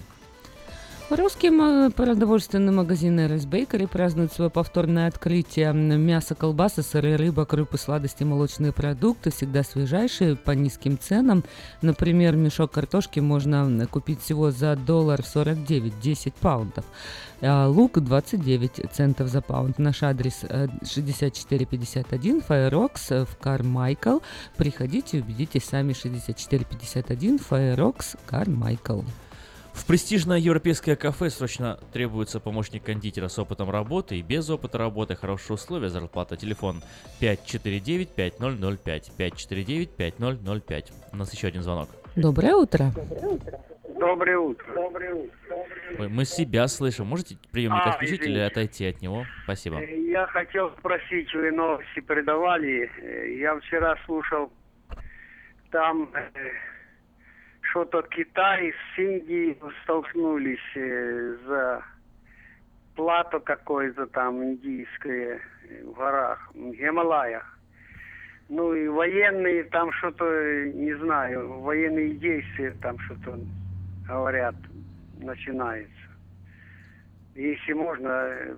Русский 1.11 1.51
ма- 1.51 1.91
продовольственный 1.91 2.73
магазин 2.73 3.19
Эрис 3.19 3.45
Бейкери 3.45 3.85
празднует 3.85 4.33
свое 4.33 4.49
повторное 4.49 5.07
открытие. 5.07 5.71
Мясо, 5.71 6.33
колбасы, 6.33 6.81
сыры, 6.81 7.15
рыба, 7.15 7.45
крупы, 7.45 7.77
сладости, 7.77 8.23
молочные 8.23 8.71
продукты 8.71 9.29
всегда 9.29 9.61
свежайшие 9.61 10.35
по 10.35 10.51
низким 10.51 10.97
ценам. 10.97 11.43
Например, 11.83 12.35
мешок 12.35 12.71
картошки 12.71 13.19
можно 13.19 13.85
купить 13.85 14.19
всего 14.19 14.49
за 14.49 14.75
доллар 14.75 15.23
49, 15.23 15.99
10 15.99 16.33
паундов. 16.33 16.85
Лук 17.41 17.99
29 17.99 18.91
центов 18.91 19.27
за 19.29 19.41
паунд. 19.41 19.77
Наш 19.77 20.01
адрес 20.01 20.39
э, 20.41 20.67
6451 20.83 22.41
Файрокс 22.41 23.11
э, 23.11 23.25
в 23.25 23.37
Кармайкл. 23.37 24.19
Приходите, 24.57 25.19
убедитесь 25.19 25.65
сами 25.65 25.93
6451 25.93 27.37
Файрокс 27.37 28.15
Кармайкл. 28.25 29.01
В 29.75 29.85
престижное 29.87 30.37
европейское 30.37 30.95
кафе 30.95 31.29
срочно 31.29 31.77
требуется 31.93 32.39
помощник 32.39 32.83
кондитера 32.83 33.27
с 33.27 33.37
опытом 33.37 33.69
работы 33.69 34.15
и 34.17 34.21
без 34.23 34.49
опыта 34.49 34.77
работы, 34.77 35.15
хорошие 35.15 35.55
условия, 35.55 35.89
зарплата, 35.89 36.37
телефон 36.37 36.81
549-5005, 37.21 39.11
549-5005. 39.17 40.85
У 41.11 41.17
нас 41.17 41.33
еще 41.33 41.47
один 41.47 41.61
звонок. 41.61 41.89
Доброе 42.15 42.55
утро. 42.55 42.91
Доброе 43.99 44.39
утро. 44.39 44.65
Доброе 44.73 45.13
утро. 45.13 45.55
Ой, 45.99 46.07
мы 46.07 46.25
себя 46.25 46.67
слышим. 46.67 47.05
Можете 47.07 47.37
приемник 47.51 47.81
А, 47.85 47.91
отключить 47.91 48.21
или 48.21 48.31
извините. 48.31 48.45
отойти 48.45 48.87
от 48.87 49.01
него? 49.01 49.25
Спасибо. 49.43 49.83
Я 49.83 50.25
хотел 50.27 50.71
спросить, 50.79 51.31
вы 51.33 51.51
новости 51.51 51.99
передавали. 51.99 52.89
Я 53.39 53.55
вчера 53.59 53.95
слушал, 54.05 54.51
там 55.71 56.09
э, 56.13 56.21
что-то 57.75 58.03
Китай 58.03 58.71
с 58.71 58.97
Индией 58.97 59.59
столкнулись 59.83 60.59
э, 60.75 61.35
за 61.45 61.83
плато 62.95 63.41
какое-то 63.41 64.05
там 64.07 64.41
индийское 64.41 65.41
э, 65.67 65.83
в 65.83 65.91
горах, 65.91 66.49
в 66.53 66.71
Гималаях. 66.71 67.59
Ну 68.47 68.73
и 68.73 68.87
военные 68.87 69.65
там 69.65 69.91
что-то, 69.91 70.23
не 70.73 70.93
знаю, 70.99 71.59
военные 71.59 72.13
действия 72.13 72.73
там 72.81 72.97
что-то 72.99 73.39
говорят, 74.07 74.55
начинается. 75.19 75.91
Если 77.35 77.73
можно, 77.73 78.07
э, 78.07 78.55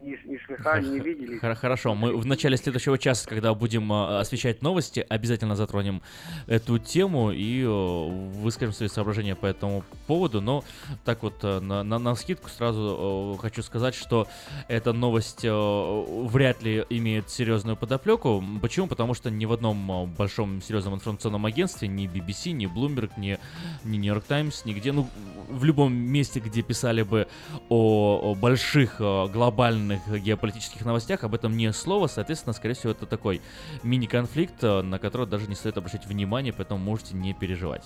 не, 0.00 0.18
не 0.24 0.38
слыхали, 0.46 0.86
не 0.86 0.98
видели. 1.00 1.38
Хор- 1.38 1.54
Хорошо, 1.54 1.94
мы 1.94 2.16
в 2.16 2.26
начале 2.26 2.56
следующего 2.56 2.98
часа, 2.98 3.28
когда 3.28 3.54
будем 3.54 3.92
а, 3.92 4.20
освещать 4.20 4.62
новости, 4.62 5.04
обязательно 5.08 5.56
затронем 5.56 6.02
эту 6.46 6.78
тему 6.78 7.30
и 7.32 7.62
э, 7.62 7.66
выскажем 7.68 8.72
свои 8.72 8.88
соображения 8.88 9.34
по 9.34 9.46
этому 9.46 9.84
поводу. 10.06 10.40
Но 10.40 10.64
так 11.04 11.22
вот, 11.22 11.34
э, 11.42 11.60
на, 11.60 11.82
на, 11.82 11.98
на 11.98 12.14
скидку 12.14 12.48
сразу 12.48 13.34
э, 13.36 13.40
хочу 13.42 13.62
сказать, 13.62 13.94
что 13.94 14.26
эта 14.68 14.92
новость 14.92 15.44
вряд 15.44 16.62
ли 16.62 16.84
имеет 16.90 17.30
серьезную 17.30 17.76
подоплеку. 17.76 18.42
Почему? 18.62 18.86
Потому 18.86 19.14
что 19.14 19.30
ни 19.30 19.44
в 19.44 19.52
одном 19.52 20.06
большом 20.16 20.62
серьезном 20.62 20.94
информационном 20.94 21.44
агентстве, 21.46 21.88
ни 21.88 22.06
BBC, 22.06 22.52
ни 22.52 22.66
Bloomberg, 22.66 23.10
ни, 23.16 23.38
ни 23.84 23.96
New 23.98 24.12
York 24.14 24.24
Times, 24.24 24.64
нигде, 24.64 24.92
ну, 24.92 25.08
в 25.50 25.64
любом 25.64 25.92
месте, 25.94 26.40
где 26.40 26.62
писали 26.62 27.02
бы 27.02 27.26
о, 27.68 28.20
о 28.32 28.34
больших 28.34 28.96
э, 29.00 29.28
глобальных 29.74 30.22
геополитических 30.22 30.84
новостях, 30.84 31.24
об 31.24 31.34
этом 31.34 31.56
ни 31.56 31.70
слова, 31.70 32.06
соответственно, 32.06 32.52
скорее 32.52 32.74
всего, 32.74 32.92
это 32.92 33.06
такой 33.06 33.40
мини-конфликт, 33.82 34.62
э, 34.62 34.82
на 34.82 34.98
который 34.98 35.26
даже 35.26 35.46
не 35.48 35.54
стоит 35.54 35.76
обращать 35.76 36.06
внимание, 36.06 36.52
поэтому 36.52 36.82
можете 36.82 37.14
не 37.14 37.34
переживать. 37.34 37.84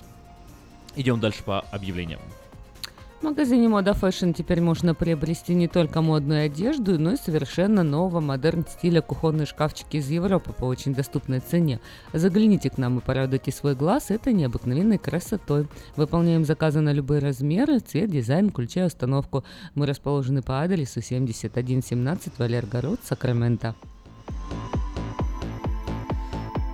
Идем 0.96 1.20
дальше 1.20 1.42
по 1.42 1.60
объявлениям. 1.60 2.20
В 3.20 3.24
магазине 3.24 3.66
Moda 3.66 4.00
Fashion 4.00 4.32
теперь 4.32 4.60
можно 4.60 4.94
приобрести 4.94 5.52
не 5.52 5.66
только 5.66 6.02
модную 6.02 6.46
одежду, 6.46 7.00
но 7.00 7.14
и 7.14 7.16
совершенно 7.16 7.82
нового 7.82 8.20
модерн 8.20 8.64
стиля 8.64 9.00
кухонные 9.00 9.44
шкафчики 9.44 9.96
из 9.96 10.08
Европы 10.08 10.52
по 10.52 10.66
очень 10.66 10.94
доступной 10.94 11.40
цене. 11.40 11.80
Загляните 12.12 12.70
к 12.70 12.78
нам 12.78 12.98
и 12.98 13.02
порадуйте 13.02 13.50
свой 13.50 13.74
глаз 13.74 14.12
этой 14.12 14.32
необыкновенной 14.34 14.98
красотой. 14.98 15.66
Выполняем 15.96 16.44
заказы 16.44 16.78
на 16.78 16.92
любые 16.92 17.20
размеры, 17.20 17.80
цвет, 17.80 18.08
дизайн, 18.08 18.50
включая 18.50 18.86
установку. 18.86 19.42
Мы 19.74 19.86
расположены 19.86 20.40
по 20.40 20.62
адресу 20.62 21.02
7117 21.02 22.38
Валергород, 22.38 23.00
Сакраменто. 23.02 23.74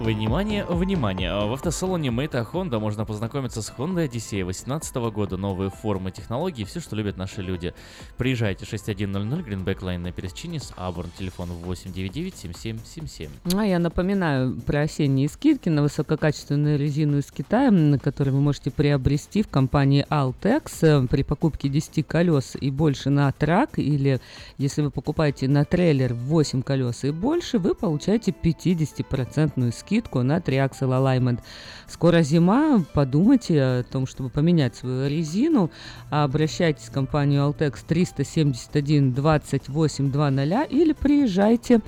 Внимание, 0.04 0.66
внимание! 0.66 1.32
В 1.32 1.54
автосалоне 1.54 2.10
Мэйта 2.10 2.46
Honda 2.52 2.78
можно 2.78 3.06
познакомиться 3.06 3.62
с 3.62 3.70
Honda 3.70 4.06
Odyssey 4.06 4.44
2018 4.44 4.96
года. 4.96 5.38
Новые 5.38 5.70
формы, 5.70 6.10
технологии, 6.10 6.64
все, 6.64 6.80
что 6.80 6.94
любят 6.94 7.16
наши 7.16 7.40
люди. 7.40 7.72
Приезжайте 8.18 8.66
6100 8.66 9.38
Greenback 9.38 9.78
Line 9.78 9.96
на 9.96 10.12
пересечении 10.12 10.58
с 10.58 10.74
Абурн. 10.76 11.08
Телефон 11.18 11.48
899-7777. 11.64 13.30
А 13.56 13.64
я 13.64 13.78
напоминаю 13.78 14.60
про 14.60 14.82
осенние 14.82 15.26
скидки 15.26 15.70
на 15.70 15.80
высококачественную 15.80 16.78
резину 16.78 17.16
из 17.16 17.32
Китая, 17.32 17.72
которую 17.96 18.34
вы 18.34 18.42
можете 18.42 18.70
приобрести 18.70 19.42
в 19.42 19.48
компании 19.48 20.04
Altex 20.10 20.70
э, 20.82 21.06
при 21.08 21.22
покупке 21.22 21.70
10 21.70 22.06
колес 22.06 22.58
и 22.60 22.70
больше 22.70 23.08
на 23.08 23.32
трак, 23.32 23.78
или 23.78 24.20
если 24.58 24.82
вы 24.82 24.90
покупаете 24.90 25.48
на 25.48 25.64
трейлер 25.64 26.12
8 26.12 26.60
колес 26.60 27.04
и 27.04 27.10
больше, 27.10 27.58
вы 27.58 27.74
получаете 27.74 28.32
50% 28.32 29.72
скидку 29.72 29.93
на 30.22 30.38
Triaxle 30.38 30.88
Alignment. 30.88 31.40
Скоро 31.86 32.22
зима, 32.22 32.84
подумайте 32.92 33.62
о 33.62 33.82
том, 33.82 34.06
чтобы 34.06 34.30
поменять 34.30 34.74
свою 34.74 35.08
резину. 35.08 35.70
Обращайтесь 36.10 36.88
в 36.88 36.92
компанию 36.92 37.42
Altex 37.42 37.78
371 37.86 39.12
2800 39.12 40.70
или 40.70 40.92
приезжайте 40.92 41.80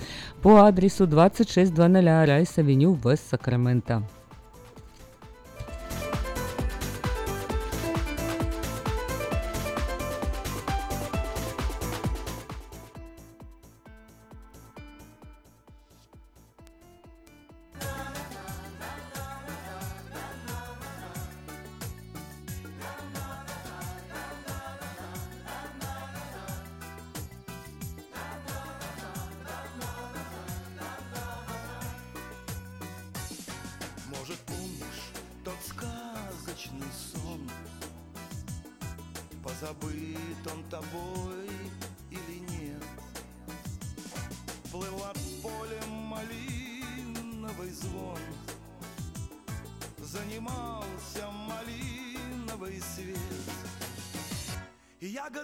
по 0.42 0.66
адресу 0.66 1.06
2600 1.06 1.78
Райс 2.26 2.58
Авеню, 2.58 2.98
Вест 3.02 3.28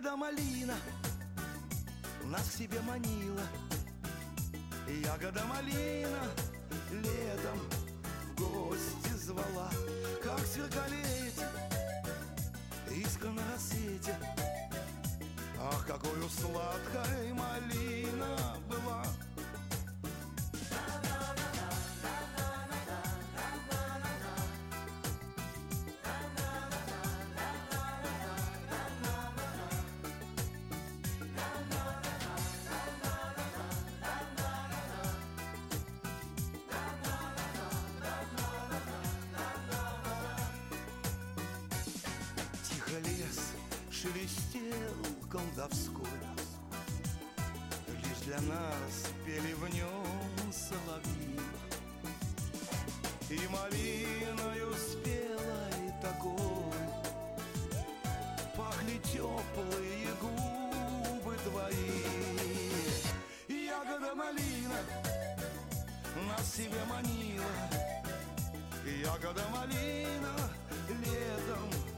Ягода 0.03 0.17
малина 0.17 0.75
нас 2.25 2.49
к 2.49 2.59
себе 2.59 2.81
манила 2.81 3.43
ягода 4.89 5.45
малина 5.45 6.23
летом 6.91 7.61
в 8.25 8.41
гости 8.41 9.13
звала, 9.17 9.71
как 10.21 10.41
сверкали 10.41 10.99
эти 12.89 13.01
искры 13.01 13.31
на 13.31 13.43
рассвете. 13.53 14.17
Ах, 15.61 15.87
какой 15.87 16.29
сладкой 16.31 17.33
малина 17.33 18.57
была! 18.69 19.05
Шелестел 44.03 44.97
колдовской 45.31 46.05
Лишь 47.87 48.25
для 48.27 48.41
нас 48.41 49.07
пели 49.25 49.53
в 49.53 49.73
нем 49.73 50.53
соловьи. 50.53 51.39
И 53.31 53.39
малиною 53.49 54.75
спелой 54.75 55.93
такой 56.03 56.33
Пахли 58.57 58.99
теплые 59.05 60.09
губы 60.21 61.37
твои. 61.45 62.03
Ягода 63.49 64.15
малина 64.17 64.81
нас 66.29 66.55
себе 66.55 66.85
манила. 66.89 67.45
Ягода 68.85 69.43
малина 69.53 70.35
летом 70.89 71.92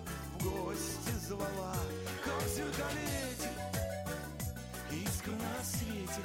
гости 0.45 1.11
звала, 1.27 1.75
как 2.23 2.43
сверкали 2.49 3.01
эти 3.33 3.49
искры 4.95 5.33
на 5.33 5.59
рассвете. 5.59 6.23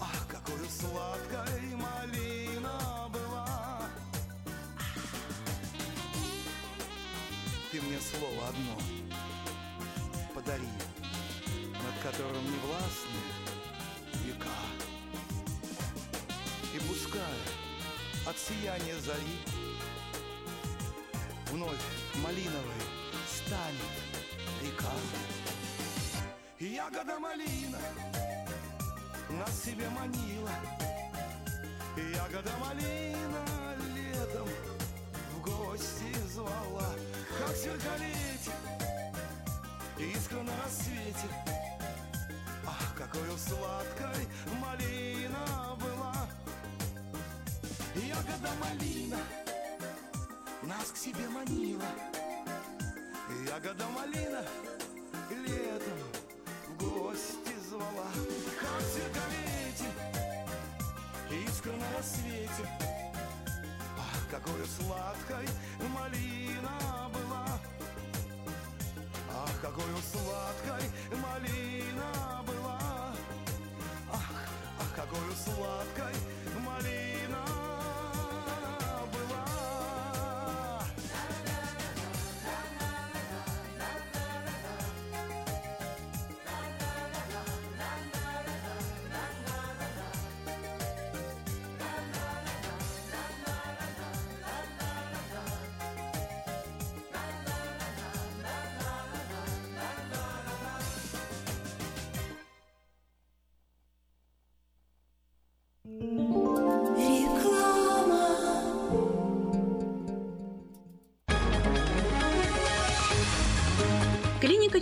Ах, 0.00 0.26
какой 0.28 0.68
сладкой 0.68 1.74
малина 1.74 3.08
была! 3.08 3.88
Ты 7.72 7.80
мне 7.80 7.98
слово 8.00 8.48
одно 8.48 8.78
подари, 10.34 10.68
над 11.72 12.02
которым 12.02 12.44
не 12.44 12.58
властны 12.58 13.22
века. 14.24 14.58
И 16.74 16.78
пускай 16.80 17.38
от 18.26 18.38
сияния 18.38 18.98
зари 19.00 19.38
вновь 21.50 22.03
малиновой 22.22 22.82
станет 23.28 23.94
река. 24.62 24.92
Ягода 26.60 27.18
малина 27.18 27.78
нас 29.30 29.62
себе 29.64 29.88
манила, 29.90 30.50
ягода 32.14 32.50
малина 32.60 33.44
летом 33.94 34.48
в 35.32 35.40
гости 35.42 36.14
звала, 36.32 36.94
как 37.38 37.56
сверкали 37.56 38.12
эти 38.34 40.12
искры 40.16 40.42
на 40.42 40.52
рассвете. 40.62 41.28
Ах, 42.66 42.94
какой 42.96 43.22
сладкой 43.38 44.28
малина 44.60 45.76
была! 45.76 46.28
Ягода 47.94 48.50
малина 48.60 49.18
нас 50.66 50.90
к 50.90 50.96
себе 50.96 51.28
манила 51.28 51.84
Ягода 53.46 53.86
малина. 53.88 54.42
Летом 55.30 55.98
в 56.68 56.76
гости 56.78 57.54
звала. 57.68 58.08
Как 58.60 58.82
цветка 58.92 59.20
ветер, 59.30 59.92
искра 61.46 61.72
на 61.72 61.96
рассвете. 61.96 62.68
Ах, 63.98 64.30
какой 64.30 64.66
сладкой 64.66 65.48
малина 65.94 67.10
была. 67.12 67.46
Ах, 69.32 69.60
какой 69.60 69.84
сладкой 70.02 70.90
малина 71.10 72.42
была. 72.46 72.78
Ах, 74.12 74.30
ах, 74.80 74.94
какой 74.94 75.34
сладкой 75.36 76.14
малина 76.64 77.44
была 77.46 77.63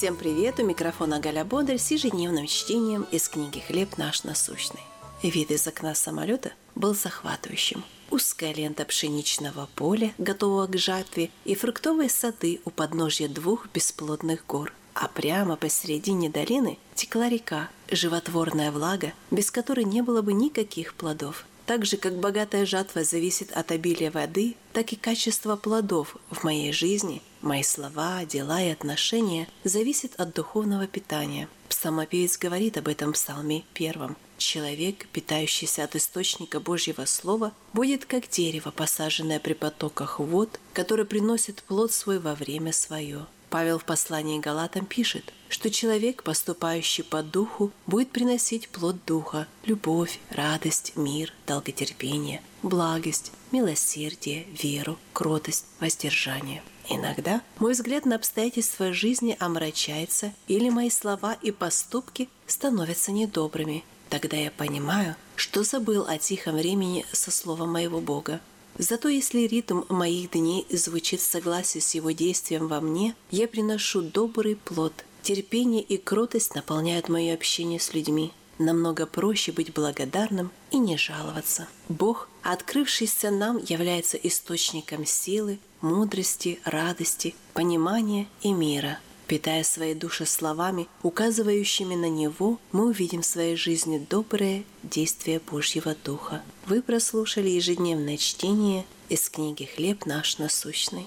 Всем 0.00 0.16
привет! 0.16 0.58
У 0.58 0.64
микрофона 0.64 1.20
Галя 1.20 1.44
Бондарь 1.44 1.76
с 1.76 1.90
ежедневным 1.90 2.46
чтением 2.46 3.02
из 3.10 3.28
книги 3.28 3.58
«Хлеб 3.58 3.98
наш 3.98 4.24
насущный». 4.24 4.80
Вид 5.22 5.50
из 5.50 5.66
окна 5.66 5.94
самолета 5.94 6.54
был 6.74 6.94
захватывающим. 6.94 7.84
Узкая 8.10 8.54
лента 8.54 8.86
пшеничного 8.86 9.68
поля, 9.74 10.14
готового 10.16 10.66
к 10.68 10.78
жатве, 10.78 11.28
и 11.44 11.54
фруктовые 11.54 12.08
сады 12.08 12.62
у 12.64 12.70
подножья 12.70 13.28
двух 13.28 13.68
бесплодных 13.74 14.46
гор. 14.46 14.72
А 14.94 15.06
прямо 15.06 15.56
посередине 15.56 16.30
долины 16.30 16.78
текла 16.94 17.28
река, 17.28 17.68
животворная 17.90 18.72
влага, 18.72 19.12
без 19.30 19.50
которой 19.50 19.84
не 19.84 20.00
было 20.00 20.22
бы 20.22 20.32
никаких 20.32 20.94
плодов. 20.94 21.44
Так 21.70 21.86
же, 21.86 21.98
как 21.98 22.18
богатая 22.18 22.66
жатва 22.66 23.04
зависит 23.04 23.52
от 23.52 23.70
обилия 23.70 24.10
воды, 24.10 24.56
так 24.72 24.92
и 24.92 24.96
качество 24.96 25.54
плодов 25.54 26.16
в 26.28 26.42
моей 26.42 26.72
жизни, 26.72 27.22
мои 27.42 27.62
слова, 27.62 28.24
дела 28.24 28.60
и 28.60 28.70
отношения 28.70 29.46
зависят 29.62 30.18
от 30.18 30.34
духовного 30.34 30.88
питания. 30.88 31.48
Псалмопевец 31.68 32.38
говорит 32.38 32.76
об 32.76 32.88
этом 32.88 33.12
в 33.12 33.14
Псалме 33.14 33.62
первом. 33.72 34.16
Человек, 34.36 35.06
питающийся 35.12 35.84
от 35.84 35.94
источника 35.94 36.58
Божьего 36.58 37.04
Слова, 37.04 37.52
будет 37.72 38.04
как 38.04 38.28
дерево, 38.28 38.72
посаженное 38.72 39.38
при 39.38 39.52
потоках 39.52 40.18
вод, 40.18 40.58
которое 40.72 41.04
приносит 41.04 41.62
плод 41.62 41.92
свой 41.92 42.18
во 42.18 42.34
время 42.34 42.72
свое. 42.72 43.26
Павел 43.50 43.80
в 43.80 43.84
послании 43.84 44.38
Галатам 44.38 44.86
пишет, 44.86 45.32
что 45.48 45.70
человек, 45.70 46.22
поступающий 46.22 47.02
по 47.02 47.22
духу, 47.24 47.72
будет 47.86 48.12
приносить 48.12 48.68
плод 48.68 48.96
духа– 49.04 49.48
любовь, 49.64 50.20
радость, 50.30 50.92
мир, 50.94 51.32
долготерпение, 51.48 52.42
благость, 52.62 53.32
милосердие, 53.50 54.46
веру, 54.62 54.98
кротость, 55.12 55.66
воздержание. 55.80 56.62
Иногда 56.88 57.42
мой 57.58 57.72
взгляд 57.72 58.06
на 58.06 58.16
обстоятельства 58.16 58.92
жизни 58.92 59.36
омрачается, 59.40 60.32
или 60.46 60.70
мои 60.70 60.90
слова 60.90 61.36
и 61.42 61.50
поступки 61.50 62.28
становятся 62.46 63.10
недобрыми. 63.10 63.84
Тогда 64.08 64.36
я 64.36 64.50
понимаю, 64.50 65.16
что 65.36 65.64
забыл 65.64 66.06
о 66.06 66.18
тихом 66.18 66.56
времени 66.56 67.04
со 67.12 67.30
словом 67.30 67.72
моего 67.72 68.00
Бога. 68.00 68.40
Зато 68.80 69.10
если 69.10 69.40
ритм 69.40 69.82
моих 69.90 70.30
дней 70.30 70.66
звучит 70.70 71.20
в 71.20 71.30
согласии 71.30 71.80
с 71.80 71.94
его 71.94 72.12
действием 72.12 72.66
во 72.66 72.80
мне, 72.80 73.14
я 73.30 73.46
приношу 73.46 74.00
добрый 74.00 74.56
плод. 74.56 75.04
Терпение 75.20 75.82
и 75.82 75.98
кротость 75.98 76.54
наполняют 76.54 77.10
мое 77.10 77.34
общение 77.34 77.78
с 77.78 77.92
людьми. 77.92 78.32
Намного 78.58 79.04
проще 79.04 79.52
быть 79.52 79.74
благодарным 79.74 80.50
и 80.70 80.78
не 80.78 80.96
жаловаться. 80.96 81.68
Бог, 81.90 82.30
открывшийся 82.42 83.30
нам, 83.30 83.58
является 83.58 84.16
источником 84.16 85.04
силы, 85.04 85.58
мудрости, 85.82 86.58
радости, 86.64 87.34
понимания 87.52 88.28
и 88.40 88.50
мира. 88.54 88.98
Питая 89.30 89.62
свои 89.62 89.94
души 89.94 90.26
словами, 90.26 90.88
указывающими 91.04 91.94
на 91.94 92.08
Него, 92.10 92.58
мы 92.72 92.86
увидим 92.86 93.22
в 93.22 93.26
своей 93.26 93.54
жизни 93.54 94.04
доброе 94.10 94.64
действие 94.82 95.38
Божьего 95.38 95.94
Духа. 96.04 96.42
Вы 96.66 96.82
прослушали 96.82 97.48
ежедневное 97.48 98.16
чтение 98.16 98.84
из 99.08 99.30
книги 99.30 99.66
«Хлеб 99.72 100.04
наш 100.04 100.38
насущный». 100.38 101.06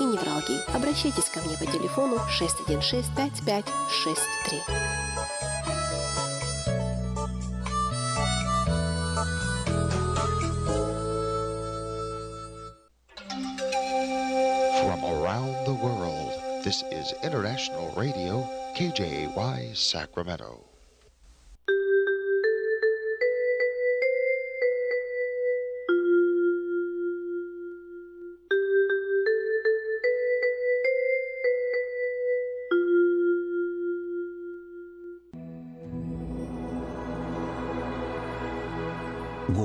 и 0.01 0.05
невралгии. 0.05 0.59
Обращайтесь 0.75 1.29
ко 1.29 1.39
мне 1.41 1.57
по 1.57 1.65
телефону 1.65 2.17
616 2.29 3.05
5563. 3.15 4.61
From 14.81 15.05
around 15.05 15.65
the 15.65 15.73
world, 15.73 16.33
this 16.63 16.83
is 16.91 17.13
International 17.23 17.93
Radio, 17.95 18.47
KJY 18.75 19.75
Sacramento. 19.75 20.70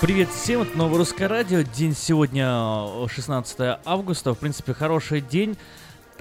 Привет 0.00 0.30
всем, 0.30 0.62
это 0.62 0.78
Новое 0.78 0.96
Русское 0.96 1.28
Радио. 1.28 1.60
День 1.60 1.94
сегодня 1.94 2.46
э, 2.48 3.06
16 3.06 3.80
августа. 3.84 4.32
В 4.32 4.38
принципе, 4.38 4.72
хороший 4.72 5.20
день. 5.20 5.58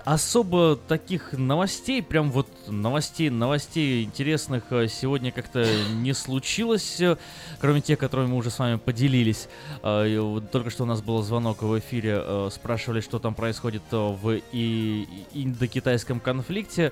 Особо 0.06 0.76
таких 0.88 1.34
новостей, 1.34 2.02
прям 2.02 2.32
вот 2.32 2.48
новостей, 2.68 3.30
новостей 3.30 4.04
интересных 4.04 4.64
э, 4.72 4.88
сегодня 4.88 5.32
как-то 5.32 5.66
не 5.94 6.14
случилось, 6.14 7.00
э, 7.02 7.18
кроме 7.60 7.82
тех, 7.82 8.00
которыми 8.00 8.28
мы 8.28 8.38
уже 8.38 8.50
с 8.50 8.60
вами 8.60 8.78
поделились. 8.78 9.48
Э, 9.84 10.40
Только 10.52 10.70
что 10.70 10.84
у 10.84 10.86
нас 10.86 11.02
был 11.02 11.22
звонок 11.22 11.62
в 11.62 11.78
эфире, 11.80 12.24
спрашивали, 12.52 13.02
что 13.02 13.20
там 13.20 13.36
происходит 13.36 13.84
в 13.92 14.40
и- 14.52 15.08
индокитайском 15.34 16.20
конфликте. 16.20 16.92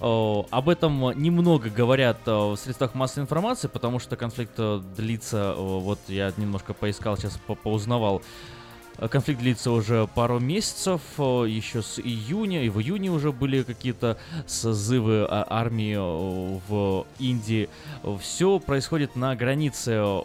Об 0.00 0.68
этом 0.68 1.12
немного 1.20 1.68
говорят 1.70 2.18
в 2.26 2.56
средствах 2.56 2.94
массовой 2.94 3.24
информации, 3.24 3.68
потому 3.68 3.98
что 3.98 4.16
конфликт 4.16 4.58
длится, 4.96 5.54
вот 5.56 5.98
я 6.08 6.32
немножко 6.36 6.74
поискал, 6.74 7.16
сейчас 7.16 7.38
по- 7.46 7.54
поузнавал. 7.54 8.22
Конфликт 9.08 9.40
длится 9.40 9.70
уже 9.70 10.06
пару 10.14 10.38
месяцев, 10.40 11.00
э, 11.18 11.46
еще 11.48 11.82
с 11.82 11.98
июня, 11.98 12.64
и 12.64 12.68
в 12.68 12.80
июне 12.80 13.10
уже 13.10 13.32
были 13.32 13.62
какие-то 13.62 14.18
созывы 14.46 15.26
а, 15.28 15.46
армии 15.48 15.94
э, 15.94 16.60
в 16.68 17.06
Индии. 17.18 17.68
Все 18.20 18.58
происходит 18.58 19.16
на 19.16 19.34
границе 19.34 19.92
э, 19.94 20.22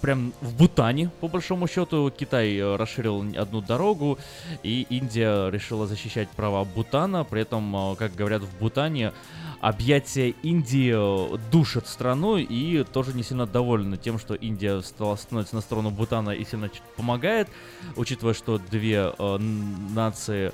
прям 0.00 0.32
в 0.40 0.54
Бутане, 0.56 1.10
по 1.20 1.28
большому 1.28 1.66
счету, 1.66 2.12
Китай 2.16 2.56
э, 2.56 2.76
расширил 2.76 3.24
одну 3.36 3.60
дорогу, 3.60 4.18
и 4.62 4.86
Индия 4.88 5.50
решила 5.50 5.86
защищать 5.86 6.28
права 6.28 6.64
Бутана. 6.64 7.24
При 7.24 7.42
этом, 7.42 7.74
э, 7.74 7.96
как 7.96 8.14
говорят 8.14 8.42
в 8.42 8.58
Бутане, 8.58 9.12
объятия 9.60 10.30
Индии 10.42 10.92
э, 10.94 11.38
душат 11.50 11.86
страну 11.86 12.36
и 12.36 12.84
тоже 12.84 13.12
не 13.14 13.22
сильно 13.22 13.46
довольны 13.46 13.96
тем, 13.96 14.18
что 14.18 14.34
Индия 14.34 14.80
стала 14.82 15.16
становится 15.16 15.54
на 15.54 15.60
сторону 15.60 15.90
Бутана 15.90 16.30
и 16.30 16.44
сильно 16.44 16.70
помогает, 16.96 17.48
учитывая, 17.96 18.34
что 18.34 18.58
две 18.58 19.12
э, 19.18 19.38
нации 19.38 20.52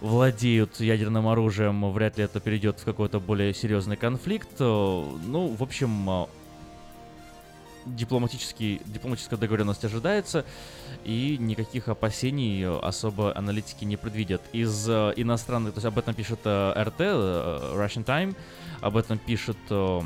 владеют 0.00 0.80
ядерным 0.80 1.26
оружием, 1.26 1.90
вряд 1.92 2.18
ли 2.18 2.24
это 2.24 2.40
перейдет 2.40 2.78
в 2.78 2.84
какой-то 2.84 3.20
более 3.20 3.52
серьезный 3.54 3.96
конфликт. 3.96 4.48
Э, 4.60 5.04
Ну, 5.26 5.48
в 5.48 5.62
общем, 5.62 6.08
э, 6.10 6.26
дипломатический, 7.96 8.80
дипломатическая 8.86 9.38
договоренность 9.38 9.84
ожидается, 9.84 10.44
и 11.04 11.36
никаких 11.38 11.88
опасений 11.88 12.62
э, 12.62 12.78
особо 12.80 13.36
аналитики 13.36 13.84
не 13.84 13.96
предвидят. 13.96 14.42
Из 14.52 14.88
э, 14.88 15.12
иностранных, 15.16 15.74
то 15.74 15.78
есть 15.78 15.86
об 15.86 15.98
этом 15.98 16.14
пишет 16.14 16.40
э, 16.44 16.82
РТ, 16.82 17.00
э, 17.00 17.74
Russian 17.74 18.04
Time, 18.04 18.36
об 18.80 18.96
этом 18.96 19.18
пишет 19.18 19.58
э, 19.70 20.00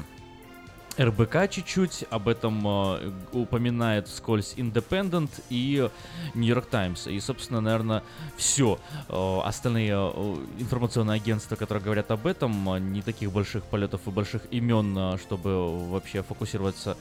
РБК 0.99 1.49
чуть-чуть, 1.51 2.05
об 2.11 2.28
этом 2.28 2.62
э, 2.66 3.12
упоминает 3.33 4.09
вскользь 4.09 4.55
Independent 4.57 5.30
и 5.49 5.89
New 6.35 6.47
York 6.47 6.66
Times. 6.66 7.07
И, 7.07 7.18
собственно, 7.20 7.61
наверное, 7.61 8.03
все. 8.37 8.78
остальные 9.09 9.93
э, 9.93 10.37
информационные 10.59 11.16
агентства, 11.16 11.57
которые 11.57 11.83
говорят 11.83 12.11
об 12.11 12.26
этом, 12.26 12.74
э, 12.74 12.78
не 12.78 13.01
таких 13.01 13.33
больших 13.33 13.64
полетов 13.64 14.03
и 14.07 14.11
больших 14.11 14.43
имен, 14.51 14.97
э, 14.97 15.18
чтобы 15.18 15.89
вообще 15.89 16.22
фокусироваться 16.22 16.97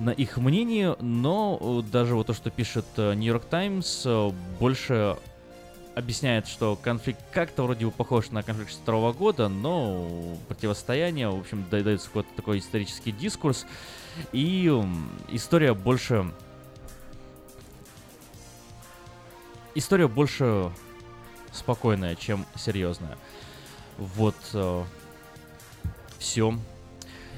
на 0.00 0.10
их 0.10 0.38
мнении, 0.38 0.96
но 1.00 1.58
э, 1.60 1.90
даже 1.90 2.14
вот 2.14 2.26
то, 2.26 2.32
что 2.32 2.50
пишет 2.50 2.86
э, 2.96 3.14
York 3.14 3.44
Times, 3.44 4.02
э, 4.06 4.30
больше 4.58 5.18
объясняет, 5.94 6.48
что 6.48 6.74
конфликт 6.74 7.20
как-то 7.32 7.64
вроде 7.64 7.84
бы 7.84 7.92
похож 7.92 8.30
на 8.30 8.42
конфликт 8.42 8.70
62 8.70 9.12
года, 9.12 9.48
но 9.48 10.38
противостояние, 10.48 11.28
в 11.28 11.38
общем, 11.38 11.66
да- 11.70 11.82
дается 11.82 12.06
какой-то 12.06 12.30
такой 12.34 12.58
исторический 12.60 13.12
дискурс, 13.12 13.66
и 14.32 14.66
история 15.30 15.74
больше... 15.74 16.32
История 19.74 20.08
больше 20.08 20.72
спокойная, 21.52 22.16
чем 22.16 22.46
серьезная. 22.56 23.18
Вот 23.98 24.34
все. 26.18 26.58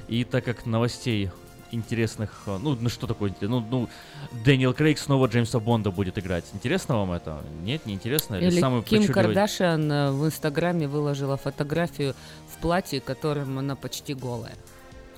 И 0.07 0.23
так 0.23 0.45
как 0.45 0.65
новостей 0.65 1.29
интересных, 1.73 2.29
э, 2.45 2.57
ну, 2.61 2.77
ну 2.79 2.89
что 2.89 3.07
такое, 3.07 3.33
ну, 3.41 3.59
ну, 3.59 3.89
Дэниел 4.45 4.73
Крейг 4.73 4.97
снова 4.99 5.27
Джеймса 5.27 5.59
Бонда 5.59 5.91
будет 5.91 6.17
играть. 6.17 6.45
Интересно 6.53 6.97
вам 6.97 7.11
это? 7.11 7.41
Нет, 7.63 7.85
не 7.85 7.93
интересно? 7.93 8.35
Или 8.35 8.59
самый 8.59 8.83
Ким 8.83 9.03
причудливый- 9.03 9.13
Кардашиан 9.13 9.91
э, 9.91 10.11
в 10.11 10.25
Инстаграме 10.25 10.87
выложила 10.87 11.37
фотографию 11.37 12.15
в 12.47 12.57
платье, 12.61 13.01
которым 13.01 13.59
она 13.59 13.75
почти 13.75 14.13
голая. 14.13 14.55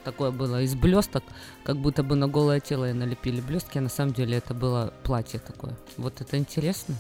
Такое 0.04 0.30
было 0.32 0.62
из 0.62 0.76
блесток, 0.76 1.24
как 1.64 1.78
будто 1.78 2.04
бы 2.04 2.16
на 2.16 2.28
голое 2.28 2.60
тело 2.60 2.86
ей 2.86 2.94
налепили 2.94 3.42
блестки, 3.42 3.80
а 3.80 3.82
на 3.82 3.90
самом 3.90 4.14
деле 4.14 4.38
это 4.38 4.54
было 4.54 4.94
платье 5.04 5.40
такое. 5.40 5.76
Вот 5.98 6.22
это 6.22 6.38
интересно? 6.38 6.96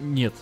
Нет. 0.00 0.34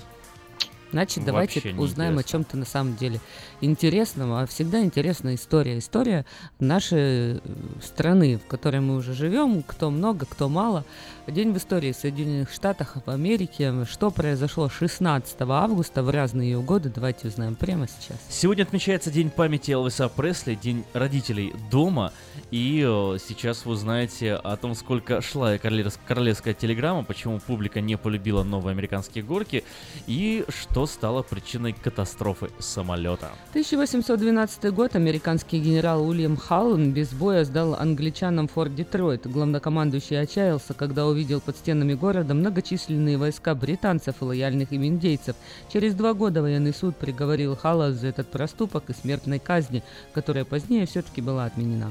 Значит, 0.92 1.24
давайте 1.24 1.60
Вообще 1.60 1.76
узнаем 1.78 2.18
о 2.18 2.22
чем-то 2.22 2.56
на 2.56 2.64
самом 2.64 2.96
деле 2.96 3.20
интересном. 3.60 4.32
А 4.32 4.46
всегда 4.46 4.80
интересна 4.80 5.34
история. 5.34 5.78
История 5.78 6.24
нашей 6.58 7.36
э, 7.36 7.38
страны, 7.82 8.38
в 8.38 8.46
которой 8.48 8.80
мы 8.80 8.96
уже 8.96 9.12
живем, 9.12 9.62
кто 9.62 9.90
много, 9.90 10.26
кто 10.26 10.48
мало. 10.48 10.84
День 11.26 11.52
в 11.52 11.58
истории 11.58 11.92
Соединенных 11.92 12.50
Штатов 12.50 12.96
в 13.04 13.10
Америке. 13.10 13.84
Что 13.84 14.10
произошло 14.10 14.68
16 14.68 15.36
августа 15.40 16.02
в 16.02 16.10
разные 16.10 16.50
ее 16.52 16.60
годы, 16.60 16.90
давайте 16.94 17.28
узнаем 17.28 17.54
прямо 17.54 17.86
сейчас. 17.86 18.18
Сегодня 18.30 18.62
отмечается 18.62 19.10
День 19.10 19.30
памяти 19.30 19.72
Элвиса 19.72 20.08
Пресли, 20.08 20.54
День 20.54 20.84
родителей 20.94 21.54
дома. 21.70 22.12
И 22.50 22.82
э, 22.86 23.18
сейчас 23.26 23.66
вы 23.66 23.72
узнаете 23.72 24.34
о 24.34 24.56
том, 24.56 24.74
сколько 24.74 25.20
шла 25.20 25.56
королевс- 25.56 25.98
королевская 26.06 26.54
телеграмма, 26.54 27.04
почему 27.04 27.40
публика 27.40 27.80
не 27.80 27.96
полюбила 27.98 28.42
новые 28.42 28.72
американские 28.72 29.22
горки 29.22 29.64
и 30.06 30.44
что 30.48 30.77
стало 30.86 31.22
причиной 31.22 31.72
катастрофы 31.72 32.50
самолета. 32.58 33.30
1812 33.50 34.72
год 34.72 34.96
американский 34.96 35.60
генерал 35.60 36.06
Уильям 36.06 36.36
Халлен 36.36 36.92
без 36.92 37.12
боя 37.12 37.44
сдал 37.44 37.74
англичанам 37.74 38.48
форт 38.48 38.74
Детройт. 38.74 39.26
Главнокомандующий 39.26 40.20
отчаялся, 40.20 40.74
когда 40.74 41.06
увидел 41.06 41.40
под 41.40 41.56
стенами 41.56 41.94
города 41.94 42.34
многочисленные 42.34 43.16
войска 43.16 43.54
британцев 43.54 44.16
и 44.20 44.24
лояльных 44.24 44.72
им 44.72 44.84
индейцев. 44.84 45.36
Через 45.72 45.94
два 45.94 46.14
года 46.14 46.42
военный 46.42 46.74
суд 46.74 46.96
приговорил 46.96 47.56
Халла 47.56 47.92
за 47.92 48.08
этот 48.08 48.28
проступок 48.30 48.90
и 48.90 48.94
смертной 48.94 49.38
казни, 49.38 49.82
которая 50.12 50.44
позднее 50.44 50.86
все-таки 50.86 51.20
была 51.20 51.44
отменена. 51.44 51.90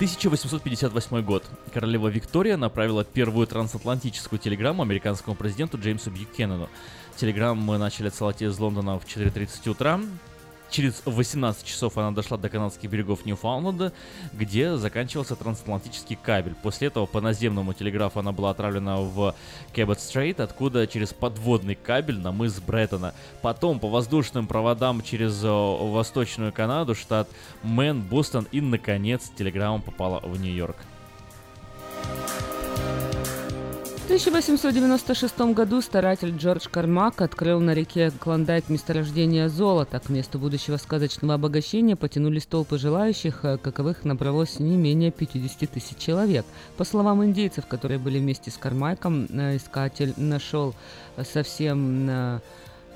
1858 0.00 1.22
год. 1.22 1.44
Королева 1.74 2.08
Виктория 2.08 2.56
направила 2.56 3.04
первую 3.04 3.46
трансатлантическую 3.46 4.38
телеграмму 4.38 4.80
американскому 4.80 5.36
президенту 5.36 5.76
Джеймсу 5.76 6.10
Бьюкенену. 6.10 6.70
Телеграмму 7.16 7.60
мы 7.60 7.76
начали 7.76 8.08
отсылать 8.08 8.40
из 8.40 8.58
Лондона 8.58 8.98
в 8.98 9.04
4.30 9.04 9.68
утра. 9.68 10.00
Через 10.70 11.02
18 11.04 11.64
часов 11.64 11.98
она 11.98 12.12
дошла 12.12 12.36
до 12.36 12.48
канадских 12.48 12.88
берегов 12.88 13.26
Ньюфаундленда, 13.26 13.92
где 14.32 14.76
заканчивался 14.76 15.34
трансатлантический 15.34 16.16
кабель. 16.16 16.54
После 16.62 16.88
этого 16.88 17.06
по 17.06 17.20
наземному 17.20 17.72
телеграфу 17.72 18.20
она 18.20 18.30
была 18.30 18.50
отправлена 18.50 18.98
в 18.98 19.34
Cabot 19.74 20.01
Strait, 20.01 20.40
откуда 20.40 20.86
через 20.86 21.12
подводный 21.12 21.74
кабель 21.74 22.18
на 22.18 22.30
мыс 22.30 22.60
Бреттона. 22.60 23.14
Потом 23.42 23.80
по 23.80 23.88
воздушным 23.88 24.46
проводам 24.46 25.02
через 25.02 25.42
э, 25.42 25.48
Восточную 25.48 26.52
Канаду, 26.52 26.94
штат 26.94 27.28
Мэн, 27.64 28.02
Бостон 28.02 28.46
и, 28.52 28.60
наконец, 28.60 29.30
телеграмма 29.36 29.80
попала 29.80 30.20
в 30.20 30.40
Нью-Йорк. 30.40 30.76
1896 34.10 35.38
году 35.54 35.80
старатель 35.80 36.36
Джордж 36.36 36.66
Кармак 36.68 37.20
открыл 37.20 37.60
на 37.60 37.74
реке 37.74 38.10
Клондайк 38.10 38.68
месторождение 38.68 39.48
золота. 39.48 40.00
К 40.00 40.08
месту 40.08 40.40
будущего 40.40 40.78
сказочного 40.78 41.34
обогащения 41.34 41.94
потянулись 41.94 42.44
толпы 42.44 42.76
желающих, 42.76 43.44
э, 43.44 43.56
каковых 43.56 44.04
набралось 44.04 44.58
не 44.58 44.76
менее 44.76 45.12
50 45.12 45.70
тысяч 45.70 45.96
человек. 45.96 46.44
По 46.76 46.82
словам 46.82 47.24
индейцев, 47.24 47.66
которые 47.66 48.00
были 48.00 48.18
вместе 48.18 48.50
с 48.50 48.56
Кармайком, 48.56 49.28
э, 49.30 49.56
искатель 49.56 50.12
нашел 50.16 50.74
совсем 51.32 52.10
э, 52.10 52.40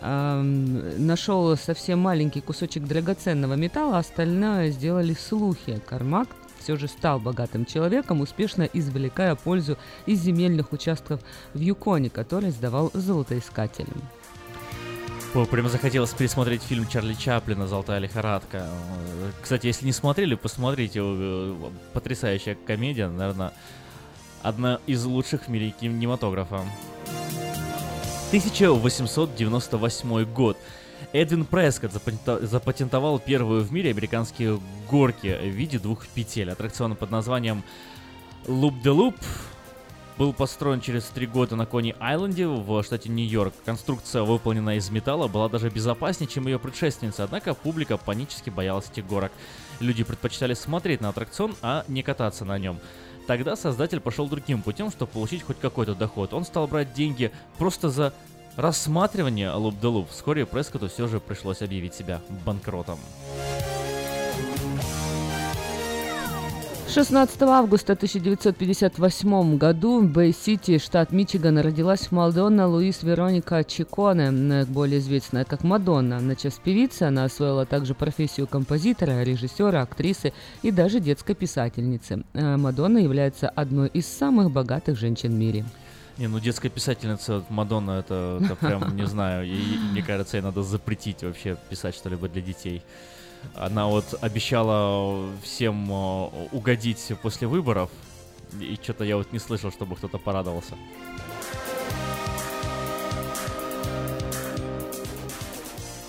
эм, 0.01 1.07
нашел 1.07 1.57
совсем 1.57 2.01
маленький 2.01 2.41
кусочек 2.41 2.89
драгоценного 2.89 3.55
металла, 3.55 3.99
а 3.99 4.01
остальное 4.01 4.73
сделали 4.73 5.15
слухи. 5.15 5.81
Кармак 5.86 6.27
все 6.65 6.77
же 6.77 6.89
стал 6.89 7.20
богатым 7.20 7.66
человеком, 7.66 8.23
успешно 8.23 8.62
извлекая 8.62 9.35
пользу 9.35 9.77
из 10.07 10.20
земельных 10.20 10.73
участков 10.73 11.20
в 11.53 11.61
Юконе, 11.61 12.09
который 12.09 12.51
сдавал 12.51 12.91
золотоискателям. 12.95 14.03
О, 15.35 15.45
Прямо 15.45 15.69
захотелось 15.69 16.12
пересмотреть 16.12 16.62
фильм 16.62 16.86
Чарли 16.86 17.12
Чаплина 17.15 17.66
«Золотая 17.66 17.99
лихорадка». 17.99 18.66
Кстати, 19.43 19.66
если 19.66 19.85
не 19.85 19.93
смотрели, 19.93 20.36
посмотрите. 20.36 21.03
Потрясающая 21.93 22.57
комедия, 22.66 23.09
наверное, 23.09 23.53
одна 24.43 24.81
из 24.86 25.05
лучших 25.05 25.43
в 25.43 25.49
мире 25.49 25.74
кинематографа. 25.78 26.62
1898 28.28 30.24
год. 30.32 30.57
Эдвин 31.15 31.45
Прескотт 31.45 31.93
запатентовал 32.43 33.20
первую 33.20 33.62
в 33.62 33.73
мире 33.73 33.91
американские 33.91 34.61
горки 34.91 35.28
в 35.28 35.47
виде 35.47 35.78
двух 35.78 36.09
петель. 36.09 36.51
Аттракцион 36.51 36.97
под 36.97 37.12
названием 37.12 37.62
Loop 38.47 38.82
the 38.82 38.93
Loop 38.93 39.15
был 40.19 40.32
построен 40.32 40.81
через 40.81 41.05
три 41.05 41.28
года 41.28 41.55
на 41.55 41.66
Кони-Айленде 41.66 42.49
в 42.49 42.82
штате 42.82 43.11
Нью-Йорк. 43.11 43.55
Конструкция, 43.65 44.24
выполненная 44.24 44.78
из 44.78 44.91
металла, 44.91 45.28
была 45.28 45.49
даже 45.49 45.70
безопаснее, 45.70 46.28
чем 46.28 46.49
ее 46.49 46.59
предшественница, 46.59 47.23
однако 47.23 47.55
публика 47.55 47.97
панически 47.97 48.51
боялась 48.51 48.91
этих 48.91 49.07
горок. 49.07 49.31
Люди 49.78 50.03
предпочитали 50.03 50.55
смотреть 50.55 51.01
на 51.01 51.11
аттракцион, 51.11 51.55
а 51.62 51.85
не 51.86 52.03
кататься 52.03 52.45
на 52.45 52.59
нем. 52.59 52.81
Тогда 53.28 53.55
создатель 53.55 54.01
пошел 54.01 54.27
другим 54.27 54.62
путем, 54.62 54.91
чтобы 54.91 55.12
получить 55.12 55.45
хоть 55.45 55.61
какой-то 55.61 55.95
доход. 55.95 56.35
Он 56.35 56.45
стал 56.45 56.66
брать 56.66 56.93
деньги 56.93 57.31
просто 57.57 57.89
за 57.89 58.12
the 59.81 59.93
Loop. 59.93 60.07
Вскоре 60.11 60.47
Прескоту 60.47 60.89
все 60.89 61.09
же 61.09 61.21
пришлось 61.21 61.63
объявить 61.63 61.95
себя 61.95 62.21
банкротом. 62.47 62.99
16 66.95 67.43
августа 67.43 67.95
1958 67.95 69.59
году 69.59 70.01
в 70.01 70.13
Бэй-Сити, 70.13 70.79
штат 70.79 71.11
Мичиган, 71.11 71.59
родилась 71.59 72.13
Мадонна 72.13 72.69
Луис 72.69 73.03
Вероника 73.03 73.65
Чиконе, 73.65 74.65
более 74.67 75.01
известная 75.01 75.45
как 75.45 75.65
Мадонна. 75.65 76.21
Начав 76.21 76.55
с 76.55 76.59
певицы, 76.59 77.03
она 77.03 77.25
освоила 77.25 77.67
также 77.67 77.95
профессию 77.95 78.47
композитора, 78.47 79.25
режиссера, 79.25 79.83
актрисы 79.83 80.33
и 80.63 80.71
даже 80.71 81.01
детской 81.01 81.35
писательницы. 81.35 82.23
Э, 82.33 82.57
Мадонна 82.57 82.99
является 82.99 83.49
одной 83.49 83.89
из 83.89 84.07
самых 84.07 84.53
богатых 84.53 84.97
женщин 84.97 85.33
в 85.33 85.35
мире. 85.35 85.65
Не, 86.16 86.28
ну 86.28 86.39
детская 86.39 86.69
писательница 86.69 87.45
Мадонна, 87.49 87.99
это, 87.99 88.41
это 88.43 88.55
прям, 88.55 88.97
не 88.97 89.07
знаю, 89.07 89.47
и, 89.47 89.55
и 89.55 89.78
мне 89.78 90.03
кажется, 90.03 90.36
ей 90.36 90.43
надо 90.43 90.62
запретить 90.62 91.23
вообще 91.23 91.57
писать 91.69 91.97
что-либо 91.97 92.28
для 92.28 92.41
детей. 92.41 92.82
Она 93.55 93.86
вот 93.86 94.15
обещала 94.20 95.28
всем 95.43 95.91
э, 95.91 96.49
угодить 96.53 97.12
после 97.20 97.49
выборов, 97.49 97.91
и 98.61 98.78
что-то 98.81 99.05
я 99.05 99.16
вот 99.16 99.32
не 99.32 99.39
слышал, 99.39 99.73
чтобы 99.73 99.97
кто-то 99.97 100.19
порадовался. 100.19 100.77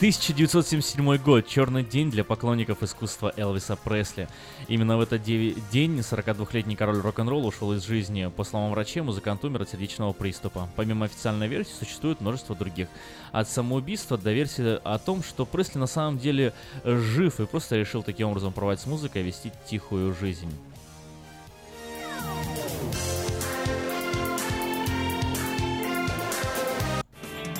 1977 0.06 1.18
год. 1.18 1.48
Черный 1.48 1.84
день 1.84 2.11
для 2.11 2.23
поклонников 2.23 2.84
искусства 2.84 3.34
Элвиса 3.38 3.76
Пресли. 3.76 4.27
Именно 4.68 4.98
в 4.98 5.02
этот 5.02 5.23
де- 5.23 5.56
день 5.72 5.98
42-летний 5.98 6.76
король 6.76 6.99
рок-н-ролла 6.99 7.48
ушел 7.48 7.73
из 7.73 7.84
жизни. 7.84 8.32
По 8.38 8.44
словам 8.44 8.69
врачей, 8.69 9.02
музыкант 9.02 9.44
умер 9.44 9.64
от 9.64 9.69
сердечного 9.72 10.14
приступа. 10.14 10.69
Помимо 10.76 11.07
официальной 11.07 11.48
версии, 11.48 11.73
существует 11.80 12.22
множество 12.22 12.56
других. 12.56 12.88
От 13.32 13.49
самоубийства 13.49 14.15
до 14.15 14.32
версии 14.32 14.80
о 14.84 14.99
том, 14.99 15.23
что 15.23 15.44
Пресли 15.44 15.80
на 15.80 15.88
самом 15.88 16.19
деле 16.19 16.53
жив 16.84 17.40
и 17.40 17.48
просто 17.48 17.76
решил 17.76 18.03
таким 18.03 18.27
образом 18.27 18.53
порвать 18.53 18.82
с 18.82 18.86
музыкой 18.86 19.23
и 19.23 19.26
вести 19.26 19.52
тихую 19.68 20.14
жизнь. 20.14 20.52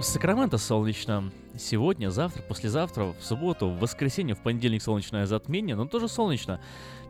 Сакраменто 0.00 0.58
солнечно. 0.58 1.30
Сегодня, 1.56 2.10
завтра, 2.10 2.42
послезавтра, 2.42 3.14
в 3.18 3.24
субботу, 3.24 3.68
в 3.68 3.78
воскресенье, 3.78 4.34
в 4.34 4.40
понедельник 4.40 4.82
солнечное 4.82 5.24
затмение, 5.24 5.76
но 5.76 5.86
тоже 5.86 6.08
солнечно. 6.08 6.60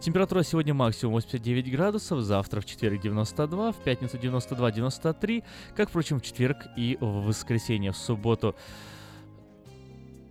Температура 0.00 0.42
сегодня 0.42 0.74
максимум 0.74 1.14
89 1.14 1.72
градусов, 1.72 2.20
завтра 2.20 2.60
в 2.60 2.66
четверг 2.66 3.00
92, 3.00 3.72
в 3.72 3.76
пятницу 3.76 4.18
92-93, 4.18 5.42
как, 5.74 5.88
впрочем, 5.88 6.20
в 6.20 6.22
четверг 6.22 6.58
и 6.76 6.98
в 7.00 7.26
воскресенье, 7.26 7.92
в 7.92 7.96
субботу. 7.96 8.54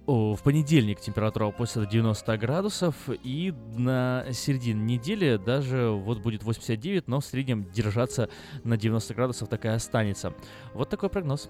О, 0.06 0.36
в 0.36 0.44
понедельник 0.44 1.00
температура 1.00 1.52
до 1.52 1.86
90 1.86 2.38
градусов, 2.38 2.96
и 3.24 3.54
на 3.78 4.26
середине 4.32 4.84
недели 4.84 5.38
даже 5.38 5.90
вот 5.90 6.20
будет 6.20 6.44
89, 6.44 7.08
но 7.08 7.20
в 7.20 7.26
среднем 7.26 7.72
держаться 7.72 8.30
на 8.64 8.78
90 8.78 9.14
градусов 9.14 9.50
так 9.50 9.66
и 9.66 9.70
останется. 9.70 10.34
Вот 10.74 10.90
такой 10.90 11.10
прогноз. 11.10 11.50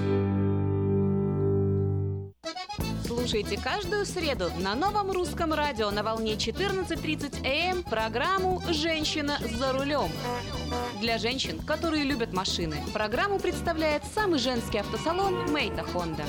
Слушайте 3.21 3.55
каждую 3.55 4.03
среду 4.07 4.49
на 4.61 4.73
новом 4.73 5.11
русском 5.11 5.53
радио 5.53 5.91
на 5.91 6.01
волне 6.01 6.33
14.30 6.33 7.45
АМ 7.45 7.83
программу 7.83 8.63
«Женщина 8.71 9.37
за 9.59 9.73
рулем». 9.73 10.09
Для 11.01 11.19
женщин, 11.19 11.59
которые 11.59 12.03
любят 12.03 12.33
машины, 12.33 12.77
программу 12.93 13.37
представляет 13.37 14.01
самый 14.15 14.39
женский 14.39 14.79
автосалон 14.79 15.51
«Мейта 15.51 15.83
Хонда». 15.83 16.23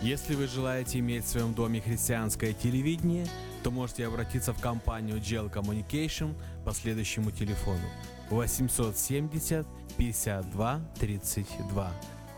Если 0.00 0.36
вы 0.36 0.46
желаете 0.46 1.00
иметь 1.00 1.24
в 1.24 1.30
своем 1.30 1.52
доме 1.52 1.80
христианское 1.80 2.52
телевидение, 2.52 3.26
то 3.64 3.72
можете 3.72 4.06
обратиться 4.06 4.52
в 4.52 4.60
компанию 4.60 5.16
Gel 5.16 5.52
Communication 5.52 6.36
по 6.64 6.72
следующему 6.72 7.32
телефону 7.32 7.90
870 8.30 9.66
52 9.98 10.80
32 11.00 11.92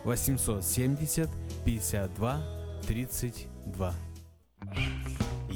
870 0.07 1.29
52 1.65 2.41
32. 2.87 3.95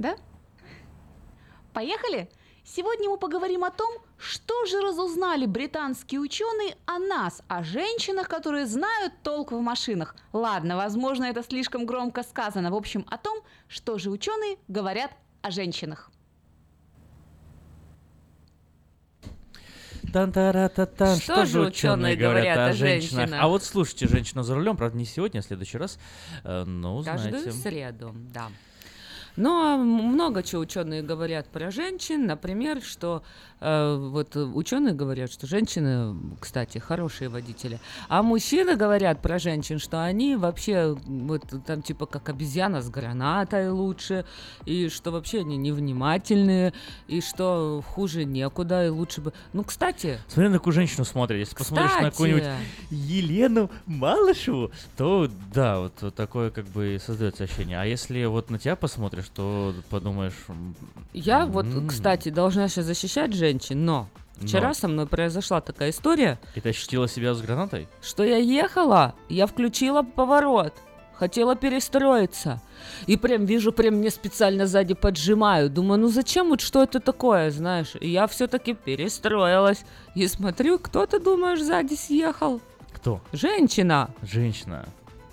Да? 0.00 0.16
Поехали? 1.74 2.28
Сегодня 2.64 3.08
мы 3.10 3.18
поговорим 3.18 3.64
о 3.64 3.70
том, 3.70 3.92
что 4.16 4.64
же 4.64 4.80
разузнали 4.80 5.44
британские 5.46 6.20
ученые 6.20 6.76
о 6.86 6.98
нас, 6.98 7.42
о 7.48 7.62
женщинах, 7.62 8.28
которые 8.28 8.66
знают 8.66 9.12
толк 9.22 9.52
в 9.52 9.60
машинах. 9.60 10.14
Ладно, 10.32 10.76
возможно, 10.76 11.24
это 11.24 11.42
слишком 11.42 11.84
громко 11.84 12.22
сказано. 12.22 12.70
В 12.70 12.74
общем, 12.74 13.04
о 13.10 13.18
том, 13.18 13.40
что 13.68 13.98
же 13.98 14.10
ученые 14.10 14.56
говорят 14.68 15.10
о 15.42 15.50
женщинах. 15.50 16.10
Что 20.02 20.26
Что 21.20 21.46
же 21.46 21.60
ученые 21.60 22.16
говорят 22.16 22.56
говорят 22.56 22.58
о 22.58 22.66
о 22.66 22.72
женщинах? 22.72 23.20
женщинах? 23.26 23.40
А 23.42 23.48
вот 23.48 23.62
слушайте, 23.62 24.08
женщина 24.08 24.42
за 24.42 24.54
рулем, 24.54 24.76
правда, 24.76 24.96
не 24.96 25.04
сегодня, 25.04 25.38
а 25.38 25.42
в 25.42 25.44
следующий 25.46 25.78
раз. 25.78 25.98
Э, 26.42 26.64
Ну, 26.64 27.04
Каждую 27.04 27.40
знаете. 27.42 27.52
среду, 27.52 28.12
да. 28.32 28.48
Но 29.40 29.78
много 29.78 30.42
чего 30.42 30.60
ученые 30.60 31.00
говорят 31.02 31.48
про 31.48 31.70
женщин. 31.70 32.26
Например, 32.26 32.82
что 32.82 33.22
э, 33.60 33.96
вот 33.98 34.36
ученые 34.36 34.92
говорят, 34.92 35.32
что 35.32 35.46
женщины, 35.46 36.14
кстати, 36.38 36.76
хорошие 36.76 37.30
водители. 37.30 37.80
А 38.08 38.22
мужчины 38.22 38.76
говорят 38.76 39.22
про 39.22 39.38
женщин, 39.38 39.78
что 39.78 40.04
они 40.04 40.36
вообще 40.36 40.94
вот 41.06 41.44
там 41.66 41.80
типа 41.80 42.04
как 42.04 42.28
обезьяна 42.28 42.82
с 42.82 42.90
гранатой 42.90 43.70
лучше, 43.70 44.26
и 44.66 44.90
что 44.90 45.10
вообще 45.10 45.40
они 45.40 45.56
невнимательные, 45.56 46.74
и 47.08 47.22
что 47.22 47.82
хуже 47.86 48.26
некуда, 48.26 48.86
и 48.86 48.90
лучше 48.90 49.22
бы. 49.22 49.32
Ну, 49.54 49.64
кстати, 49.64 50.18
Смотри, 50.28 50.50
на 50.50 50.58
какую 50.58 50.74
женщину 50.74 51.06
смотрят. 51.06 51.38
Если 51.38 51.56
посмотришь 51.56 52.02
на 52.02 52.10
какую-нибудь 52.10 52.42
Кстати. 52.42 52.66
Елену 52.90 53.70
Малышеву, 53.86 54.70
то 54.98 55.30
да, 55.54 55.78
вот, 55.80 55.94
вот 56.02 56.14
такое 56.14 56.50
как 56.50 56.66
бы 56.66 57.00
создается 57.02 57.44
ощущение. 57.44 57.80
А 57.80 57.86
если 57.86 58.26
вот 58.26 58.50
на 58.50 58.58
тебя 58.58 58.76
посмотришь, 58.76 59.29
то 59.34 59.74
подумаешь... 59.90 60.34
Я 61.12 61.46
вот, 61.46 61.66
кстати, 61.88 62.28
должна 62.30 62.68
сейчас 62.68 62.86
защищать 62.86 63.32
женщин, 63.34 63.84
но 63.84 64.08
вчера 64.40 64.68
Но. 64.68 64.74
со 64.74 64.88
мной 64.88 65.06
произошла 65.06 65.60
такая 65.60 65.90
история, 65.90 66.38
И 66.54 66.60
ты 66.60 66.70
ощутила 66.70 67.08
себя 67.08 67.34
с 67.34 67.40
гранатой? 67.40 67.88
что 68.02 68.24
я 68.24 68.36
ехала, 68.36 69.14
я 69.28 69.46
включила 69.46 70.02
поворот, 70.02 70.74
хотела 71.14 71.54
перестроиться. 71.56 72.60
И 73.06 73.16
прям 73.16 73.44
вижу, 73.44 73.72
прям 73.72 73.96
мне 73.96 74.10
специально 74.10 74.66
сзади 74.66 74.94
поджимаю. 74.94 75.68
Думаю, 75.70 76.00
ну 76.00 76.08
зачем 76.08 76.48
вот 76.48 76.60
что 76.62 76.82
это 76.82 76.98
такое, 77.00 77.50
знаешь? 77.50 77.92
И 78.00 78.08
я 78.08 78.26
все-таки 78.26 78.72
перестроилась. 78.74 79.84
И 80.14 80.26
смотрю, 80.26 80.78
кто 80.78 81.04
ты 81.06 81.20
думаешь 81.20 81.62
сзади 81.62 81.94
съехал? 81.94 82.60
Кто? 82.92 83.20
Женщина. 83.32 84.10
Женщина. 84.22 84.86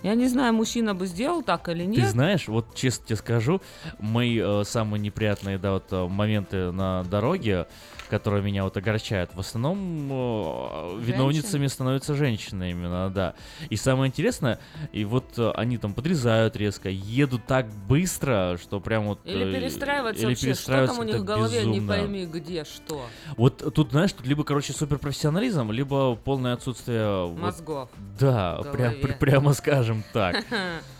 Я 0.07 0.15
не 0.15 0.29
знаю, 0.29 0.53
мужчина 0.53 0.95
бы 0.95 1.05
сделал 1.05 1.43
так 1.43 1.67
или 1.67 1.79
Ты 1.83 1.87
нет. 1.87 2.09
знаешь, 2.11 2.47
вот 2.47 2.73
честно 2.73 3.05
тебе 3.07 3.17
скажу, 3.17 3.61
мои 3.99 4.39
э, 4.41 4.63
самые 4.63 5.01
неприятные, 5.01 5.57
да, 5.57 5.73
вот 5.73 5.91
э, 5.91 6.07
моменты 6.07 6.71
на 6.71 7.03
дороге, 7.03 7.67
которые 8.07 8.43
меня 8.43 8.63
вот 8.63 8.77
огорчают, 8.77 9.33
в 9.33 9.39
основном 9.39 9.77
э, 10.11 10.99
виновницами 11.01 11.67
становятся 11.67 12.15
женщины 12.15 12.71
именно, 12.71 13.09
да. 13.09 13.33
И 13.69 13.75
самое 13.75 14.09
интересное, 14.09 14.59
и 14.91 15.05
вот 15.05 15.37
э, 15.37 15.51
они 15.55 15.77
там 15.77 15.93
подрезают 15.93 16.55
резко, 16.55 16.89
едут 16.89 17.45
так 17.45 17.67
быстро, 17.87 18.57
что 18.61 18.79
прям 18.79 19.07
вот... 19.07 19.19
Или 19.25 19.49
э, 19.49 19.59
перестраиваться 19.59 20.21
или 20.21 20.29
вообще, 20.29 20.53
что 20.53 20.87
там 20.87 20.99
у 20.99 21.03
них 21.03 21.17
в 21.17 21.23
голове, 21.23 21.65
не 21.65 21.79
безумно. 21.79 21.93
пойми 21.93 22.25
где, 22.25 22.63
что. 22.63 23.05
Вот 23.35 23.73
тут, 23.73 23.91
знаешь, 23.91 24.13
тут 24.13 24.25
либо, 24.25 24.43
короче, 24.43 24.73
суперпрофессионализм, 24.73 25.71
либо 25.71 26.15
полное 26.15 26.53
отсутствие... 26.53 27.27
вот- 27.27 27.39
Мозгов 27.39 27.89
да, 28.19 28.61
в 28.61 28.71
прям, 28.71 28.93
прямо 29.19 29.53
скажем 29.53 30.03
так. 30.13 30.43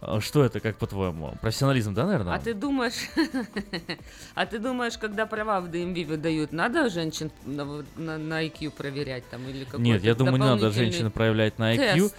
А 0.00 0.20
Что 0.20 0.44
это, 0.44 0.60
как 0.60 0.76
по-твоему? 0.76 1.34
Профессионализм, 1.42 1.92
да, 1.92 2.06
наверное? 2.06 2.34
А 2.34 2.38
ты 2.38 2.54
думаешь, 2.54 3.10
а 4.34 4.46
ты 4.46 4.58
думаешь, 4.58 4.96
когда 4.96 5.26
права 5.26 5.60
в 5.60 5.66
DMV 5.66 6.06
выдают, 6.06 6.52
надо 6.52 6.88
женщин 6.88 7.30
на, 7.44 7.64
на- 7.96 8.18
на 8.18 8.46
IQ 8.46 8.70
проверять 8.70 9.28
там 9.28 9.46
или 9.46 9.64
какой-то 9.64 9.82
Нет, 9.82 10.02
я 10.02 10.14
думаю, 10.14 10.38
не 10.38 10.46
надо 10.46 10.70
женщины 10.70 11.10
проявлять 11.10 11.58
на 11.58 11.74
IQ. 11.74 11.76
тест? 11.76 12.16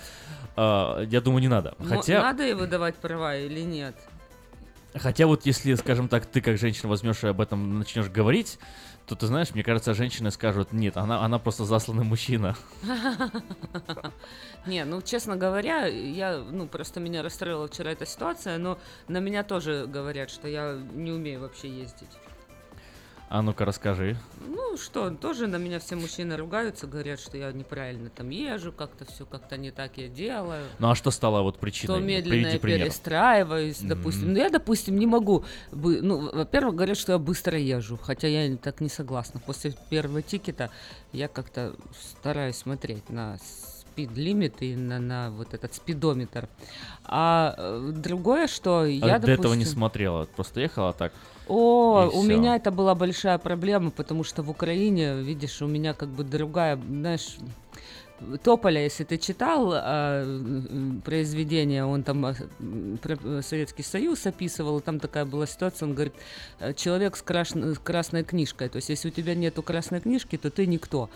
А, 0.55 1.01
я 1.03 1.21
думаю, 1.21 1.41
не 1.41 1.47
надо. 1.47 1.75
Хотя, 1.87 2.21
Надо 2.21 2.43
ей 2.43 2.53
выдавать 2.53 2.95
права 2.95 3.35
или 3.35 3.61
нет? 3.61 3.95
хотя 4.93 5.25
вот 5.25 5.45
если, 5.45 5.73
скажем 5.75 6.07
так, 6.07 6.25
ты 6.25 6.41
как 6.41 6.57
женщина 6.57 6.89
возьмешь 6.89 7.23
и 7.23 7.27
об 7.27 7.39
этом 7.41 7.79
начнешь 7.79 8.09
говорить, 8.09 8.59
то 9.05 9.15
ты 9.15 9.27
знаешь, 9.27 9.53
мне 9.53 9.63
кажется, 9.63 9.93
женщины 9.93 10.31
скажут, 10.31 10.73
нет, 10.73 10.97
она, 10.97 11.23
она 11.23 11.39
просто 11.39 11.65
засланный 11.65 12.03
мужчина. 12.03 12.55
Не, 14.65 14.85
ну, 14.85 15.01
честно 15.01 15.35
говоря, 15.35 15.85
я, 15.85 16.37
ну, 16.37 16.67
просто 16.67 16.99
меня 16.99 17.23
расстроила 17.23 17.67
вчера 17.67 17.91
эта 17.91 18.05
ситуация, 18.05 18.57
но 18.57 18.79
на 19.07 19.17
меня 19.17 19.43
тоже 19.43 19.85
говорят, 19.87 20.29
что 20.29 20.47
я 20.47 20.77
не 20.93 21.11
умею 21.11 21.41
вообще 21.41 21.69
ездить. 21.69 22.09
А 23.31 23.41
ну-ка 23.41 23.63
расскажи. 23.63 24.17
Ну 24.45 24.75
что, 24.75 25.09
тоже 25.09 25.47
на 25.47 25.55
меня 25.55 25.79
все 25.79 25.95
мужчины 25.95 26.35
ругаются, 26.35 26.85
говорят, 26.85 27.17
что 27.17 27.37
я 27.37 27.53
неправильно 27.53 28.09
там 28.09 28.29
езжу, 28.29 28.73
как-то 28.73 29.05
все 29.05 29.25
как-то 29.25 29.55
не 29.55 29.71
так 29.71 29.93
я 29.95 30.09
делаю. 30.09 30.65
Ну 30.79 30.89
а 30.89 30.95
что 30.95 31.11
стало 31.11 31.41
вот 31.41 31.55
что 31.55 31.61
причиной? 31.61 32.01
медленно 32.01 32.29
Приведи 32.29 32.53
я 32.55 32.59
пример. 32.59 32.79
перестраиваюсь, 32.81 33.79
допустим. 33.79 34.23
Мгм. 34.23 34.33
Ну, 34.33 34.37
я, 34.39 34.49
допустим, 34.49 34.97
не 34.97 35.07
могу... 35.07 35.45
Ну, 35.71 36.29
во-первых, 36.29 36.75
говорят, 36.75 36.97
что 36.97 37.13
я 37.13 37.19
быстро 37.19 37.57
езжу, 37.57 37.97
хотя 38.03 38.27
я 38.27 38.57
так 38.57 38.81
не 38.81 38.89
согласна. 38.89 39.39
После 39.39 39.73
первого 39.89 40.21
тикета 40.21 40.69
я 41.13 41.29
как-то 41.29 41.73
стараюсь 42.19 42.57
смотреть 42.57 43.09
на 43.09 43.37
спид-лимит 43.91 44.61
и 44.61 44.75
на, 44.75 44.99
на 44.99 45.31
вот 45.31 45.53
этот 45.53 45.73
спидометр. 45.73 46.49
А 47.05 47.55
э, 47.57 47.91
другое, 47.95 48.47
что 48.47 48.81
А 48.81 48.87
я, 48.87 49.19
до 49.19 49.31
этого 49.31 49.53
не 49.53 49.59
допустим, 49.59 49.73
смотрела, 49.73 50.25
просто 50.35 50.59
ехала 50.59 50.91
так. 50.91 51.13
О, 51.47 52.09
у 52.13 52.23
меня 52.23 52.55
это 52.55 52.71
была 52.71 52.95
большая 52.95 53.37
проблема, 53.37 53.91
потому 53.91 54.23
что 54.23 54.43
в 54.43 54.49
Украине, 54.49 55.15
видишь, 55.21 55.61
у 55.61 55.67
меня 55.67 55.93
как 55.93 56.09
бы 56.09 56.23
другая, 56.23 56.77
знаешь, 56.77 57.37
Тополя, 58.43 58.83
если 58.83 59.03
ты 59.03 59.17
читал 59.17 59.71
а, 59.73 60.23
м, 60.23 61.01
произведение, 61.03 61.85
он 61.85 62.03
там 62.03 62.25
а, 62.25 62.35
про 63.01 63.17
э, 63.23 63.41
Советский 63.41 63.83
Союз 63.83 64.27
описывал, 64.27 64.77
и 64.77 64.81
там 64.81 64.99
такая 64.99 65.25
была 65.25 65.47
ситуация, 65.47 65.87
он 65.87 65.95
говорит, 65.95 66.13
э, 66.59 66.73
человек 66.73 67.15
с, 67.15 67.23
краш- 67.23 67.73
с 67.73 67.79
красной 67.79 68.23
книжкой, 68.23 68.69
то 68.69 68.75
есть 68.75 68.89
если 68.89 69.07
у 69.07 69.11
тебя 69.11 69.33
нету 69.33 69.63
красной 69.63 70.01
книжки, 70.01 70.37
то 70.37 70.51
ты 70.51 70.67
никто 70.67 71.09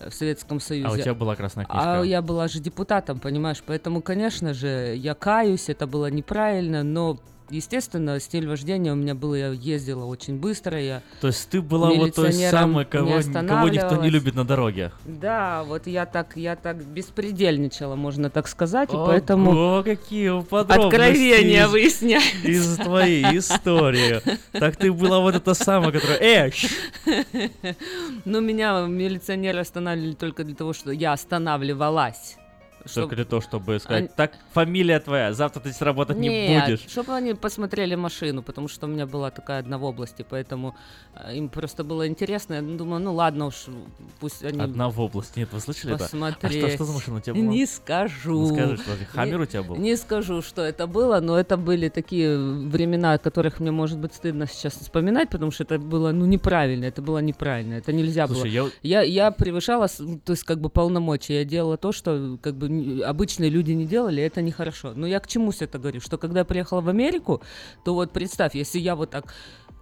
э, 0.00 0.10
в 0.10 0.14
Советском 0.14 0.60
Союзе. 0.60 0.88
А 0.88 0.92
у 0.92 0.98
тебя 0.98 1.14
была 1.14 1.34
красная 1.34 1.64
книжка? 1.64 2.00
А 2.00 2.04
я 2.04 2.20
была 2.20 2.46
же 2.46 2.60
депутатом, 2.60 3.20
понимаешь, 3.20 3.62
поэтому, 3.64 4.02
конечно 4.02 4.52
же, 4.52 4.94
я 4.96 5.14
каюсь, 5.14 5.70
это 5.70 5.86
было 5.86 6.10
неправильно, 6.10 6.82
но 6.82 7.18
Естественно, 7.50 8.20
стиль 8.20 8.46
вождения 8.46 8.92
у 8.92 8.96
меня 8.96 9.14
был, 9.14 9.34
я 9.34 9.48
ездила 9.48 10.04
очень 10.04 10.38
быстро, 10.38 10.80
я 10.80 11.02
То 11.20 11.28
есть 11.28 11.48
ты 11.50 11.60
была 11.60 11.90
вот 11.90 12.14
той 12.14 12.32
самой, 12.32 12.84
кого, 12.84 13.20
кого 13.32 13.68
никто 13.68 13.96
не 13.96 14.10
любит 14.10 14.34
на 14.34 14.44
дороге. 14.44 14.92
Да, 15.04 15.64
вот 15.64 15.86
я 15.86 16.06
так, 16.06 16.36
я 16.36 16.54
так 16.56 16.84
беспредельничала, 16.84 17.96
можно 17.96 18.30
так 18.30 18.46
сказать, 18.48 18.90
и 18.90 18.96
поэтому... 18.96 19.50
Ого, 19.50 19.82
какие 19.82 20.40
подробности 20.42 20.86
Откровения 20.86 21.64
из- 21.64 21.70
выясняю. 21.70 22.22
Из 22.44 22.76
твоей 22.76 23.38
истории. 23.38 24.22
Так 24.52 24.76
ты 24.76 24.92
была 24.92 25.20
вот 25.20 25.34
эта 25.34 25.54
самая, 25.54 25.90
которая... 25.90 26.18
Э, 26.18 26.50
щ!» 26.50 26.68
Но 28.24 28.40
меня 28.40 28.86
милиционеры 28.86 29.60
останавливали 29.60 30.14
только 30.14 30.44
для 30.44 30.54
того, 30.54 30.72
что 30.72 30.92
я 30.92 31.12
останавливалась. 31.12 32.36
Только 32.94 33.16
для 33.16 33.24
того, 33.24 33.42
чтобы 33.42 33.78
сказать, 33.78 34.04
Они- 34.04 34.10
так, 34.16 34.32
фамилия 34.52 35.00
твоя, 35.00 35.32
завтра 35.32 35.60
ты 35.60 35.70
здесь 35.70 35.82
работать 35.82 36.16
не 36.16 36.28
Нет, 36.28 36.64
будешь. 36.64 36.80
чтобы 36.88 37.14
они 37.14 37.34
посмотрели 37.34 37.94
машину, 37.94 38.42
потому 38.42 38.68
что 38.68 38.86
у 38.86 38.88
меня 38.88 39.06
была 39.06 39.30
такая 39.30 39.60
одна 39.60 39.78
в 39.78 39.84
области, 39.84 40.24
поэтому 40.28 40.74
э, 41.14 41.36
им 41.36 41.48
просто 41.48 41.84
было 41.84 42.06
интересно. 42.08 42.54
Я 42.54 42.62
думаю, 42.62 43.00
ну 43.00 43.14
ладно 43.14 43.46
уж, 43.46 43.66
пусть 44.18 44.44
они... 44.44 44.60
Одна 44.60 44.88
в 44.88 45.00
области. 45.00 45.40
Нет, 45.40 45.52
вы 45.52 45.60
слышали 45.60 45.94
это? 45.94 46.04
А 46.04 46.08
посмотреть. 46.08 46.62
что, 46.62 46.70
что 46.70 46.84
за 46.84 46.92
машина 46.92 47.16
у 47.18 47.20
тебя 47.20 47.34
была? 47.34 47.44
Не 47.44 47.66
скажу. 47.66 48.40
Ну, 48.40 48.54
скажи, 48.54 48.76
что 48.76 48.90
Хаммер 49.12 49.38
Не- 49.38 49.42
у 49.42 49.46
тебя 49.46 49.62
был? 49.62 49.76
Не 49.76 49.96
скажу, 49.96 50.42
что 50.42 50.62
это 50.62 50.86
было, 50.86 51.20
но 51.20 51.38
это 51.38 51.56
были 51.56 51.88
такие 51.88 52.38
времена, 52.38 53.14
о 53.14 53.18
которых 53.18 53.60
мне, 53.60 53.70
может 53.70 53.98
быть, 53.98 54.14
стыдно 54.14 54.46
сейчас 54.46 54.74
вспоминать, 54.74 55.28
потому 55.30 55.50
что 55.50 55.64
это 55.64 55.78
было, 55.78 56.12
ну, 56.12 56.24
неправильно, 56.26 56.84
это 56.86 57.02
было 57.02 57.18
неправильно, 57.18 57.74
это 57.74 57.92
нельзя 57.92 58.26
Слушай, 58.26 58.58
было. 58.58 58.70
я 58.82 59.00
я... 59.02 59.20
Я, 59.20 59.30
превышала, 59.30 59.88
то 59.88 60.32
есть, 60.32 60.44
как 60.44 60.60
бы, 60.60 60.70
полномочия, 60.70 61.40
я 61.40 61.44
делала 61.44 61.76
то, 61.76 61.92
что, 61.92 62.38
как 62.40 62.54
бы, 62.56 62.69
обычные 63.04 63.50
люди 63.50 63.72
не 63.72 63.86
делали, 63.86 64.22
это 64.22 64.42
нехорошо. 64.42 64.92
Но 64.94 65.06
я 65.06 65.20
к 65.20 65.26
чему 65.26 65.50
все 65.50 65.64
это 65.64 65.78
говорю? 65.78 66.00
Что 66.00 66.18
когда 66.18 66.40
я 66.40 66.44
приехала 66.44 66.80
в 66.80 66.88
Америку, 66.88 67.42
то 67.84 67.94
вот 67.94 68.12
представь, 68.12 68.54
если 68.54 68.78
я 68.78 68.96
вот 68.96 69.10
так 69.10 69.32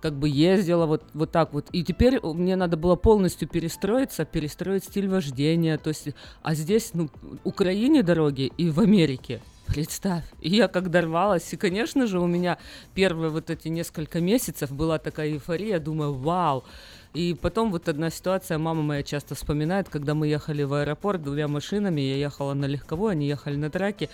как 0.01 0.15
бы 0.15 0.29
ездила 0.29 0.87
вот, 0.87 1.03
вот 1.15 1.33
так 1.33 1.53
вот. 1.53 1.67
И 1.73 1.83
теперь 1.83 2.21
мне 2.23 2.57
надо 2.57 2.77
было 2.77 2.97
полностью 2.97 3.49
перестроиться, 3.49 4.25
перестроить 4.25 4.85
стиль 4.85 5.09
вождения. 5.09 5.79
То 5.79 5.89
есть, 5.89 6.09
а 6.43 6.55
здесь, 6.55 6.91
ну, 6.95 7.11
в 7.23 7.39
Украине 7.45 8.03
дороги 8.03 8.53
и 8.57 8.71
в 8.71 8.81
Америке. 8.81 9.41
Представь. 9.67 10.25
И 10.41 10.49
я 10.57 10.67
как 10.69 10.91
дорвалась. 10.91 11.53
И, 11.53 11.57
конечно 11.57 12.07
же, 12.07 12.21
у 12.21 12.27
меня 12.27 12.59
первые 12.95 13.31
вот 13.31 13.51
эти 13.51 13.69
несколько 13.69 14.21
месяцев 14.21 14.73
была 14.73 14.99
такая 14.99 15.33
эйфория. 15.33 15.79
Думаю, 15.79 16.15
вау. 16.15 16.65
И 17.15 17.35
потом 17.41 17.71
вот 17.71 17.89
одна 17.89 18.11
ситуация, 18.11 18.59
мама 18.59 18.83
моя 18.83 19.03
часто 19.03 19.35
вспоминает, 19.35 19.89
когда 19.89 20.15
мы 20.15 20.29
ехали 20.29 20.63
в 20.63 20.75
аэропорт 20.75 21.23
двумя 21.23 21.49
машинами, 21.49 22.01
я 22.01 22.17
ехала 22.17 22.55
на 22.55 22.67
легковой, 22.67 23.13
они 23.13 23.27
ехали 23.27 23.57
на 23.57 23.71
траке, 23.71 24.09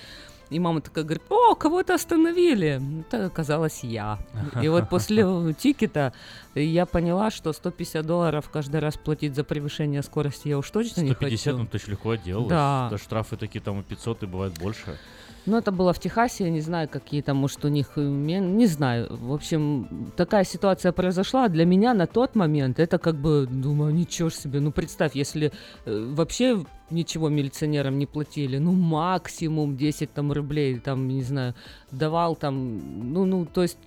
И 0.51 0.61
мама 0.61 0.81
такая 0.81 1.05
говорит, 1.05 1.23
о, 1.31 1.55
кого-то 1.55 1.95
остановили. 1.95 2.81
Это 3.01 3.27
оказалась 3.27 3.83
я. 3.83 4.19
И 4.63 4.69
вот 4.69 4.89
после 4.89 5.25
тикета 5.59 6.13
я 6.55 6.87
поняла, 6.87 7.31
что 7.31 7.53
150 7.53 8.07
долларов 8.07 8.49
каждый 8.53 8.81
раз 8.81 8.97
платить 8.97 9.35
за 9.35 9.43
превышение 9.43 10.03
скорости 10.03 10.49
я 10.49 10.59
уж 10.59 10.71
точно 10.71 11.01
не 11.01 11.13
150, 11.13 11.45
хочу. 11.45 11.59
ну 11.59 11.67
ты 11.67 11.91
легко 11.91 12.11
отделалась. 12.11 12.49
Да. 12.49 12.89
Да 12.91 12.99
штрафы 12.99 13.37
такие 13.37 13.61
там 13.61 13.81
и 13.81 13.83
500, 13.83 14.23
и 14.23 14.27
бывает 14.27 14.55
больше. 14.59 14.99
Ну, 15.47 15.59
это 15.59 15.73
было 15.73 15.93
в 15.93 15.99
Техасе, 15.99 16.45
я 16.45 16.51
не 16.51 16.63
знаю, 16.63 16.89
какие 16.89 17.21
там, 17.21 17.37
может, 17.37 17.65
у 17.65 17.69
них, 17.69 17.93
э, 17.97 18.01
не 18.01 18.67
знаю. 18.67 19.09
В 19.11 19.33
общем, 19.33 20.13
такая 20.17 20.45
ситуация 20.45 20.93
произошла. 20.93 21.49
Для 21.49 21.67
меня 21.67 21.93
на 21.93 22.07
тот 22.07 22.35
момент 22.35 22.81
это 22.81 22.99
как 22.99 23.17
бы, 23.17 23.47
думаю, 23.47 23.93
ничего 23.95 24.31
себе. 24.31 24.61
Ну, 24.61 24.73
представь, 24.73 25.15
если 25.15 25.53
э, 25.85 26.13
вообще 26.15 26.65
ничего 26.89 27.29
милиционерам 27.29 27.99
не 27.99 28.07
платили, 28.07 28.57
ну, 28.57 28.73
максимум 28.73 29.77
10 29.77 30.13
там 30.15 30.33
рублей, 30.33 30.79
там, 30.79 31.09
не 31.09 31.23
знаю, 31.23 31.55
давал 31.91 32.37
там, 32.37 33.13
ну, 33.13 33.27
ну, 33.27 33.45
то 33.45 33.63
есть 33.63 33.79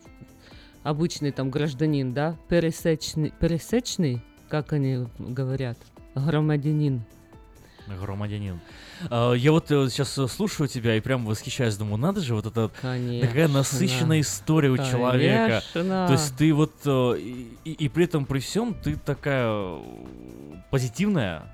обычный 0.84 1.32
там 1.32 1.50
гражданин, 1.50 2.14
да, 2.14 2.38
пересечный, 2.50 3.34
пересечный, 3.40 4.22
как 4.48 4.74
они 4.74 5.08
говорят, 5.18 5.78
громадянин. 6.14 7.02
Громадянин. 7.96 8.60
А, 9.10 9.34
Я 9.34 9.52
вот 9.52 9.68
сейчас 9.70 10.14
слушаю 10.32 10.68
тебя 10.68 10.96
и 10.96 11.00
прям 11.00 11.26
восхищаюсь, 11.26 11.76
думаю, 11.78 11.98
надо 11.98 12.20
же, 12.22 12.36
вот 12.36 12.46
это 12.46 12.70
Конечно. 12.82 13.28
такая 13.28 13.48
насыщенная 13.48 14.22
история 14.22 14.70
у 14.70 14.78
человека. 14.78 15.62
Конечно. 15.74 16.08
То 16.08 16.14
есть 16.14 16.36
ты 16.38 16.54
вот 16.54 16.74
э, 16.86 17.18
и, 17.20 17.72
и- 17.72 17.90
при 17.90 18.06
этом 18.06 18.26
при 18.26 18.40
всем 18.40 18.74
ты 18.74 18.96
такая 18.96 19.48
э, 19.50 19.80
позитивная. 20.72 21.54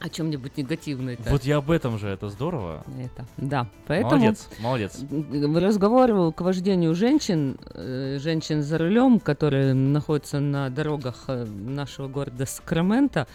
О 0.00 0.08
чем-нибудь 0.10 0.58
негативное. 0.58 1.16
Вот 1.30 1.44
я 1.44 1.56
об 1.56 1.70
этом 1.70 1.98
же, 1.98 2.08
это 2.08 2.28
здорово. 2.28 2.84
Это, 3.02 3.24
да. 3.38 3.68
Поэтому 3.86 4.16
Молодец, 4.16 4.48
молодец. 4.60 4.98
м, 5.10 5.56
разговор 5.56 6.30
к 6.34 6.42
вождению 6.42 6.94
женщин, 6.94 7.56
э, 7.72 8.18
женщин 8.20 8.62
за 8.62 8.76
рулем, 8.76 9.18
которые 9.18 9.72
находятся 9.72 10.40
на 10.40 10.68
дорогах 10.68 11.24
э, 11.28 11.46
нашего 11.46 12.08
города 12.08 12.44
Сакраменто, 12.44 13.26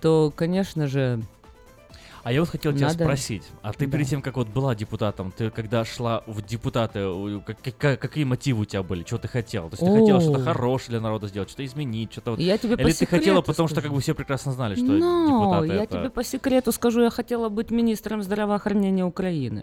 то, 0.00 0.32
конечно 0.34 0.86
же, 0.86 1.20
А 2.24 2.32
я 2.32 2.40
вот 2.40 2.48
хотел 2.48 2.72
тебя 2.72 2.88
Надо- 2.88 3.04
спросить, 3.04 3.44
а 3.62 3.72
ты 3.72 3.86
Да. 3.86 3.92
перед 3.92 4.08
тем, 4.08 4.20
как 4.20 4.36
вот 4.36 4.48
была 4.48 4.74
депутатом, 4.74 5.30
ты 5.30 5.48
когда 5.50 5.84
шла 5.84 6.24
в 6.26 6.42
депутаты, 6.42 7.08
как- 7.46 7.76
как- 7.78 8.00
какие 8.00 8.24
мотивы 8.24 8.62
у 8.62 8.64
тебя 8.64 8.82
были, 8.82 9.04
что 9.04 9.18
ты 9.18 9.28
хотела? 9.28 9.70
То 9.70 9.74
есть 9.74 9.86
ты 9.86 10.00
хотела 10.00 10.20
что-то 10.20 10.40
О. 10.40 10.44
хорошее 10.44 10.90
для 10.90 11.00
народа 11.00 11.28
сделать, 11.28 11.50
что-то 11.50 11.64
изменить, 11.64 12.10
что-то 12.10 12.32
вот... 12.32 12.40
Я 12.40 12.58
тебе 12.58 12.74
Или 12.74 12.90
ты 12.90 13.06
хотела, 13.06 13.42
потому 13.42 13.68
что 13.68 13.76
скажу. 13.76 13.86
как 13.88 13.94
бы 13.94 14.00
все 14.00 14.12
прекрасно 14.16 14.50
знали, 14.50 14.74
что 14.74 14.84
Но 14.86 15.26
депутаты 15.28 15.66
я 15.68 15.84
это... 15.84 15.98
тебе 15.98 16.10
по 16.10 16.24
секрету 16.24 16.72
скажу, 16.72 17.02
я 17.02 17.10
хотела 17.10 17.48
быть 17.48 17.70
министром 17.70 18.22
здравоохранения 18.24 19.04
Украины. 19.04 19.62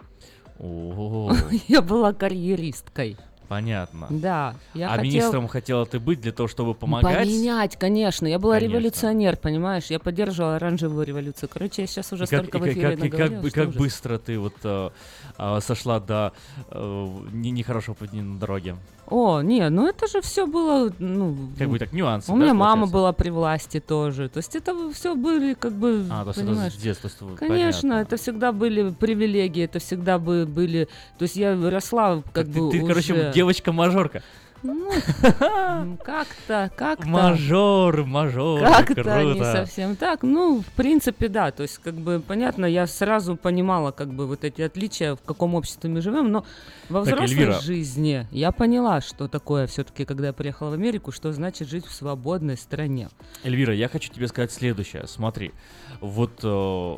О, 0.58 1.32
Я 1.68 1.82
была 1.82 2.14
карьеристкой. 2.14 3.18
Понятно. 3.48 4.06
Да, 4.10 4.54
я 4.74 4.88
а 4.88 4.90
хотел- 4.96 5.04
министром 5.04 5.48
хотела 5.48 5.86
ты 5.86 5.98
быть 6.00 6.20
для 6.20 6.32
того, 6.32 6.48
чтобы 6.48 6.74
помогать? 6.74 7.16
Поменять, 7.18 7.76
конечно. 7.76 8.26
Я 8.26 8.38
была 8.38 8.54
Конечно. 8.54 8.72
революционер, 8.72 9.36
понимаешь? 9.36 9.84
Я 9.86 9.98
поддерживала 9.98 10.56
оранжевую 10.56 11.06
революцию. 11.06 11.48
Короче, 11.52 11.82
я 11.82 11.86
сейчас 11.88 12.12
уже 12.12 12.24
И 12.24 12.26
как, 12.26 12.40
столько 12.46 12.58
и 12.58 12.60
в 12.60 12.64
как- 12.64 12.72
эфире 12.72 12.96
как- 12.96 13.04
и 13.06 13.10
как, 13.10 13.26
что 13.48 13.50
как 13.60 13.68
ужас. 13.68 13.76
быстро 13.80 14.18
ты 14.18 14.38
вот 14.38 14.54
э, 14.64 14.90
э, 15.38 15.58
сошла 15.60 16.00
до 16.00 16.32
э, 16.70 17.08
не- 17.32 17.50
нехорошего 17.50 17.94
поведения 17.94 18.22
на 18.22 18.38
дороге? 18.38 18.76
О, 19.08 19.40
не, 19.42 19.68
ну 19.68 19.86
это 19.86 20.06
же 20.06 20.20
все 20.20 20.46
было, 20.46 20.90
ну... 20.98 21.36
Как 21.58 21.68
бы 21.68 21.78
так, 21.78 21.92
нюансы, 21.92 22.30
У 22.32 22.36
да, 22.36 22.42
меня 22.42 22.54
мама 22.54 22.72
получается? 22.72 22.92
была 22.94 23.12
при 23.12 23.30
власти 23.30 23.80
тоже. 23.80 24.28
То 24.28 24.38
есть 24.38 24.56
это 24.56 24.74
все 24.92 25.14
были 25.14 25.54
как 25.54 25.72
бы, 25.72 26.06
А, 26.10 26.22
то 26.22 26.28
есть 26.30 26.38
это 26.38 26.48
понимаешь? 26.48 26.72
с 26.74 26.76
детства, 26.76 27.08
с 27.08 27.12
твоего- 27.14 27.36
Конечно, 27.36 27.90
понятно. 27.90 28.02
это 28.02 28.16
всегда 28.16 28.52
были 28.52 28.90
привилегии, 28.90 29.64
это 29.64 29.78
всегда 29.78 30.18
бы 30.18 30.46
были... 30.46 30.88
То 31.18 31.22
есть 31.24 31.36
я 31.36 31.54
росла 31.70 32.22
как 32.32 32.46
Ты, 32.46 32.60
бы 32.60 32.70
ты, 32.70 32.86
короче, 32.86 33.12
уже- 33.12 33.32
девочка-мажорка. 33.34 34.22
Ну, 34.64 34.90
м, 34.92 35.98
как-то, 36.04 36.70
как-то... 36.74 37.06
Мажор, 37.06 38.04
мажор, 38.06 38.60
Как-то 38.60 39.22
не 39.22 39.40
совсем 39.44 39.94
так. 39.94 40.22
Ну, 40.22 40.62
в 40.62 40.72
принципе, 40.72 41.28
да. 41.28 41.50
То 41.50 41.62
есть, 41.64 41.78
как 41.78 41.94
бы, 41.94 42.22
понятно, 42.26 42.64
я 42.64 42.86
сразу 42.86 43.36
понимала, 43.36 43.90
как 43.90 44.08
бы, 44.08 44.26
вот 44.26 44.42
эти 44.42 44.62
отличия, 44.62 45.16
в 45.16 45.20
каком 45.22 45.54
обществе 45.54 45.90
мы 45.90 46.00
живем, 46.00 46.32
но 46.32 46.46
во 46.88 47.04
Так, 47.04 47.14
взрослой 47.14 47.34
Эльвира. 47.36 47.60
жизни 47.60 48.26
я 48.30 48.52
поняла, 48.52 49.02
что 49.02 49.28
такое 49.28 49.66
все-таки, 49.66 50.06
когда 50.06 50.28
я 50.28 50.32
приехала 50.32 50.70
в 50.70 50.72
Америку, 50.72 51.12
что 51.12 51.30
значит 51.34 51.68
жить 51.68 51.84
в 51.84 51.92
свободной 51.92 52.56
стране. 52.56 53.10
Эльвира, 53.42 53.74
я 53.74 53.88
хочу 53.90 54.10
тебе 54.10 54.28
сказать 54.28 54.50
следующее. 54.50 55.06
Смотри, 55.06 55.52
вот 56.00 56.40
э, 56.42 56.96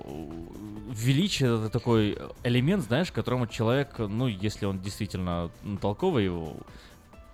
величие 0.93 1.57
это 1.59 1.69
такой 1.69 2.17
элемент, 2.45 2.85
знаешь, 2.85 3.11
которому 3.11 3.49
человек, 3.49 3.99
ну, 3.99 4.29
если 4.29 4.67
он 4.67 4.79
действительно 4.79 5.51
м, 5.65 5.79
толковый, 5.79 6.31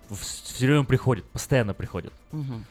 все 0.09 0.65
время 0.65 0.83
приходит, 0.83 1.25
постоянно 1.25 1.73
приходит. 1.73 2.13
Мгм. 2.31 2.65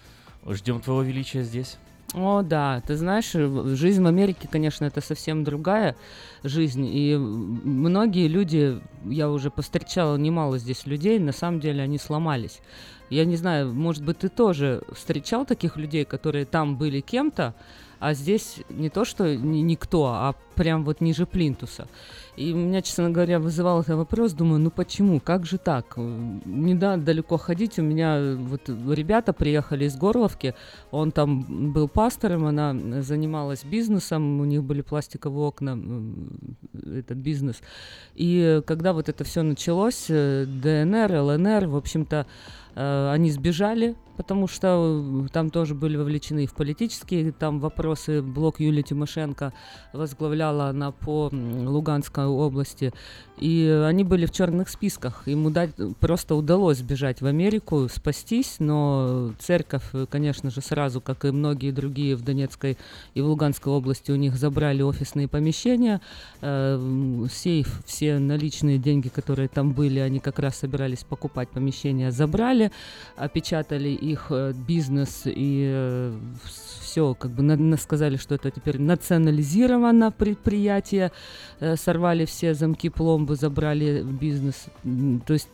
Ждем 0.49 0.81
твоего 0.81 1.03
величия 1.03 1.43
здесь. 1.43 1.77
О, 2.15 2.43
да, 2.43 2.83
ты 2.87 2.97
знаешь, 2.97 3.31
э, 3.35 3.75
жизнь 3.75 4.03
в 4.03 4.07
Америке, 4.07 4.47
конечно, 4.51 4.85
это 4.85 5.01
совсем 5.01 5.45
другая 5.45 5.97
жизнь. 6.43 6.87
И 6.87 7.17
многие 7.17 8.29
люди, 8.29 8.81
я 9.05 9.31
уже 9.31 9.51
повстречала 9.51 10.17
немало 10.17 10.59
здесь 10.59 10.85
людей, 10.87 11.19
на 11.19 11.33
самом 11.33 11.61
деле 11.61 11.83
они 11.83 11.99
сломались. 11.99 12.61
Я 13.09 13.25
не 13.25 13.37
знаю, 13.37 13.73
может 13.73 14.05
быть, 14.05 14.19
ты 14.19 14.29
тоже 14.29 14.83
встречал 14.93 15.47
таких 15.47 15.77
людей, 15.77 16.05
которые 16.05 16.45
там 16.45 16.77
были 16.77 17.01
кем-то, 17.01 17.55
а 17.99 18.15
здесь 18.15 18.57
не 18.69 18.91
то, 18.91 19.05
что 19.05 19.37
ни- 19.37 19.61
никто, 19.61 20.07
а 20.07 20.35
прям 20.55 20.85
вот 20.85 21.01
ниже 21.01 21.25
плинтуса. 21.25 21.89
И 22.37 22.53
меня, 22.55 22.81
честно 22.81 23.11
говоря, 23.11 23.39
вызывал 23.39 23.83
этот 23.83 23.97
вопрос, 23.97 24.33
думаю, 24.33 24.59
ну 24.59 24.71
почему, 24.71 25.21
как 25.21 25.45
же 25.45 25.59
так? 25.59 25.97
Не 25.97 26.75
да, 26.75 26.97
далеко 26.97 27.37
ходить, 27.37 27.79
у 27.79 27.83
меня 27.83 28.37
вот 28.39 28.69
ребята 28.69 29.35
приехали 29.35 29.85
из 29.85 29.97
Горловки, 29.97 30.55
он 30.91 31.13
там 31.13 31.73
был 31.73 31.89
пастором, 31.89 32.47
она 32.47 32.75
занималась 33.03 33.65
бизнесом, 33.65 34.41
у 34.41 34.45
них 34.47 34.65
были 34.65 34.81
пластиковые 34.81 35.47
окна, 35.47 35.79
этот 36.73 37.19
бизнес. 37.19 37.61
И 38.15 38.63
когда 38.67 38.95
вот 38.95 39.11
это 39.11 39.25
все 39.25 39.43
началось, 39.43 40.07
э, 40.09 40.47
ДНР, 40.47 41.13
ЛНР, 41.13 41.67
в 41.67 41.77
общем-то, 41.77 42.27
они 42.75 43.31
сбежали, 43.31 43.97
потому 44.17 44.47
что 44.47 45.25
э, 45.25 45.29
там 45.33 45.51
тоже 45.51 45.75
были 45.75 45.97
вовлечены 45.97 46.47
в 46.47 46.55
политические 46.55 47.33
там 47.33 47.61
вопросы. 47.61 48.23
Блок 48.23 48.61
Юлии 48.61 48.83
Тимошенко 48.83 49.53
возглавляла 49.93 50.67
она 50.69 50.93
по 50.93 51.31
Луганской 51.33 52.27
области. 52.27 52.93
И 53.39 53.65
э, 53.65 53.85
они 53.85 54.05
были 54.05 54.27
в 54.27 54.31
черных 54.31 54.69
списках. 54.69 55.27
Им 55.27 55.47
уда- 55.47 55.71
просто 55.99 56.35
удалось 56.35 56.79
сбежать 56.79 57.21
в 57.21 57.27
Америку, 57.27 57.89
спастись, 57.93 58.57
но 58.59 59.33
церковь, 59.39 59.83
э, 59.93 60.07
конечно 60.09 60.51
же, 60.51 60.61
сразу, 60.61 61.01
как 61.01 61.25
и 61.25 61.31
многие 61.31 61.73
другие 61.73 62.15
в 62.15 62.23
Донецкой 62.23 62.79
и 63.15 63.21
в 63.21 63.27
Луганской 63.27 63.73
области, 63.73 64.13
у 64.13 64.17
них 64.17 64.37
забрали 64.37 64.83
офисные 64.83 65.27
помещения, 65.27 66.01
э, 66.41 67.27
сейф, 67.33 67.83
все 67.87 68.19
наличные 68.19 68.79
деньги, 68.79 69.09
которые 69.09 69.49
там 69.49 69.73
были, 69.73 69.99
они 69.99 70.21
как 70.21 70.39
раз 70.39 70.59
собирались 70.59 71.03
покупать 71.03 71.49
помещения, 71.49 72.13
забрали, 72.13 72.62
опечатали 73.17 73.89
их 73.89 74.27
э, 74.31 74.53
бизнес 74.53 75.23
и 75.25 76.13
все, 76.81 77.15
как 77.15 77.31
бы 77.31 77.43
на- 77.43 77.57
на- 77.57 77.77
сказали, 77.77 78.17
что 78.17 78.35
это 78.35 78.51
теперь 78.51 78.79
национализировано 78.81 80.11
предприятие, 80.13 81.11
э, 81.61 81.77
сорвали 81.77 82.25
все 82.27 82.55
замки 82.55 82.89
пломбы, 82.91 83.37
забрали 83.37 84.03
бизнес. 84.03 84.67
То 85.27 85.33
есть, 85.33 85.49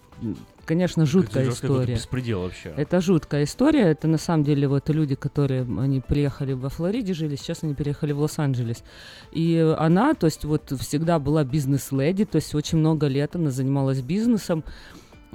конечно, 0.64 1.06
жуткая 1.06 1.44
Это 1.44 1.52
история. 1.52 1.94
беспредел 1.94 2.42
вообще. 2.42 2.74
Это 2.76 3.00
жуткая 3.00 3.44
история. 3.44 3.82
Это 3.82 4.08
на 4.08 4.18
самом 4.18 4.42
деле 4.44 4.66
вот 4.66 4.88
люди, 4.90 5.14
которые 5.14 5.62
они 5.62 6.00
приехали 6.00 6.54
во 6.54 6.68
Флориде, 6.68 7.14
жили, 7.14 7.36
сейчас 7.36 7.62
они 7.62 7.74
переехали 7.74 8.12
в 8.12 8.20
Лос-Анджелес. 8.20 8.82
И 9.30 9.74
она, 9.78 10.14
то 10.14 10.26
есть 10.26 10.44
вот 10.44 10.72
всегда 10.80 11.18
была 11.20 11.44
бизнес-леди, 11.44 12.24
то 12.24 12.36
есть 12.36 12.54
очень 12.54 12.78
много 12.78 13.06
лет 13.06 13.36
она 13.36 13.50
занималась 13.50 14.00
бизнесом. 14.00 14.64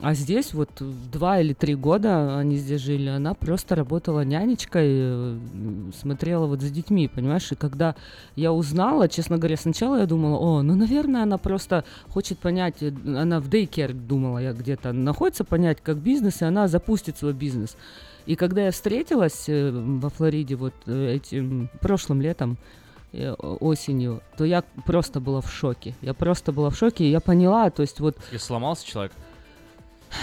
А 0.02 0.15
здесь 0.15 0.53
вот 0.53 0.70
два 1.11 1.40
или 1.40 1.53
три 1.53 1.76
года 1.76 2.38
они 2.38 2.57
здесь 2.57 2.82
жили, 2.82 3.10
она 3.10 3.36
просто 3.36 3.76
работала 3.76 4.26
нянечкой, 4.26 4.88
э, 4.90 5.38
смотрела 5.98 6.48
вот 6.48 6.61
за 6.61 6.72
детьми, 6.72 7.07
понимаешь? 7.07 7.52
И 7.52 7.56
когда 7.56 7.95
я 8.36 8.52
узнала, 8.52 9.07
честно 9.07 9.38
говоря, 9.38 9.56
сначала 9.56 9.99
я 9.99 10.07
думала, 10.07 10.38
о, 10.38 10.61
ну, 10.64 10.76
наверное, 10.76 11.24
она 11.24 11.38
просто 11.38 11.86
хочет 12.10 12.40
понять, 12.40 12.82
э, 12.82 12.88
она 13.06 13.40
в 13.40 13.49
дейкер, 13.49 13.94
думала 13.94 14.40
я, 14.40 14.53
где-то 14.53 14.94
находится, 14.94 15.44
понять, 15.44 15.78
как 15.82 15.98
бизнес, 15.98 16.41
и 16.41 16.45
она 16.45 16.68
запустит 16.68 17.18
свой 17.18 17.34
бизнес. 17.34 17.78
И 18.26 18.36
когда 18.36 18.65
я 18.65 18.72
встретилась 18.72 19.45
э, 19.48 19.70
во 19.72 20.10
Флориде 20.10 20.56
вот 20.56 20.74
этим 20.88 21.70
прошлым 21.82 22.22
летом, 22.22 22.57
осенью, 23.60 24.24
то 24.38 24.44
я 24.44 24.64
просто 24.88 25.20
была 25.20 25.40
в 25.40 25.52
шоке. 25.52 25.94
Я 26.02 26.15
просто 26.15 26.52
была 26.52 26.72
в 26.72 26.76
шоке, 26.76 27.03
и 27.06 27.11
я 27.11 27.20
поняла, 27.20 27.70
то 27.70 27.84
есть 27.84 27.99
вот 27.99 28.18
И 28.32 28.40
сломался 28.40 28.88
человек? 28.88 29.11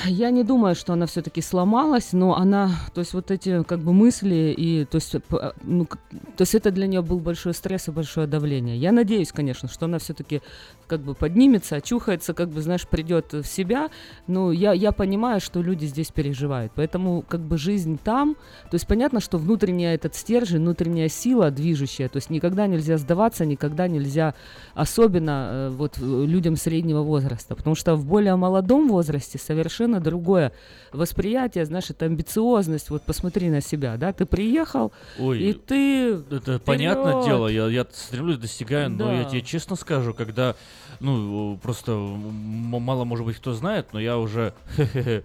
Я 0.06 0.30
не 0.30 0.44
думаю, 0.44 0.74
что 0.74 0.92
она 0.92 1.06
все-таки 1.06 1.42
сломалась, 1.42 2.12
но 2.12 2.36
она, 2.36 2.70
то 2.94 3.00
есть 3.00 3.12
вот 3.12 3.30
эти 3.30 3.62
как 3.64 3.80
бы 3.80 3.92
мысли 3.92 4.54
и, 4.56 4.84
то 4.84 4.96
есть, 4.96 5.22
п- 5.24 5.52
ну, 5.62 5.86
то 5.86 6.42
есть 6.42 6.54
это 6.54 6.70
для 6.70 6.86
нее 6.86 7.02
был 7.02 7.18
большой 7.18 7.54
стресс 7.54 7.88
и 7.88 7.90
большое 7.90 8.26
давление. 8.26 8.76
Я 8.76 8.92
надеюсь, 8.92 9.32
конечно, 9.32 9.68
что 9.68 9.86
она 9.86 9.98
все-таки 9.98 10.42
как 10.86 11.00
бы 11.00 11.14
поднимется, 11.14 11.76
очухается, 11.76 12.34
как 12.34 12.50
бы, 12.50 12.62
знаешь, 12.62 12.86
придет 12.86 13.32
в 13.32 13.44
себя. 13.44 13.90
Но 14.26 14.52
я, 14.52 14.72
я 14.72 14.92
понимаю, 14.92 15.40
что 15.40 15.60
люди 15.60 15.86
здесь 15.86 16.08
переживают, 16.08 16.72
поэтому 16.74 17.22
как 17.22 17.40
бы 17.40 17.58
жизнь 17.58 17.98
там, 18.02 18.36
то 18.70 18.74
есть 18.74 18.86
понятно, 18.86 19.20
что 19.20 19.38
внутренняя 19.38 19.94
этот 19.94 20.14
стержень, 20.14 20.58
внутренняя 20.58 21.08
сила 21.08 21.50
движущая, 21.50 22.08
то 22.08 22.16
есть 22.16 22.30
никогда 22.30 22.66
нельзя 22.66 22.96
сдаваться, 22.96 23.44
никогда 23.44 23.88
нельзя, 23.88 24.34
особенно 24.74 25.48
э, 25.50 25.70
вот 25.70 25.98
людям 25.98 26.56
среднего 26.56 27.02
возраста, 27.02 27.54
потому 27.54 27.74
что 27.74 27.96
в 27.96 28.06
более 28.06 28.36
молодом 28.36 28.88
возрасте 28.88 29.38
совершенно 29.38 29.79
другое 29.88 30.52
восприятие, 30.92 31.64
знаешь, 31.64 31.90
это 31.90 32.06
амбициозность, 32.06 32.90
вот 32.90 33.02
посмотри 33.02 33.48
на 33.50 33.60
себя, 33.60 33.96
да, 33.96 34.12
ты 34.12 34.26
приехал, 34.26 34.92
Ой, 35.18 35.38
и 35.40 35.52
ты 35.52 36.14
Это 36.14 36.58
понятное 36.58 37.12
вперед. 37.12 37.24
дело, 37.24 37.46
я, 37.48 37.66
я 37.68 37.86
стремлюсь, 37.92 38.38
достигаю, 38.38 38.90
но 38.90 39.12
я 39.12 39.24
Да. 39.24 39.30
тебе 39.30 39.42
честно 39.42 39.76
скажу, 39.76 40.14
когда, 40.14 40.56
ну, 41.00 41.58
просто 41.62 41.92
мало, 41.92 43.04
может 43.04 43.24
быть, 43.26 43.36
кто 43.36 43.52
знает, 43.54 43.88
но 43.92 44.00
я 44.00 44.18
уже 44.18 44.52
э, 44.76 45.22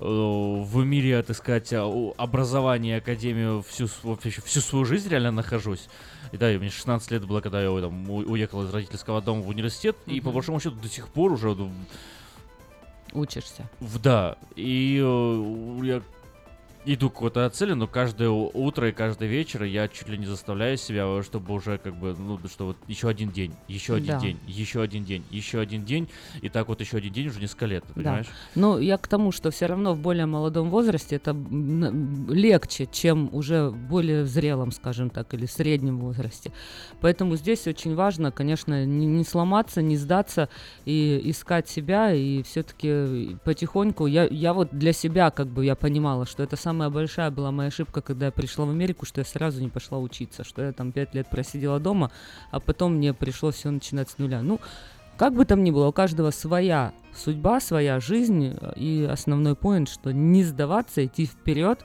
в 0.00 0.84
мире, 0.84 1.22
так 1.22 1.36
сказать, 1.36 1.72
а, 1.72 1.86
образования, 2.16 2.96
академию 2.96 3.62
всю, 3.68 3.88
вообще 4.02 4.30
всю 4.44 4.60
свою 4.60 4.84
жизнь 4.84 5.08
реально 5.08 5.30
нахожусь. 5.30 5.88
И 6.32 6.36
да, 6.36 6.52
и 6.52 6.58
мне 6.58 6.70
16 6.70 7.10
лет 7.12 7.24
было, 7.24 7.40
когда 7.40 7.62
я 7.62 7.68
там, 7.80 8.10
уехал 8.10 8.64
из 8.64 8.74
родительского 8.74 9.22
дома 9.22 9.42
в 9.42 9.48
университет, 9.48 9.96
и 10.06 10.20
по 10.20 10.30
большому 10.32 10.58
счету 10.60 10.76
до 10.82 10.88
сих 10.88 11.08
пор 11.08 11.32
уже 11.32 11.54
ну, 11.54 11.70
учишься. 13.12 13.68
в- 13.80 13.98
Да, 13.98 14.36
и 14.56 15.00
э, 15.02 15.78
я 15.84 16.02
иду 16.86 17.10
к 17.10 17.14
какой-то 17.14 17.48
цели, 17.50 17.72
но 17.72 17.86
каждое 17.86 18.28
утро 18.30 18.88
и 18.88 18.92
каждый 18.92 19.28
вечер 19.28 19.64
я 19.64 19.88
чуть 19.88 20.08
ли 20.08 20.16
не 20.16 20.26
заставляю 20.26 20.76
себя, 20.76 21.22
чтобы 21.22 21.52
уже 21.54 21.78
как 21.78 21.94
бы, 21.96 22.14
ну, 22.16 22.38
что 22.48 22.66
вот 22.66 22.76
еще 22.86 23.08
один 23.08 23.30
день, 23.30 23.54
еще 23.68 23.94
один 23.96 24.14
Да. 24.14 24.20
день, 24.20 24.40
еще 24.46 24.82
один 24.82 25.04
день, 25.04 25.24
еще 25.30 25.60
один 25.60 25.84
день, 25.84 26.08
и 26.40 26.48
так 26.48 26.68
вот 26.68 26.80
еще 26.80 26.98
один 26.98 27.12
день 27.12 27.28
уже 27.28 27.40
несколько 27.40 27.66
лет, 27.66 27.82
ты 27.82 27.88
Да. 27.94 28.00
понимаешь? 28.00 28.26
Но 28.54 28.78
я 28.78 28.98
к 28.98 29.08
тому, 29.08 29.32
что 29.32 29.50
все 29.50 29.66
равно 29.66 29.94
в 29.94 30.00
более 30.00 30.26
молодом 30.26 30.70
возрасте 30.70 31.16
это 31.16 31.36
легче, 32.28 32.86
чем 32.90 33.28
уже 33.32 33.68
в 33.70 33.76
более 33.76 34.24
зрелом, 34.24 34.70
скажем 34.70 35.10
так, 35.10 35.34
или 35.34 35.46
среднем 35.46 35.98
возрасте. 35.98 36.52
Поэтому 37.00 37.36
здесь 37.36 37.66
очень 37.66 37.94
важно, 37.94 38.30
конечно, 38.30 38.84
не, 38.84 39.06
не 39.06 39.24
сломаться, 39.24 39.82
не 39.82 39.96
сдаться 39.96 40.48
и 40.84 41.20
искать 41.24 41.68
себя, 41.68 42.12
и 42.12 42.42
все-таки 42.42 43.36
потихоньку, 43.44 44.06
я, 44.06 44.24
я 44.24 44.52
вот 44.52 44.70
для 44.72 44.92
себя 44.92 45.30
как 45.30 45.48
бы 45.48 45.64
я 45.64 45.74
понимала, 45.74 46.26
что 46.26 46.42
это 46.42 46.56
самая 46.76 46.90
большая 46.90 47.30
была 47.30 47.50
моя 47.52 47.68
ошибка, 47.68 48.02
когда 48.02 48.26
я 48.26 48.32
пришла 48.32 48.66
в 48.66 48.68
Америку, 48.68 49.06
что 49.06 49.22
я 49.22 49.24
сразу 49.24 49.62
не 49.62 49.70
пошла 49.70 49.98
учиться, 49.98 50.44
что 50.44 50.60
я 50.60 50.72
там 50.72 50.92
пять 50.92 51.14
лет 51.14 51.30
просидела 51.30 51.80
дома, 51.80 52.10
а 52.50 52.60
потом 52.60 52.96
мне 52.96 53.14
пришлось 53.14 53.54
все 53.54 53.70
начинать 53.70 54.10
с 54.10 54.18
нуля. 54.18 54.42
Ну, 54.42 54.60
как 55.16 55.32
бы 55.32 55.46
там 55.46 55.64
ни 55.64 55.70
было, 55.70 55.86
у 55.86 55.92
каждого 55.92 56.30
своя 56.32 56.92
судьба, 57.14 57.60
своя 57.60 57.98
жизнь, 57.98 58.54
э, 58.60 58.72
и 58.76 59.08
основной 59.10 59.54
поинт, 59.54 59.88
что 59.88 60.12
не 60.12 60.44
сдаваться, 60.44 61.02
идти 61.02 61.24
вперед, 61.24 61.82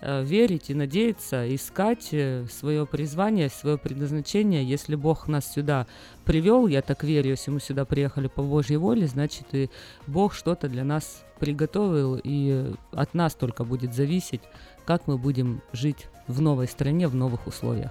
верить 0.00 0.70
и 0.70 0.74
надеяться, 0.74 1.52
искать 1.54 2.14
свое 2.50 2.86
призвание, 2.86 3.48
свое 3.48 3.78
предназначение. 3.78 4.62
Если 4.64 4.94
Бог 4.94 5.26
нас 5.28 5.52
сюда 5.52 5.86
привел, 6.24 6.66
я 6.66 6.82
так 6.82 7.02
верю, 7.02 7.30
если 7.30 7.50
мы 7.50 7.60
сюда 7.60 7.84
приехали 7.84 8.28
по 8.28 8.42
Божьей 8.42 8.76
воле, 8.76 9.06
значит 9.06 9.46
и 9.52 9.70
Бог 10.06 10.34
что-то 10.34 10.68
для 10.68 10.84
нас 10.84 11.24
приготовил, 11.40 12.20
и 12.22 12.72
от 12.92 13.14
нас 13.14 13.34
только 13.34 13.64
будет 13.64 13.94
зависеть, 13.94 14.42
как 14.84 15.06
мы 15.06 15.18
будем 15.18 15.62
жить 15.72 16.06
в 16.26 16.40
новой 16.40 16.68
стране, 16.68 17.08
в 17.08 17.14
новых 17.14 17.46
условиях. 17.46 17.90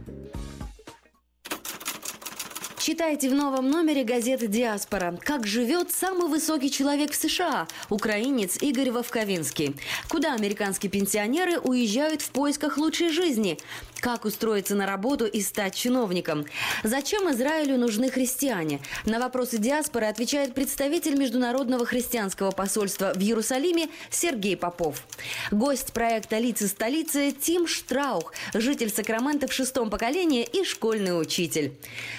Читайте 2.81 3.29
в 3.29 3.35
новом 3.35 3.69
номере 3.69 4.03
газеты 4.03 4.47
«Диаспора». 4.47 5.15
Как 5.23 5.45
живет 5.45 5.91
самый 5.91 6.27
высокий 6.27 6.71
человек 6.71 7.11
в 7.11 7.15
США– 7.15 7.67
украинец 7.89 8.57
Игорь 8.59 8.89
Вовковинский. 8.89 9.75
Куда 10.09 10.33
американские 10.33 10.89
пенсионеры 10.89 11.59
уезжают 11.59 12.23
в 12.23 12.31
поисках 12.31 12.79
лучшей 12.79 13.09
жизни? 13.09 13.59
Как 13.99 14.25
устроиться 14.25 14.73
на 14.73 14.87
работу 14.87 15.27
и 15.27 15.41
стать 15.41 15.75
чиновником? 15.75 16.45
Зачем 16.83 17.29
Израилю 17.29 17.77
нужны 17.77 18.09
христиане? 18.09 18.79
На 19.05 19.19
вопросы 19.19 19.59
диаспоры 19.59 20.07
отвечает 20.07 20.55
представитель 20.55 21.15
Международного 21.19 21.85
христианского 21.85 22.49
посольства 22.49 23.13
в 23.13 23.19
Иерусалиме 23.19 23.89
Сергей 24.09 24.57
Попов. 24.57 25.05
Гость 25.51 25.93
проекта 25.93 26.39
«Лица 26.39 26.67
столицы» 26.67 27.31
Тим 27.31 27.67
Штраух, 27.67 28.33
житель 28.55 28.89
Сакрамента 28.89 29.47
в 29.47 29.53
шестом 29.53 29.91
поколении 29.91 30.49
и 30.51 30.63
школьный 30.63 31.21
учитель. 31.21 31.73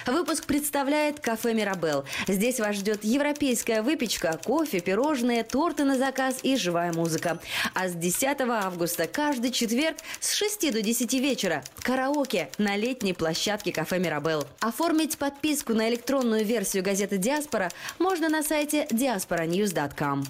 Выпуск 0.07 0.45
представляет 0.53 1.19
кафе 1.19 1.55
«Мирабел». 1.55 2.05
Здесь 2.27 2.59
вас 2.59 2.75
ждет 2.75 3.03
европейская 3.03 3.81
выпечка, 3.81 4.39
кофе, 4.45 4.81
пирожные, 4.81 5.43
торты 5.43 5.83
на 5.83 5.97
заказ 5.97 6.41
и 6.43 6.55
живая 6.57 6.93
музыка. 6.93 7.39
А 7.73 7.87
с 7.87 7.93
10 7.93 8.39
августа 8.41 9.07
каждый 9.07 9.49
четверг 9.49 9.97
с 10.19 10.35
6 10.35 10.71
до 10.71 10.83
10 10.83 11.11
вечера 11.15 11.63
караоке 11.81 12.51
на 12.59 12.75
летней 12.75 13.13
площадке 13.13 13.71
кафе 13.71 13.97
«Мирабел». 13.97 14.45
Оформить 14.59 15.17
подписку 15.17 15.73
на 15.73 15.89
электронную 15.89 16.45
версию 16.45 16.83
газеты 16.83 17.17
«Диаспора» 17.17 17.71
можно 17.97 18.29
на 18.29 18.43
сайте 18.43 18.85
diasporanews.com. 18.91 20.23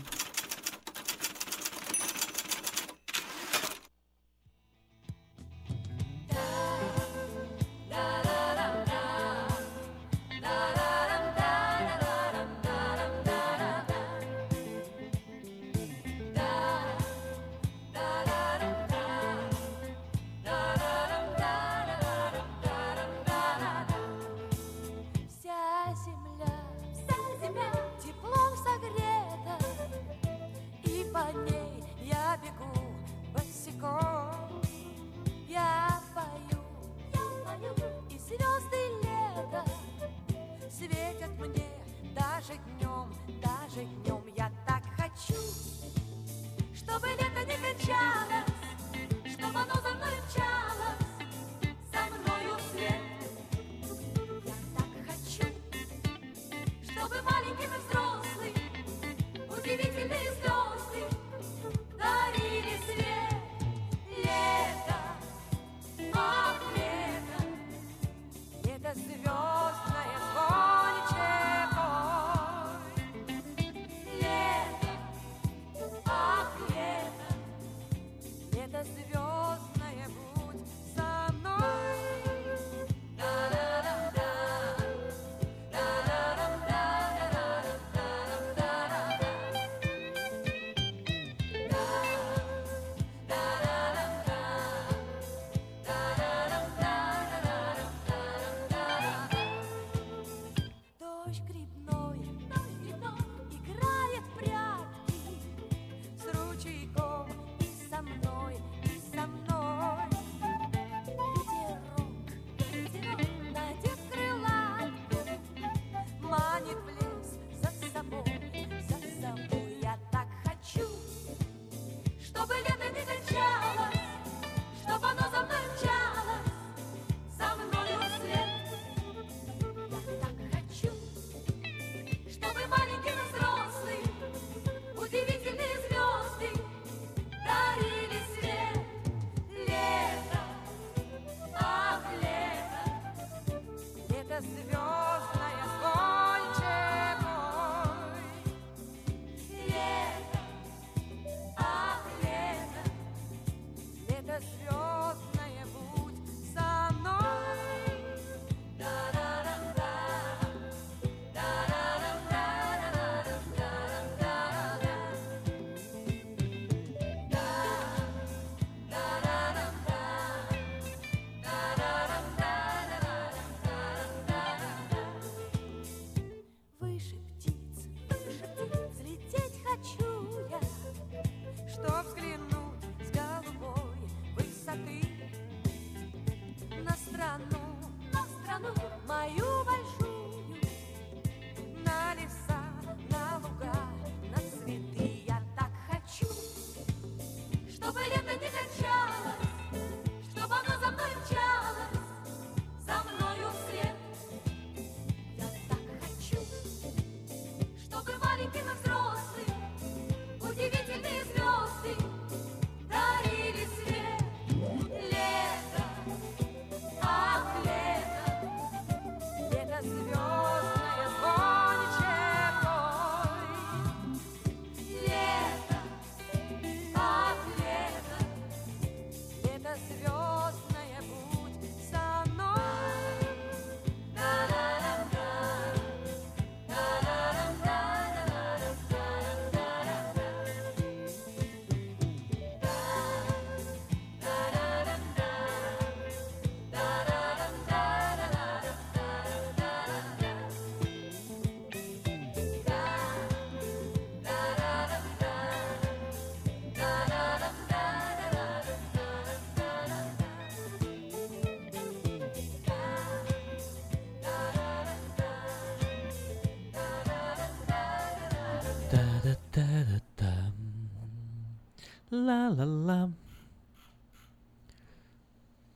Ла-ла-ла-ла. 272.23 273.11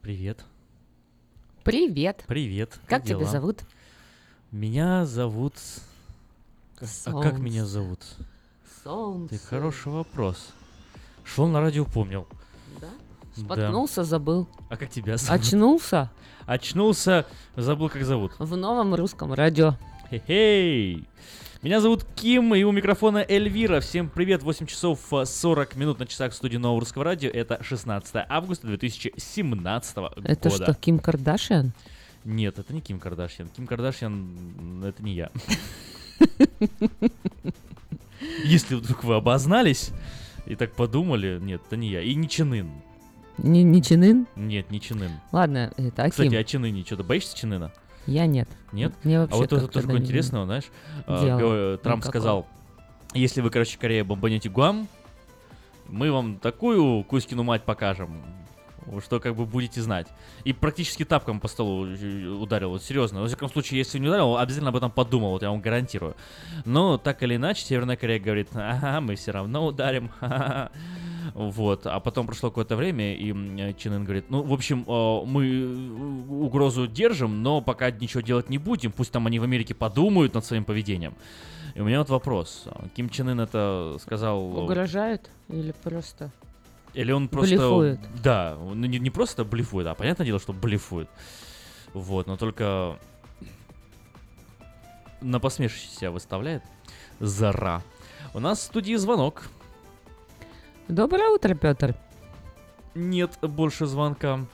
Привет. 0.02 0.46
Привет. 1.66 2.24
Привет. 2.26 2.80
Как 2.88 3.04
тебя 3.04 3.18
дела? 3.20 3.30
зовут? 3.30 3.64
Меня 4.52 5.06
зовут... 5.06 5.56
А 6.78 6.80
как 6.80 6.90
Солнце. 6.90 7.38
меня 7.42 7.66
зовут? 7.66 8.00
Солнце. 8.82 9.38
Ты 9.38 9.46
хороший 9.46 9.92
вопрос. 9.92 10.54
Шел 11.26 11.48
на 11.48 11.60
радио, 11.60 11.84
помнил. 11.84 12.26
Да? 12.80 12.88
Да. 13.36 13.42
Споткнулся, 13.42 14.04
забыл. 14.06 14.48
А 14.70 14.78
как 14.78 14.90
тебя 14.90 15.18
зовут? 15.18 15.42
Очнулся 15.42 16.12
Очнулся, 16.46 17.26
забыл, 17.58 17.90
как 17.90 18.06
зовут. 18.06 18.32
в 18.40 18.56
новом 18.56 18.96
русском 18.96 19.34
радио. 19.34 19.76
Хе-хей! 20.10 21.06
Меня 21.64 21.82
зовут 21.82 22.06
Ким, 22.16 22.54
и 22.54 22.62
у 22.64 22.72
микрофона 22.72 23.26
Эльвира. 23.28 23.80
Всем 23.80 24.10
привет, 24.10 24.44
8 24.44 24.68
часов 24.68 25.00
э, 25.12 25.26
40 25.26 25.76
минут 25.76 25.98
на 26.00 26.06
часах 26.06 26.32
в 26.32 26.36
студии 26.36 26.58
Нового 26.58 26.82
Русского 26.82 27.04
Радио. 27.04 27.32
Это 27.32 27.64
16 27.64 28.26
августа 28.30 28.68
2017 28.68 29.98
Это 30.24 30.50
года. 30.50 30.64
что, 30.66 30.74
Ким 30.76 31.00
Кардашьян? 31.00 31.74
Нет, 32.26 32.60
это 32.60 32.74
не 32.76 32.82
Ким 32.82 33.00
Кардашьян. 33.00 33.48
Ким 33.48 33.66
Кардашьян, 33.66 34.84
это 34.84 35.02
не 35.02 35.16
я. 35.16 35.32
Если 38.46 38.76
вдруг 38.76 39.04
вы 39.04 39.16
обознались 39.16 39.90
и 40.46 40.56
так 40.56 40.74
подумали, 40.74 41.40
нет, 41.42 41.62
это 41.66 41.76
не 41.76 41.90
я. 41.90 42.02
И 42.02 42.14
не 42.14 42.30
Чинын. 42.30 42.70
Не, 43.40 43.64
не 43.64 43.82
Чинын? 43.82 44.28
Нет, 44.36 44.70
не 44.70 44.80
Чинын. 44.80 45.12
Ладно, 45.32 45.74
это 45.78 46.04
Аким. 46.04 46.12
Кстати, 46.12 46.36
а 46.36 46.44
Чиныне 46.44 46.84
что-то 46.86 47.04
боишься 47.04 47.36
Чинына? 47.36 47.72
Я 48.08 48.26
нет. 48.26 48.50
Нет? 48.72 48.94
Мне 49.04 49.18
а 49.18 49.22
вообще 49.22 49.38
вот 49.38 49.54
это 49.54 49.68
тоже 49.68 49.92
интересного, 49.92 50.46
знаешь, 50.46 50.66
а, 51.06 51.24
дела 51.24 51.40
го- 51.40 51.78
Трамп 51.78 52.04
никакого. 52.04 52.12
сказал, 52.12 52.48
если 53.14 53.42
вы, 53.42 53.50
короче, 53.50 53.78
Корея 53.78 54.04
бомбанете 54.04 54.50
Гуам, 54.50 54.88
мы 55.88 56.12
вам 56.12 56.40
такую 56.40 57.04
Кузькину 57.04 57.44
мать 57.44 57.64
покажем, 57.64 58.24
что 59.04 59.20
как 59.20 59.36
бы 59.36 59.46
будете 59.46 59.82
знать. 59.82 60.08
И 60.44 60.54
практически 60.54 61.04
тапком 61.04 61.40
по 61.40 61.48
столу 61.48 61.86
э, 61.88 62.28
ударил, 62.28 62.70
вот 62.70 62.84
серьезно. 62.84 63.22
Во 63.22 63.28
всяком 63.28 63.50
случае, 63.50 63.80
если 63.80 64.00
не 64.00 64.08
ударил, 64.08 64.38
обязательно 64.38 64.70
об 64.70 64.78
этом 64.78 64.92
подумал, 64.92 65.32
вот 65.32 65.42
я 65.42 65.50
вам 65.50 65.62
гарантирую. 65.62 66.16
Но 66.66 66.98
так 66.98 67.24
или 67.24 67.36
иначе, 67.36 67.66
Северная 67.66 67.98
Корея 67.98 68.20
говорит, 68.20 68.50
ага, 68.54 69.02
мы 69.02 69.16
все 69.16 69.32
равно 69.32 69.66
ударим, 69.66 70.10
ха-ха-ха». 70.20 70.72
Вот, 71.34 71.86
а 71.86 72.00
потом 72.00 72.28
прошло 72.28 72.50
какое-то 72.50 72.76
время, 72.76 73.16
и 73.16 73.32
э, 73.32 73.74
Чен 73.74 73.94
Ын 73.94 74.04
говорит, 74.04 74.30
ну, 74.30 74.44
в 74.44 74.54
общем, 74.54 74.84
э, 74.88 75.26
мы 75.26 75.48
э, 75.48 76.44
угрозу 76.46 76.88
держим, 76.88 77.44
но 77.44 77.62
пока 77.62 77.92
ничего 77.92 78.22
делать 78.22 78.50
не 78.50 78.58
будем, 78.58 78.92
пусть 78.92 79.12
там 79.12 79.28
они 79.28 79.40
в 79.40 79.44
Америке 79.44 79.74
подумают 79.74 80.34
над 80.34 80.46
своим 80.46 80.66
поведением. 80.66 81.14
И 81.76 81.82
у 81.82 81.86
меня 81.86 82.00
вот 82.00 82.10
вопрос, 82.10 82.66
Ким 82.96 83.10
Чен 83.10 83.30
Ын 83.30 83.40
это 83.40 83.98
сказал... 84.02 84.64
Угрожает 84.64 85.30
или 85.50 85.74
просто? 85.84 86.32
или 86.98 87.12
он 87.12 87.28
просто... 87.28 87.56
Блефует. 87.56 88.00
Да, 88.24 88.58
он 88.60 88.82
не, 88.82 88.98
не 88.98 89.12
просто 89.12 89.46
блефует, 89.46 89.86
а 89.86 89.94
понятное 89.94 90.26
дело, 90.26 90.40
что 90.40 90.52
блефует. 90.52 91.08
Вот, 91.94 92.26
но 92.26 92.38
только 92.38 92.98
на 95.22 95.40
посмешище 95.40 95.90
себя 95.90 96.12
выставляет. 96.12 96.64
Зара. 97.20 97.84
У 98.34 98.40
нас 98.40 98.60
в 98.60 98.64
студии 98.64 98.96
звонок. 98.96 99.44
Доброе 100.88 101.30
утро, 101.30 101.54
Петр. 101.56 101.96
Нет 102.96 103.38
больше 103.42 103.86
звонка. 103.86 104.46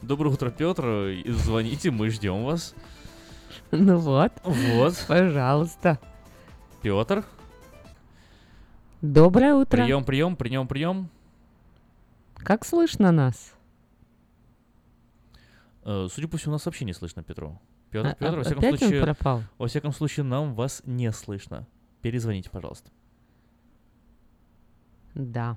Доброе 0.00 0.30
утро, 0.30 0.50
Петр. 0.50 1.14
Звоните, 1.26 1.90
мы 1.90 2.10
ждем 2.10 2.44
вас. 2.44 2.74
Ну 3.70 3.98
вот. 3.98 4.32
Вот. 4.44 5.04
Пожалуйста. 5.06 5.98
Петр. 6.80 7.24
Доброе 9.02 9.54
утро. 9.54 9.82
Прием, 9.82 10.04
прием, 10.04 10.36
прием, 10.36 10.66
прием. 10.66 11.08
Как 12.36 12.64
слышно 12.64 13.12
нас? 13.12 13.52
Э, 15.84 16.08
Судя 16.10 16.28
по 16.28 16.36
всему, 16.38 16.52
нас 16.52 16.64
вообще 16.66 16.84
не 16.84 16.92
слышно, 16.92 17.22
Петру. 17.22 17.60
Петр, 17.90 18.08
А- 18.08 18.14
Петр, 18.14 18.34
а- 18.34 18.36
во 18.38 18.42
всяком 18.44 18.58
опять 18.60 18.72
он 18.74 18.78
случае, 18.78 19.02
пропал? 19.02 19.42
во 19.58 19.66
всяком 19.68 19.92
случае, 19.92 20.24
нам 20.24 20.54
вас 20.54 20.82
не 20.86 21.12
слышно. 21.12 21.66
Перезвоните, 22.00 22.50
пожалуйста. 22.50 22.90
Да. 25.14 25.56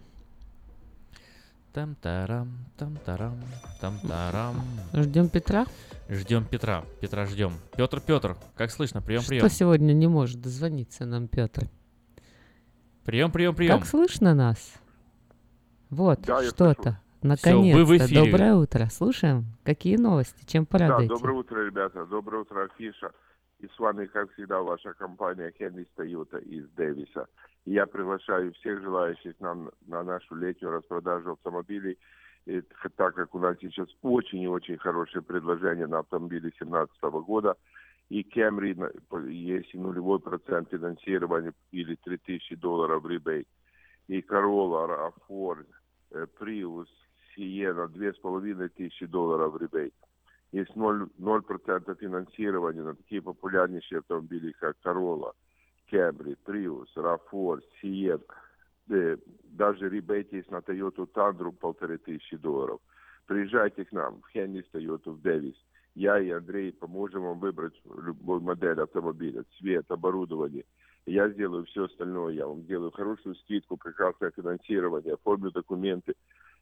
Там-тарам, 1.75 2.47
там-тарам, 2.77 3.35
там-тарам. 3.81 4.55
Ждем 4.93 5.27
Петра? 5.27 5.65
Ждем 6.07 6.45
Петра. 6.45 6.85
Петра 7.01 7.25
ждем. 7.25 7.51
Петр, 7.75 7.99
Петр, 7.99 8.37
как 8.55 8.71
слышно? 8.71 9.01
Прием, 9.01 9.19
Что 9.19 9.29
прием. 9.31 9.49
сегодня 9.49 9.91
не 9.91 10.07
может 10.07 10.39
дозвониться 10.39 11.03
нам 11.05 11.27
Петр? 11.27 11.67
Прием, 13.03 13.29
прием, 13.29 13.53
прием. 13.53 13.77
Как 13.77 13.85
слышно 13.89 14.33
нас? 14.33 14.75
Вот, 15.89 16.21
Да, 16.21 16.41
что-то. 16.43 17.01
вы 17.21 17.23
в 17.23 17.27
Наконец-то. 17.27 17.97
эфире. 18.05 18.23
Доброе 18.31 18.55
утро. 18.55 18.85
Слушаем. 18.89 19.45
Какие 19.65 19.97
новости? 19.97 20.45
Чем 20.45 20.63
Да, 20.63 20.69
порадуете? 20.71 21.13
доброе 21.13 21.33
утро, 21.37 21.59
ребята. 21.65 22.05
Доброе 22.05 22.43
утро, 22.43 22.63
Афиша. 22.73 23.11
И 23.65 23.67
с 23.75 23.79
вами, 23.79 24.05
как 24.05 24.31
всегда, 24.33 24.61
ваша 24.61 24.93
компания 24.93 25.51
Хенрис 25.57 25.87
Тойота 25.95 26.37
из 26.37 26.69
Дэвиса. 26.73 27.25
И 27.65 27.71
я 27.71 27.87
приглашаю 27.87 28.53
всех 28.53 28.81
желающих 28.83 29.39
нам 29.39 29.71
на 29.87 30.03
нашу 30.03 30.35
летнюю 30.35 30.71
распродажу 30.71 31.31
автомобилей, 31.31 31.97
И 32.45 32.61
так 32.95 33.15
как 33.15 33.33
у 33.33 33.39
нас 33.39 33.57
сейчас 33.59 33.87
очень 34.03 34.41
и 34.41 34.47
очень 34.47 34.77
хорошие 34.77 35.23
предложения 35.23 35.87
на 35.87 35.99
автомобили 35.99 36.41
2017 36.41 37.21
года. 37.25 37.55
И 38.09 38.21
Camry 38.21 38.75
на- 38.75 38.91
по- 39.09 39.25
есть 39.25 39.73
и 39.73 39.79
нулевой 39.79 40.19
процент 40.19 40.69
финансирования 40.69 41.53
или 41.71 41.95
3000 41.95 42.55
долларов 42.55 43.03
ребейт. 43.07 43.47
И 44.07 44.19
Corolla, 44.19 45.11
RAV4, 45.27 45.65
э, 46.11 46.27
Prius, 46.39 46.85
Sienna 47.35 47.87
2500 47.87 49.09
долларов 49.09 49.59
ребейт. 49.59 49.95
Есть 50.55 50.71
0%, 50.71 51.09
0% 51.19 51.97
финансирования 51.99 52.81
на 52.81 52.95
такие 52.95 53.21
популярнейшие 53.21 53.99
автомобили, 53.99 54.53
как 54.53 54.77
Corolla, 54.85 55.33
Camry, 55.91 56.37
Prius, 56.45 56.87
RAV4, 56.95 57.59
Sienna. 57.83 58.21
Э, 58.89 59.17
Даже 59.43 59.89
ребейт 59.89 60.31
есть 60.31 60.49
на 60.49 60.59
Toyota 60.61 61.05
Tundra 61.13 61.51
полторы 61.51 61.97
тысячи 61.97 62.37
долларов. 62.37 62.79
Приезжайте 63.25 63.83
к 63.83 63.91
нам 63.91 64.21
в 64.21 64.31
Хеннис 64.31 64.63
Toyota 64.71 65.11
в 65.11 65.21
Дэвис. 65.21 65.55
Я 65.93 66.21
и 66.21 66.29
Андрей 66.29 66.71
поможем 66.71 67.23
вам 67.23 67.39
выбрать 67.39 67.75
любую 67.83 68.39
модель 68.39 68.79
автомобиля, 68.79 69.43
цвет, 69.57 69.91
оборудование. 69.91 70.63
Я 71.05 71.27
сделаю 71.31 71.65
все 71.65 71.83
остальное. 71.83 72.33
Я 72.33 72.47
вам 72.47 72.61
сделаю 72.61 72.91
хорошую 72.91 73.35
скидку, 73.35 73.75
прекрасное 73.75 74.31
финансирование, 74.31 75.15
оформлю 75.15 75.51
документы. 75.51 76.13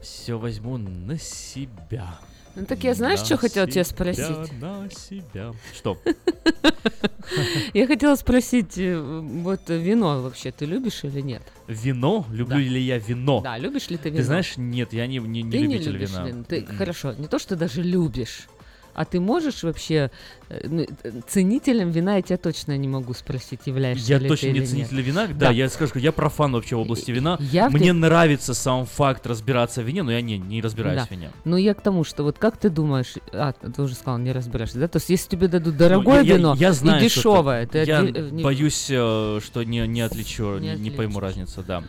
Все 0.00 0.38
возьму 0.38 0.78
на 0.78 1.18
себя. 1.18 2.18
Ну 2.54 2.66
так 2.66 2.84
я 2.84 2.94
знаешь, 2.94 3.20
На 3.20 3.24
что 3.26 3.36
хотела 3.38 3.66
тебя 3.66 3.84
спросить? 3.84 4.52
На 4.60 4.88
себя. 4.90 5.52
Что? 5.74 5.98
Я 7.72 7.86
хотела 7.86 8.14
спросить, 8.16 8.76
э, 8.76 9.00
вот 9.00 9.60
вино 9.70 10.20
вообще 10.22 10.50
ты 10.52 10.66
любишь 10.66 11.04
или 11.04 11.20
нет? 11.20 11.42
Вино? 11.66 12.26
Люблю 12.30 12.56
Да. 12.56 12.62
ли 12.62 12.80
я 12.80 12.98
вино? 12.98 13.40
Да, 13.40 13.56
любишь 13.56 13.88
ли 13.88 13.96
ты 13.96 14.10
вино? 14.10 14.18
Ты 14.18 14.24
знаешь, 14.24 14.54
нет, 14.56 14.92
я 14.92 15.06
не, 15.06 15.18
не, 15.18 15.42
не 15.42 15.50
ты 15.50 15.58
не 15.60 15.64
любитель 15.74 15.92
любишь 15.92 16.10
вина. 16.10 16.26
вино. 16.26 16.44
Ты, 16.46 16.60
Мгм. 16.60 16.76
хорошо, 16.76 17.14
не 17.14 17.26
то, 17.28 17.38
что 17.38 17.56
даже 17.56 17.82
любишь, 17.82 18.48
а 18.94 19.04
ты 19.04 19.20
можешь 19.20 19.62
вообще 19.62 20.10
э, 20.48 20.66
ну, 20.68 20.86
э, 21.02 21.12
ценителем 21.28 21.90
вина 21.90 22.16
я 22.16 22.22
тебя 22.22 22.36
точно 22.36 22.76
не 22.76 22.88
могу 22.88 23.14
спросить, 23.14 23.60
являешься 23.66 24.12
Я 24.12 24.18
ли 24.18 24.28
точно 24.28 24.48
ты 24.52 24.58
не 24.60 24.66
ценитель 24.66 24.96
нет. 24.96 25.06
вина. 25.06 25.26
Да, 25.34 25.50
я 25.50 25.68
скажу, 25.68 25.92
я 25.98 26.12
профан 26.12 26.52
вообще 26.52 26.76
в 26.76 26.80
области 26.80 27.10
вина. 27.10 27.38
Я 27.40 27.70
Мне 27.70 27.86
те- 27.86 27.92
нравится 27.92 28.54
сам 28.54 28.86
факт 28.86 29.26
разбираться 29.26 29.82
в 29.82 29.84
вине, 29.86 30.02
но 30.02 30.12
я 30.12 30.20
не, 30.20 30.38
не 30.38 30.60
разбираюсь 30.60 31.00
Да. 31.00 31.06
в 31.06 31.10
вине. 31.10 31.30
Ну, 31.44 31.56
я 31.56 31.74
к 31.74 31.80
тому, 31.80 32.04
что 32.04 32.22
вот 32.24 32.38
как 32.38 32.56
ты 32.56 32.68
думаешь, 32.70 33.14
а, 33.32 33.52
ты 33.52 33.82
уже 33.82 33.94
сказал, 33.94 34.18
не 34.18 34.32
разбираешься, 34.32 34.78
да? 34.78 34.88
То 34.88 34.96
есть, 34.98 35.08
если 35.10 35.28
тебе 35.30 35.48
дадут 35.48 35.76
дорогое 35.76 36.20
Ну, 36.20 36.24
я- 36.24 36.32
я- 36.32 36.36
вино 36.38 36.54
я 36.58 36.72
знаю, 36.72 37.00
и 37.00 37.04
дешевое, 37.04 37.66
ты 37.66 37.78
Я 37.84 38.00
э, 38.02 38.10
не- 38.30 38.42
боюсь, 38.42 38.86
э, 38.90 39.40
что 39.44 39.62
не, 39.62 39.86
не 39.86 40.00
отличу, 40.02 40.58
Не 40.58 40.74
не, 40.74 40.80
не 40.82 40.90
пойму 40.90 41.20
разницу, 41.20 41.64
да. 41.66 41.82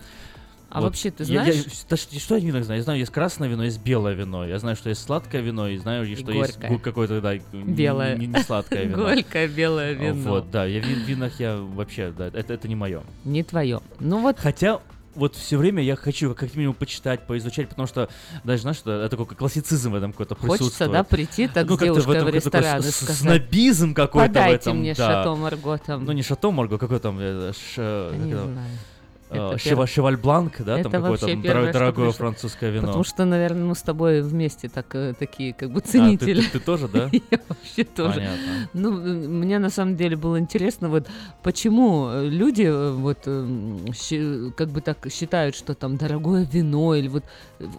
А 0.73 0.81
вообще 0.81 1.11
ты 1.11 1.23
Я- 1.23 1.43
я- 1.43 1.53
знаешь- 1.53 1.85
да 1.89 1.97
что, 1.97 2.35
я 2.35 2.45
вино 2.45 2.63
знаю? 2.63 2.79
Я 2.79 2.83
знаю, 2.83 2.99
есть 2.99 3.11
красное 3.11 3.47
вино, 3.47 3.63
есть 3.63 3.81
белое 3.83 4.13
вино. 4.13 4.45
Я 4.45 4.57
знаю, 4.59 4.75
что 4.75 4.89
есть 4.89 5.01
сладкое 5.03 5.41
вино, 5.41 5.67
и 5.67 5.77
знаю, 5.77 6.05
и 6.05 6.15
что 6.15 6.31
есть 6.31 6.53
горькое. 6.57 6.71
гу- 6.71 6.79
какое-то, 6.79 7.21
да, 7.21 7.35
Белое. 7.53 8.15
Не, 8.17 8.27
не 8.27 8.39
сладкое 8.41 8.83
вино. 8.85 9.03
Горькое 9.03 9.47
белое 9.47 9.93
вино. 9.93 10.29
Вот, 10.31 10.49
да, 10.51 10.65
я 10.65 10.81
в 10.81 10.85
ви- 10.85 10.95
винах 11.05 11.39
я 11.39 11.57
вообще, 11.57 12.11
да, 12.17 12.27
это, 12.27 12.53
это 12.53 12.67
не 12.67 12.75
мое. 12.75 13.03
Не 13.23 13.43
твое. 13.43 13.81
Ну 13.99 14.19
вот. 14.19 14.37
Хотя 14.39 14.79
вот 15.15 15.35
все 15.35 15.57
время 15.57 15.83
я 15.83 15.95
хочу 15.95 16.33
как 16.33 16.55
минимум 16.55 16.73
почитать, 16.73 17.27
поизучать, 17.27 17.69
потому 17.69 17.87
что 17.87 18.09
даже 18.43 18.63
знаешь, 18.63 18.77
что 18.77 18.91
это 19.03 19.15
такой 19.15 19.35
классицизм 19.35 19.91
в 19.91 19.95
этом 19.95 20.11
какой-то 20.11 20.33
Хочется, 20.33 20.57
присутствует. 20.57 20.91
да, 20.91 21.03
прийти 21.03 21.47
так 21.47 21.67
ну, 21.69 21.75
с 21.75 21.79
как-то 21.79 21.93
в 21.93 21.97
девушкой 21.97 22.15
этом 22.17 22.31
в 22.31 22.33
ресторан 22.33 22.79
и 22.79 22.83
сказать, 22.89 23.17
снобизм 23.17 23.93
какой-то 23.93 24.31
в 24.31 24.33
«Подайте 24.33 24.55
этом. 24.69 24.77
мне 24.79 24.95
да. 24.95 25.23
Шато 25.23 25.35
Марго 25.35 25.77
там». 25.77 26.05
Ну 26.05 26.11
не 26.13 26.23
шато 26.23 26.49
Марго, 26.49 26.79
какой 26.79 26.99
там 26.99 27.17
э, 27.19 27.51
ш- 27.75 28.09
Не 28.17 28.31
знаю. 28.33 28.57
Э, 29.34 29.55
Это 29.55 29.69
пер- 29.69 29.88
Шеваль 29.88 30.18
Бланк, 30.18 30.61
да, 30.64 30.80
Это 30.80 30.89
там 30.89 31.01
какое-то 31.03 31.26
там 31.27 31.41
дорогое 31.41 31.91
пришло. 31.91 32.11
французское 32.11 32.72
вино. 32.72 32.88
Потому 32.88 33.03
что, 33.03 33.26
наверное, 33.26 33.65
мы 33.65 33.76
с 33.76 33.81
тобой 33.81 34.22
вместе 34.22 34.69
так, 34.69 34.85
э, 34.95 35.14
такие 35.18 35.53
как 35.53 35.72
бы 35.72 35.80
А, 35.80 35.81
ты- 35.81 35.89
ценители. 35.89 36.41
ты- 36.41 36.51
ты 36.51 36.60
тоже, 36.60 36.88
да? 36.88 37.10
Я 37.31 37.39
вообще 37.49 37.84
тоже. 37.84 38.14
Понятно. 38.15 38.69
Ну, 38.73 38.99
э, 38.99 39.14
мне 39.27 39.60
на 39.60 39.69
самом 39.69 39.95
деле 39.95 40.15
было 40.15 40.39
интересно, 40.39 40.89
вот 40.89 41.07
почему 41.43 42.07
э, 42.10 42.27
люди 42.30 42.64
э, 42.64 42.91
вот 42.91 43.19
как 44.55 44.69
бы 44.69 44.81
так 44.81 44.97
считают, 45.11 45.55
что 45.55 45.73
там 45.73 45.97
дорогое 45.97 46.47
вино 46.51 46.95
или 46.95 47.07
вот 47.07 47.23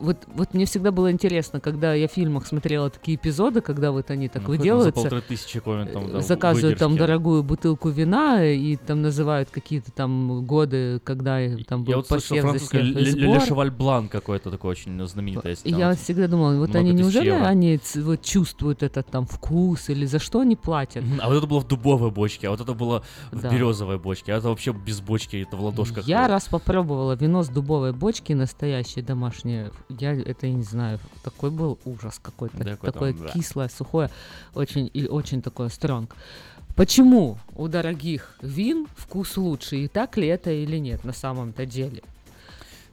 вот 0.00 0.16
вот 0.34 0.54
мне 0.54 0.64
всегда 0.64 0.90
было 0.90 1.10
интересно, 1.10 1.60
когда 1.60 1.94
я 1.94 2.08
в 2.08 2.12
фильмах 2.12 2.46
смотрела 2.46 2.90
такие 2.90 3.16
эпизоды, 3.16 3.60
когда 3.60 3.92
вот 3.92 4.10
они 4.10 4.28
так 4.28 4.42
Ну, 4.42 4.48
хоть 4.48 4.56
за 4.58 4.62
выделываются, 4.62 4.92
полторы 5.02 5.22
тысячи 5.22 5.60
там, 5.60 6.10
да, 6.12 6.18
э, 6.18 6.20
заказывают 6.20 6.78
там 6.78 6.92
выдержки. 6.92 7.06
дорогую 7.06 7.42
бутылку 7.42 7.88
вина 7.90 8.44
и 8.44 8.76
там 8.76 9.02
называют 9.02 9.48
какие-то 9.50 9.92
там 9.92 10.44
годы, 10.46 11.00
когда 11.04 11.43
там 11.64 11.84
был 11.84 11.90
Я 11.90 11.96
вот 11.96 12.08
слышал 12.08 12.36
и 12.36 12.82
Ле-. 12.82 13.40
Шеваль 13.40 13.70
Блан 13.70 14.08
какой-то 14.08 14.50
такой 14.50 14.72
очень 14.72 15.06
знаменитый. 15.06 15.56
я 15.64 15.94
всегда 15.94 16.28
думала, 16.28 16.56
вот 16.56 16.74
они 16.74 16.92
неужели 16.92 17.30
они 17.30 17.80
вот 17.96 18.22
чувствуют 18.22 18.82
этот 18.82 19.06
там 19.06 19.26
вкус 19.26 19.88
или 19.88 20.06
за 20.06 20.18
что 20.18 20.40
они 20.40 20.56
платят? 20.56 21.04
А 21.20 21.28
вот 21.28 21.36
это 21.36 21.46
было 21.46 21.60
в 21.60 21.68
дубовой 21.68 22.10
бочке, 22.10 22.48
а 22.48 22.50
вот 22.50 22.60
это 22.60 22.74
было 22.74 23.02
в 23.32 23.42
березовой 23.42 23.98
бочке, 23.98 24.32
а 24.32 24.38
это 24.38 24.48
вообще 24.48 24.72
без 24.72 25.00
бочки, 25.00 25.36
это 25.36 25.56
в 25.56 25.64
ладошках. 25.64 26.06
Я 26.06 26.28
раз 26.28 26.48
попробовала 26.48 27.12
вино 27.12 27.42
с 27.42 27.48
дубовой 27.48 27.92
бочки 27.92 28.32
настоящее 28.32 29.04
домашнее. 29.04 29.70
Я 29.88 30.12
это 30.12 30.48
не 30.48 30.62
знаю. 30.62 30.98
Такой 31.22 31.50
был 31.50 31.78
ужас 31.84 32.18
какой-то. 32.22 32.76
Такое 32.76 33.14
кислое, 33.32 33.68
сухое, 33.68 34.10
очень 34.54 34.90
и 34.92 35.06
очень 35.06 35.42
такое 35.42 35.68
стронг. 35.68 36.14
Почему 36.76 37.38
у 37.54 37.68
дорогих 37.68 38.36
вин 38.42 38.88
вкус 38.96 39.36
лучше? 39.36 39.76
И 39.76 39.88
так 39.88 40.16
ли 40.16 40.26
это 40.26 40.50
или 40.50 40.78
нет 40.78 41.04
на 41.04 41.12
самом-то 41.12 41.66
деле? 41.66 42.02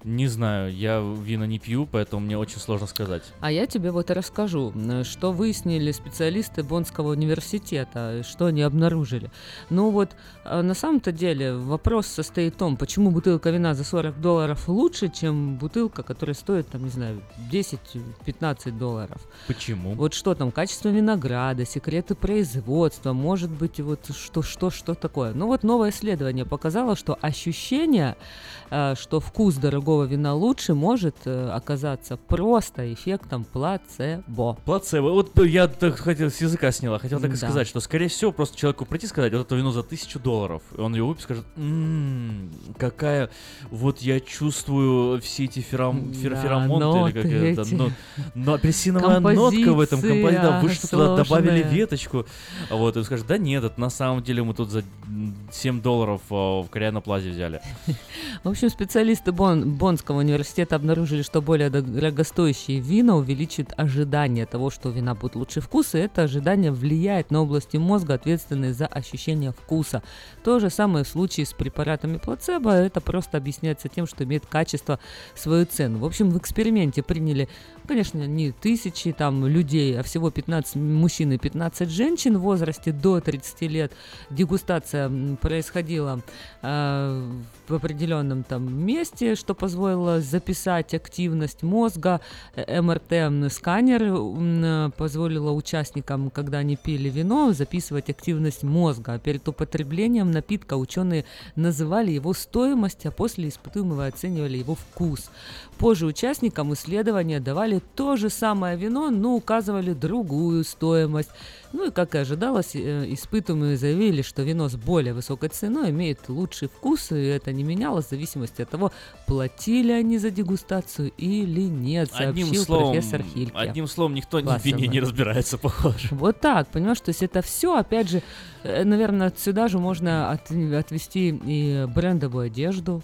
Не 0.03 0.27
знаю, 0.27 0.73
я 0.75 0.99
вина 0.99 1.45
не 1.45 1.59
пью, 1.59 1.85
поэтому 1.85 2.25
мне 2.25 2.37
очень 2.37 2.59
сложно 2.59 2.87
сказать. 2.87 3.23
А 3.39 3.51
я 3.51 3.67
тебе 3.67 3.91
вот 3.91 4.09
и 4.09 4.13
расскажу, 4.13 4.71
м, 4.71 5.03
что 5.03 5.31
выяснили 5.31 5.91
специалисты 5.91 6.63
Боннского 6.63 7.11
университета, 7.11 8.23
что 8.27 8.47
они 8.47 8.63
обнаружили. 8.63 9.29
Ну 9.69 9.91
вот, 9.91 10.15
а 10.43 10.61
на 10.63 10.73
самом-то 10.73 11.11
деле 11.11 11.53
вопрос 11.53 12.07
состоит 12.07 12.55
в 12.55 12.57
том, 12.57 12.77
почему 12.77 13.11
бутылка 13.11 13.51
вина 13.51 13.75
за 13.75 13.83
40 13.83 14.19
долларов 14.19 14.67
лучше, 14.67 15.09
чем 15.09 15.57
бутылка, 15.57 16.01
которая 16.03 16.33
стоит, 16.33 16.67
там, 16.67 16.83
не 16.83 16.89
знаю, 16.89 17.21
10-15 17.51 18.71
долларов. 18.77 19.21
Почему? 19.47 19.93
Вот 19.93 20.13
что 20.13 20.33
там, 20.33 20.51
качество 20.51 20.89
винограда, 20.89 21.65
секреты 21.65 22.15
производства, 22.15 23.13
может 23.13 23.51
быть, 23.51 23.79
вот 23.79 23.99
что, 24.15 24.41
что, 24.41 24.69
что 24.71 24.95
такое. 24.95 25.33
Ну 25.33 25.47
вот 25.47 25.63
новое 25.63 25.91
исследование 25.91 26.45
показало, 26.45 26.95
что 26.95 27.17
ощущение, 27.21 28.15
э, 28.15 28.60
что 28.95 29.19
вкус 29.19 29.55
дорогого 29.55 30.05
вина 30.05 30.33
лучше, 30.33 30.73
может 30.73 31.15
э, 31.25 31.49
оказаться 31.49 32.15
просто 32.15 32.93
эффектом 32.93 33.43
плацебо. 33.43 34.57
Плацебо. 34.65 35.09
Вот 35.09 35.37
я 35.43 35.67
так 35.67 35.97
хотел 35.99 36.29
с 36.31 36.39
языка 36.39 36.71
сняла, 36.71 36.97
хотел 36.97 37.19
так 37.19 37.29
и 37.29 37.33
Да. 37.33 37.37
сказать, 37.37 37.67
что 37.67 37.79
скорее 37.81 38.07
всего 38.07 38.31
просто 38.31 38.57
человеку 38.57 38.85
прийти 38.85 39.07
и 39.07 39.09
сказать, 39.09 39.33
вот 39.33 39.41
это 39.45 39.55
вино 39.55 39.71
за 39.71 39.83
тысячу 39.83 40.19
долларов, 40.19 40.61
и 40.77 40.79
он 40.79 40.95
его 40.95 41.09
выпьет 41.09 41.21
и 41.21 41.23
скажет, 41.25 41.45
«М, 41.57 42.49
какая, 42.77 43.29
вот 43.71 43.99
я 43.99 44.19
чувствую 44.19 45.21
все 45.21 45.45
эти 45.45 45.59
фером, 45.59 46.11
фер- 46.11 46.31
Да, 46.35 46.41
феромонты, 46.41 47.09
или 47.11 47.21
как 47.23 47.31
это, 47.31 47.61
эти. 47.61 47.73
но, 47.73 47.91
но 48.35 48.53
апельсиновая 48.53 49.19
нотка 49.19 49.73
в 49.73 49.79
этом 49.81 50.01
композиции, 50.01 50.41
да, 50.41 50.61
вы 50.61 50.69
что 50.69 50.87
туда 50.87 51.15
добавили 51.17 51.61
веточку, 51.63 52.25
вот, 52.69 52.95
и 52.95 52.99
он 52.99 53.05
скажет, 53.05 53.27
да 53.27 53.37
нет, 53.37 53.63
это 53.63 53.79
на 53.79 53.89
самом 53.89 54.23
деле 54.23 54.43
мы 54.43 54.53
тут 54.53 54.69
за 54.69 54.79
м, 55.07 55.35
7 55.51 55.81
долларов 55.81 56.21
в 56.29 56.67
Кориана 56.71 57.01
Плазе 57.01 57.31
взяли. 57.31 57.61
В 58.43 58.49
общем, 58.49 58.60
специалисты 58.69 59.31
Бон- 59.31 59.71
Боннского 59.77 60.19
университета 60.19 60.75
обнаружили, 60.75 61.21
что 61.21 61.41
более 61.41 61.69
дорогостоящие 61.69 62.79
вина 62.79 63.15
увеличат 63.15 63.73
ожидание 63.77 64.45
того, 64.45 64.69
что 64.69 64.89
вина 64.89 65.15
будет 65.15 65.35
лучший 65.35 65.61
вкус, 65.61 65.95
и 65.95 65.99
это 65.99 66.23
ожидание 66.23 66.71
влияет 66.71 67.31
на 67.31 67.41
области 67.41 67.77
мозга, 67.77 68.15
ответственные 68.15 68.73
за 68.73 68.87
ощущение 68.87 69.51
вкуса. 69.51 70.03
То 70.43 70.59
же 70.59 70.69
самое 70.69 71.05
в 71.05 71.07
случае 71.07 71.45
с 71.45 71.53
препаратами 71.53 72.17
плацебо, 72.17 72.71
это 72.71 73.01
просто 73.01 73.37
объясняется 73.37 73.87
тем, 73.87 74.05
что 74.05 74.23
имеет 74.23 74.45
качество 74.45 74.99
свою 75.35 75.65
цену. 75.65 75.99
В 75.99 76.05
общем, 76.05 76.29
в 76.29 76.37
эксперименте 76.37 77.03
приняли, 77.03 77.49
конечно, 77.87 78.25
не 78.25 78.51
тысячи 78.51 79.11
там 79.11 79.45
людей, 79.45 79.99
а 79.99 80.03
всего 80.03 80.29
15 80.29 80.75
мужчин 80.75 81.31
и 81.31 81.37
15 81.37 81.89
женщин 81.89 82.37
в 82.37 82.41
возрасте 82.41 82.91
до 82.91 83.19
30 83.19 83.61
лет. 83.69 83.93
Дегустация 84.29 85.09
происходила 85.37 86.21
э, 86.61 87.31
в 87.67 87.73
определенном 87.73 88.43
там 88.51 88.85
месте, 88.85 89.35
что 89.35 89.55
позволило 89.55 90.19
записать 90.19 90.93
активность 90.93 91.63
мозга. 91.63 92.19
Э, 92.53 92.81
МРТ-сканер 92.81 94.91
позволило 94.97 95.51
участникам, 95.51 96.29
когда 96.29 96.57
они 96.57 96.75
пили 96.75 97.09
вино, 97.09 97.53
записывать 97.53 98.09
активность 98.09 98.63
мозга. 98.63 99.17
Перед 99.19 99.47
употреблением 99.47 100.31
напитка 100.31 100.75
ученые 100.75 101.23
называли 101.55 102.11
его 102.11 102.33
стоимость, 102.33 103.05
а 103.05 103.11
после 103.11 103.47
испытуемого 103.47 104.05
оценивали 104.05 104.57
его 104.57 104.75
вкус. 104.75 105.31
Позже 105.77 106.05
участникам 106.05 106.73
исследования 106.73 107.39
давали 107.39 107.81
то 107.95 108.17
же 108.17 108.29
самое 108.29 108.75
вино, 108.75 109.11
но 109.11 109.35
указывали 109.35 109.93
другую 109.93 110.65
стоимость. 110.65 111.29
Ну 111.73 111.87
и, 111.87 111.91
как 111.91 112.15
и 112.15 112.17
ожидалось, 112.17 112.71
э, 112.75 113.05
испытуемые 113.13 113.77
заявили, 113.77 114.21
что 114.21 114.41
вино 114.43 114.67
с 114.69 114.75
более 114.75 115.13
высокой 115.13 115.49
ценой 115.49 115.89
имеет 115.91 116.27
лучший 116.27 116.67
вкус, 116.67 117.11
и 117.11 117.15
это 117.15 117.53
не 117.53 117.63
менялось 117.63 118.05
в 118.07 118.09
зависимости 118.09 118.61
от 118.61 118.69
того, 118.69 118.91
платили 119.25 119.91
они 119.91 120.17
за 120.17 120.31
дегустацию 120.31 121.11
или 121.17 121.61
нет, 121.61 122.09
сообщил 122.11 122.47
Одним 122.47 122.63
словом, 122.63 122.93
профессор 122.93 123.23
Хильке. 123.23 123.57
одним 123.57 123.87
словом, 123.87 124.13
никто 124.15 124.39
ни 124.41 124.47
в 124.47 124.65
вине 124.65 124.87
не 124.87 124.99
разбирается, 124.99 125.57
похоже. 125.57 126.09
Вот 126.11 126.39
так, 126.39 126.67
понимаешь, 126.67 126.99
то 126.99 127.09
есть 127.09 127.23
это 127.23 127.41
все, 127.41 127.75
опять 127.77 128.09
же, 128.09 128.21
наверное, 128.63 129.31
сюда 129.37 129.67
же 129.67 129.79
можно 129.79 130.31
от- 130.31 130.51
отвести 130.51 131.29
и 131.45 131.85
брендовую 131.95 132.47
одежду. 132.47 133.01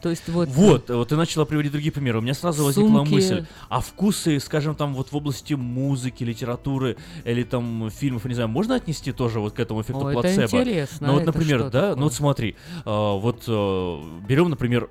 То 0.00 0.10
есть 0.10 0.28
вот... 0.28 0.48
Вот, 0.48 0.90
вот 0.90 1.08
ты 1.08 1.16
начала 1.16 1.44
приводить 1.44 1.72
другие 1.72 1.92
примеры. 1.92 2.18
У 2.18 2.20
меня 2.22 2.34
сразу 2.34 2.64
возникла 2.64 2.98
Сумки. 2.98 3.14
мысль, 3.14 3.46
а 3.68 3.80
вкусы, 3.80 4.38
скажем, 4.40 4.74
там 4.74 4.94
вот 4.94 5.10
в 5.10 5.16
области 5.16 5.54
музыки, 5.54 6.22
литературы 6.24 6.96
или 7.24 7.42
там 7.42 7.90
фильмов, 7.90 8.24
не 8.26 8.34
знаю, 8.34 8.48
можно 8.48 8.76
отнести 8.76 9.12
тоже 9.12 9.40
вот 9.40 9.54
к 9.54 9.60
этому 9.60 9.82
эффекту 9.82 10.06
О, 10.06 10.10
это 10.10 10.20
плацебо? 10.20 10.44
интересно, 10.44 11.06
Ну 11.08 11.12
вот, 11.14 11.22
это 11.22 11.32
например, 11.32 11.64
да, 11.64 11.70
такое? 11.70 11.94
ну 11.96 12.02
вот 12.04 12.14
смотри, 12.14 12.56
а, 12.84 13.16
вот 13.16 13.42
а, 13.48 14.20
берем, 14.26 14.50
например, 14.50 14.88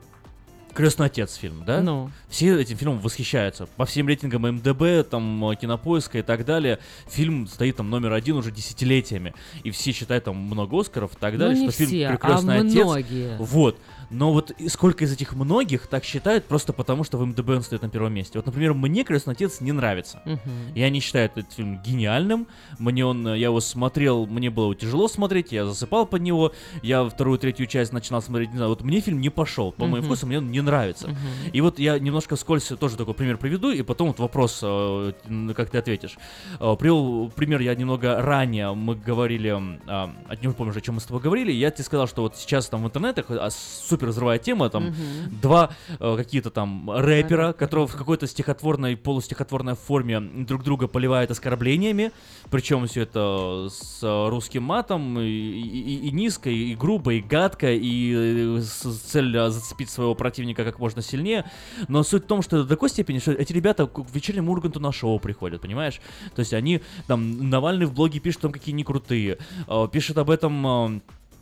Крестный 0.78 1.08
отец 1.08 1.34
фильм, 1.38 1.64
да? 1.66 1.82
Ну. 1.82 2.12
Все 2.30 2.56
этим 2.62 2.78
фильмом 2.78 3.00
восхищаются. 3.00 3.66
По 3.78 3.86
всем 3.86 4.08
рейтингам 4.08 4.44
МДБ, 4.44 5.10
там, 5.10 5.50
э, 5.50 5.56
кинопоиска 5.56 6.20
и 6.20 6.22
так 6.22 6.46
далее. 6.46 6.78
Фильм 7.10 7.48
стоит 7.48 7.78
там 7.78 7.90
номер 7.90 8.14
один 8.14 8.36
уже 8.36 8.52
десятилетиями. 8.52 9.34
И 9.64 9.72
все 9.72 9.92
считают 9.92 10.26
там 10.26 10.38
много 10.38 10.80
Оскаров 10.80 11.14
и 11.16 11.18
так 11.20 11.34
Ну, 11.34 11.40
далее, 11.40 11.60
не 11.62 11.68
что 11.70 11.78
фильм 11.80 11.90
все, 11.90 12.06
а 12.06 12.10
Прекрасный 12.12 12.60
отец. 12.60 12.74
многие. 12.76 13.38
Вот. 13.40 13.80
Но 14.10 14.32
вот 14.32 14.52
сколько 14.68 15.04
из 15.04 15.14
этих 15.14 15.34
многих 15.34 15.88
так 15.88 16.04
считают 16.04 16.46
просто 16.46 16.74
потому, 16.74 17.04
что 17.04 17.18
в 17.18 17.26
МДБ 17.26 17.50
он 17.50 17.62
стоит 17.62 17.82
на 17.82 17.90
первом 17.90 18.14
месте. 18.14 18.38
Вот, 18.40 18.46
например, 18.46 18.74
мне 18.74 19.04
Крестный 19.04 19.34
отец 19.34 19.62
не 19.62 19.72
нравится. 19.72 20.22
Мгм. 20.26 20.40
Я 20.76 20.90
не 20.90 21.00
считаю 21.00 21.26
этот 21.26 21.52
фильм 21.54 21.82
гениальным. 21.82 22.48
Мне 22.80 23.06
он, 23.06 23.28
э, 23.28 23.38
я 23.38 23.48
его 23.48 23.60
смотрел, 23.60 24.26
мне 24.26 24.50
было 24.50 24.76
тяжело 24.76 25.08
смотреть, 25.08 25.52
я 25.52 25.66
засыпал 25.66 26.06
под 26.06 26.22
него. 26.22 26.54
Я 26.82 27.08
вторую, 27.08 27.38
третью 27.40 27.68
часть 27.68 27.94
начинал 27.94 28.22
смотреть, 28.22 28.52
не 28.52 28.58
знаю, 28.58 28.70
вот 28.70 28.82
мне 28.82 29.00
фильм 29.02 29.20
не 29.22 29.30
пошел. 29.30 29.72
По 29.72 29.86
моим 29.86 29.98
Мгм. 30.04 30.06
вкусам 30.06 30.30
мне 30.30 30.38
он 30.40 30.52
не 30.52 30.62
нравится. 30.62 31.08
Мгм. 31.10 31.18
И 31.54 31.62
вот 31.62 31.80
я 31.80 32.00
немножко 32.00 32.36
скользь 32.36 32.68
тоже 32.80 32.98
такой 32.98 33.14
пример 33.14 33.38
приведу, 33.38 33.72
и 33.72 33.82
потом 33.82 34.08
вот 34.10 34.20
вопрос, 34.20 34.60
э, 34.64 35.14
как 35.56 35.70
ты 35.70 35.78
ответишь. 35.78 36.18
Э, 36.60 36.76
Привел 36.78 37.30
пример 37.36 37.60
я 37.62 37.74
немного 37.76 38.22
ранее, 38.22 38.74
мы 38.74 38.96
говорили, 38.96 39.50
а, 39.88 40.14
а, 40.28 40.36
не 40.36 40.54
помню, 40.54 40.72
уже, 40.72 40.80
о 40.80 40.82
чем 40.82 40.96
мы 40.96 41.02
с 41.02 41.06
тобой 41.06 41.22
говорили, 41.22 41.52
я 41.52 41.72
тебе 41.72 41.84
сказал, 41.84 42.08
что 42.08 42.22
вот 42.22 42.36
сейчас 42.38 42.68
там 42.68 42.84
в 42.84 42.88
интернетах 42.88 43.26
а, 43.30 43.50
супер 43.98 44.10
взрывая 44.10 44.38
тема, 44.38 44.70
там 44.70 44.88
Мгм. 44.88 45.40
два 45.42 45.72
э, 46.00 46.16
какие-то 46.18 46.52
там 46.52 46.90
рэпера, 46.92 47.54
которые 47.54 47.88
в 47.88 47.96
какой-то 47.96 48.28
стихотворной, 48.28 48.96
полустихотворной 48.96 49.74
форме 49.76 50.20
друг 50.20 50.64
друга 50.64 50.88
поливают 50.88 51.32
оскорблениями, 51.32 52.12
причем 52.52 52.86
все 52.88 53.02
это 53.02 53.68
с 53.72 54.00
русским 54.30 54.62
матом, 54.64 55.20
и, 55.20 55.24
и- 55.24 56.08
и- 56.08 56.12
низко, 56.12 56.50
и 56.50 56.76
грубо, 56.76 57.14
и 57.16 57.22
гадко, 57.22 57.72
и 57.74 58.14
э, 58.58 58.62
с 58.62 59.00
целью 59.00 59.50
зацепить 59.50 59.90
своего 59.90 60.14
противника 60.14 60.64
как 60.64 60.78
можно 60.80 61.02
сильнее. 61.02 61.50
Но 61.88 62.04
суть 62.04 62.26
в 62.26 62.28
том, 62.28 62.42
что 62.44 62.62
до 62.64 62.68
такой 62.70 62.90
степени, 62.90 63.18
что 63.20 63.32
эти 63.32 63.52
ребята 63.54 63.88
к 63.88 64.06
вечернему 64.14 64.52
Урганту 64.52 64.80
на 64.80 64.92
шоу 64.92 65.20
приходят, 65.20 65.62
понимаешь? 65.62 66.00
То 66.36 66.42
есть 66.42 66.54
они 66.54 66.82
там, 67.08 67.50
Навальный 67.50 67.86
в 67.88 67.94
блоге 67.94 68.20
пишет 68.20 68.42
там, 68.42 68.52
какие 68.52 68.74
они 68.76 68.84
крутые, 68.84 69.38
э, 69.68 69.88
пишет 69.92 70.18
об 70.20 70.30
этом... 70.30 70.68
э, 70.68 71.00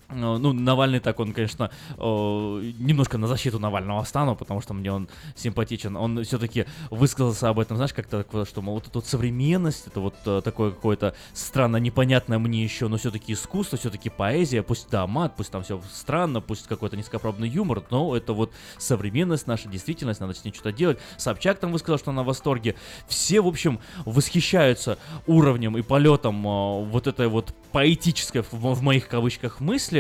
ну, 0.10 0.54
Навальный 0.54 1.00
так, 1.00 1.20
он, 1.20 1.34
конечно, 1.34 1.72
э, 1.98 2.00
немножко 2.00 3.18
на 3.18 3.28
защиту 3.28 3.60
Навального 3.60 4.04
стану, 4.04 4.36
потому 4.36 4.62
что 4.62 4.74
мне 4.74 4.92
он 4.92 5.10
симпатичен. 5.36 5.96
Он 5.96 6.24
все-таки 6.24 6.66
высказался 6.92 7.50
об 7.50 7.60
этом, 7.60 7.78
знаешь, 7.78 7.94
как-то, 7.94 8.26
что, 8.46 8.62
мол, 8.62 8.76
вот 8.76 8.88
эта 8.88 8.98
вот 9.00 9.08
современность, 9.08 9.88
это 9.88 10.00
вот 10.00 10.16
э, 10.26 10.42
такое 10.44 10.72
какое-то 10.72 11.16
странно 11.34 11.78
непонятное 11.78 12.38
мне 12.40 12.64
еще, 12.64 12.88
но 12.88 12.98
все-таки 12.98 13.34
искусство, 13.34 13.78
все-таки 13.78 14.10
поэзия, 14.10 14.62
пусть 14.64 14.90
да, 14.90 15.08
мат, 15.08 15.36
пусть 15.36 15.52
там 15.52 15.64
все 15.64 15.82
странно, 15.92 16.42
пусть 16.42 16.68
какой-то 16.68 16.98
низкопробный 16.98 17.50
юмор, 17.50 17.84
но 17.90 18.16
это 18.16 18.34
вот 18.34 18.52
современность, 18.78 19.48
наша 19.48 19.70
действительность, 19.70 20.20
надо 20.20 20.34
с 20.34 20.44
ней 20.44 20.52
что-то 20.52 20.72
делать. 20.72 21.00
Собчак 21.18 21.60
там 21.60 21.72
высказал, 21.72 21.98
что 21.98 22.12
она 22.12 22.24
в 22.24 22.28
восторге. 22.28 22.76
Все, 23.08 23.42
в 23.42 23.48
общем, 23.48 23.80
восхищаются 24.06 24.98
уровнем 25.28 25.78
и 25.78 25.82
полетом 25.82 26.46
э, 26.46 26.86
вот 26.86 27.08
этой 27.08 27.28
вот 27.28 27.54
поэтической, 27.72 28.42
в, 28.42 28.52
в 28.52 28.82
моих 28.82 29.08
кавычках, 29.08 29.60
мысли, 29.60 29.95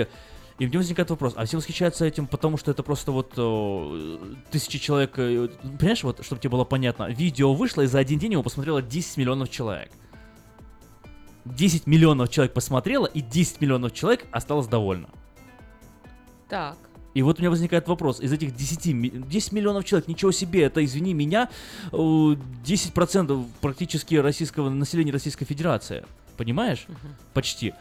и 0.57 0.67
мне 0.67 0.77
возникает 0.77 1.09
вопрос, 1.09 1.33
а 1.35 1.45
все 1.45 1.57
восхищаются 1.57 2.05
этим, 2.05 2.27
потому 2.27 2.57
что 2.57 2.71
это 2.71 2.81
просто 2.81 3.11
вот 3.11 3.33
э, 3.35 4.35
тысячи 4.51 4.79
человек, 4.79 5.13
э, 5.17 5.49
понимаешь, 5.77 6.03
вот, 6.03 6.23
чтобы 6.23 6.39
тебе 6.39 6.51
было 6.51 6.63
понятно, 6.63 7.09
видео 7.09 7.53
вышло, 7.53 7.81
и 7.81 7.87
за 7.87 7.99
один 7.99 8.19
день 8.19 8.33
его 8.33 8.43
посмотрело 8.43 8.81
10 8.81 9.17
миллионов 9.17 9.49
человек. 9.49 9.91
10 11.43 11.87
миллионов 11.87 12.29
человек 12.29 12.53
посмотрело, 12.53 13.05
и 13.05 13.21
10 13.21 13.59
миллионов 13.59 13.93
человек 13.93 14.25
осталось 14.31 14.67
довольно. 14.67 15.09
Так. 16.47 16.77
И 17.13 17.21
вот 17.21 17.39
у 17.39 17.41
меня 17.41 17.49
возникает 17.49 17.87
вопрос, 17.87 18.19
из 18.19 18.31
этих 18.31 18.55
10, 18.55 18.93
ми- 18.93 19.09
10 19.09 19.51
миллионов 19.51 19.83
человек, 19.83 20.07
ничего 20.07 20.31
себе, 20.31 20.63
это, 20.63 20.83
извини 20.83 21.13
меня, 21.13 21.49
э, 21.91 22.35
10% 22.63 23.45
практически 23.61 24.15
российского 24.15 24.69
населения 24.69 25.11
Российской 25.11 25.45
Федерации. 25.45 26.05
Понимаешь? 26.37 26.87
Почти. 27.33 27.73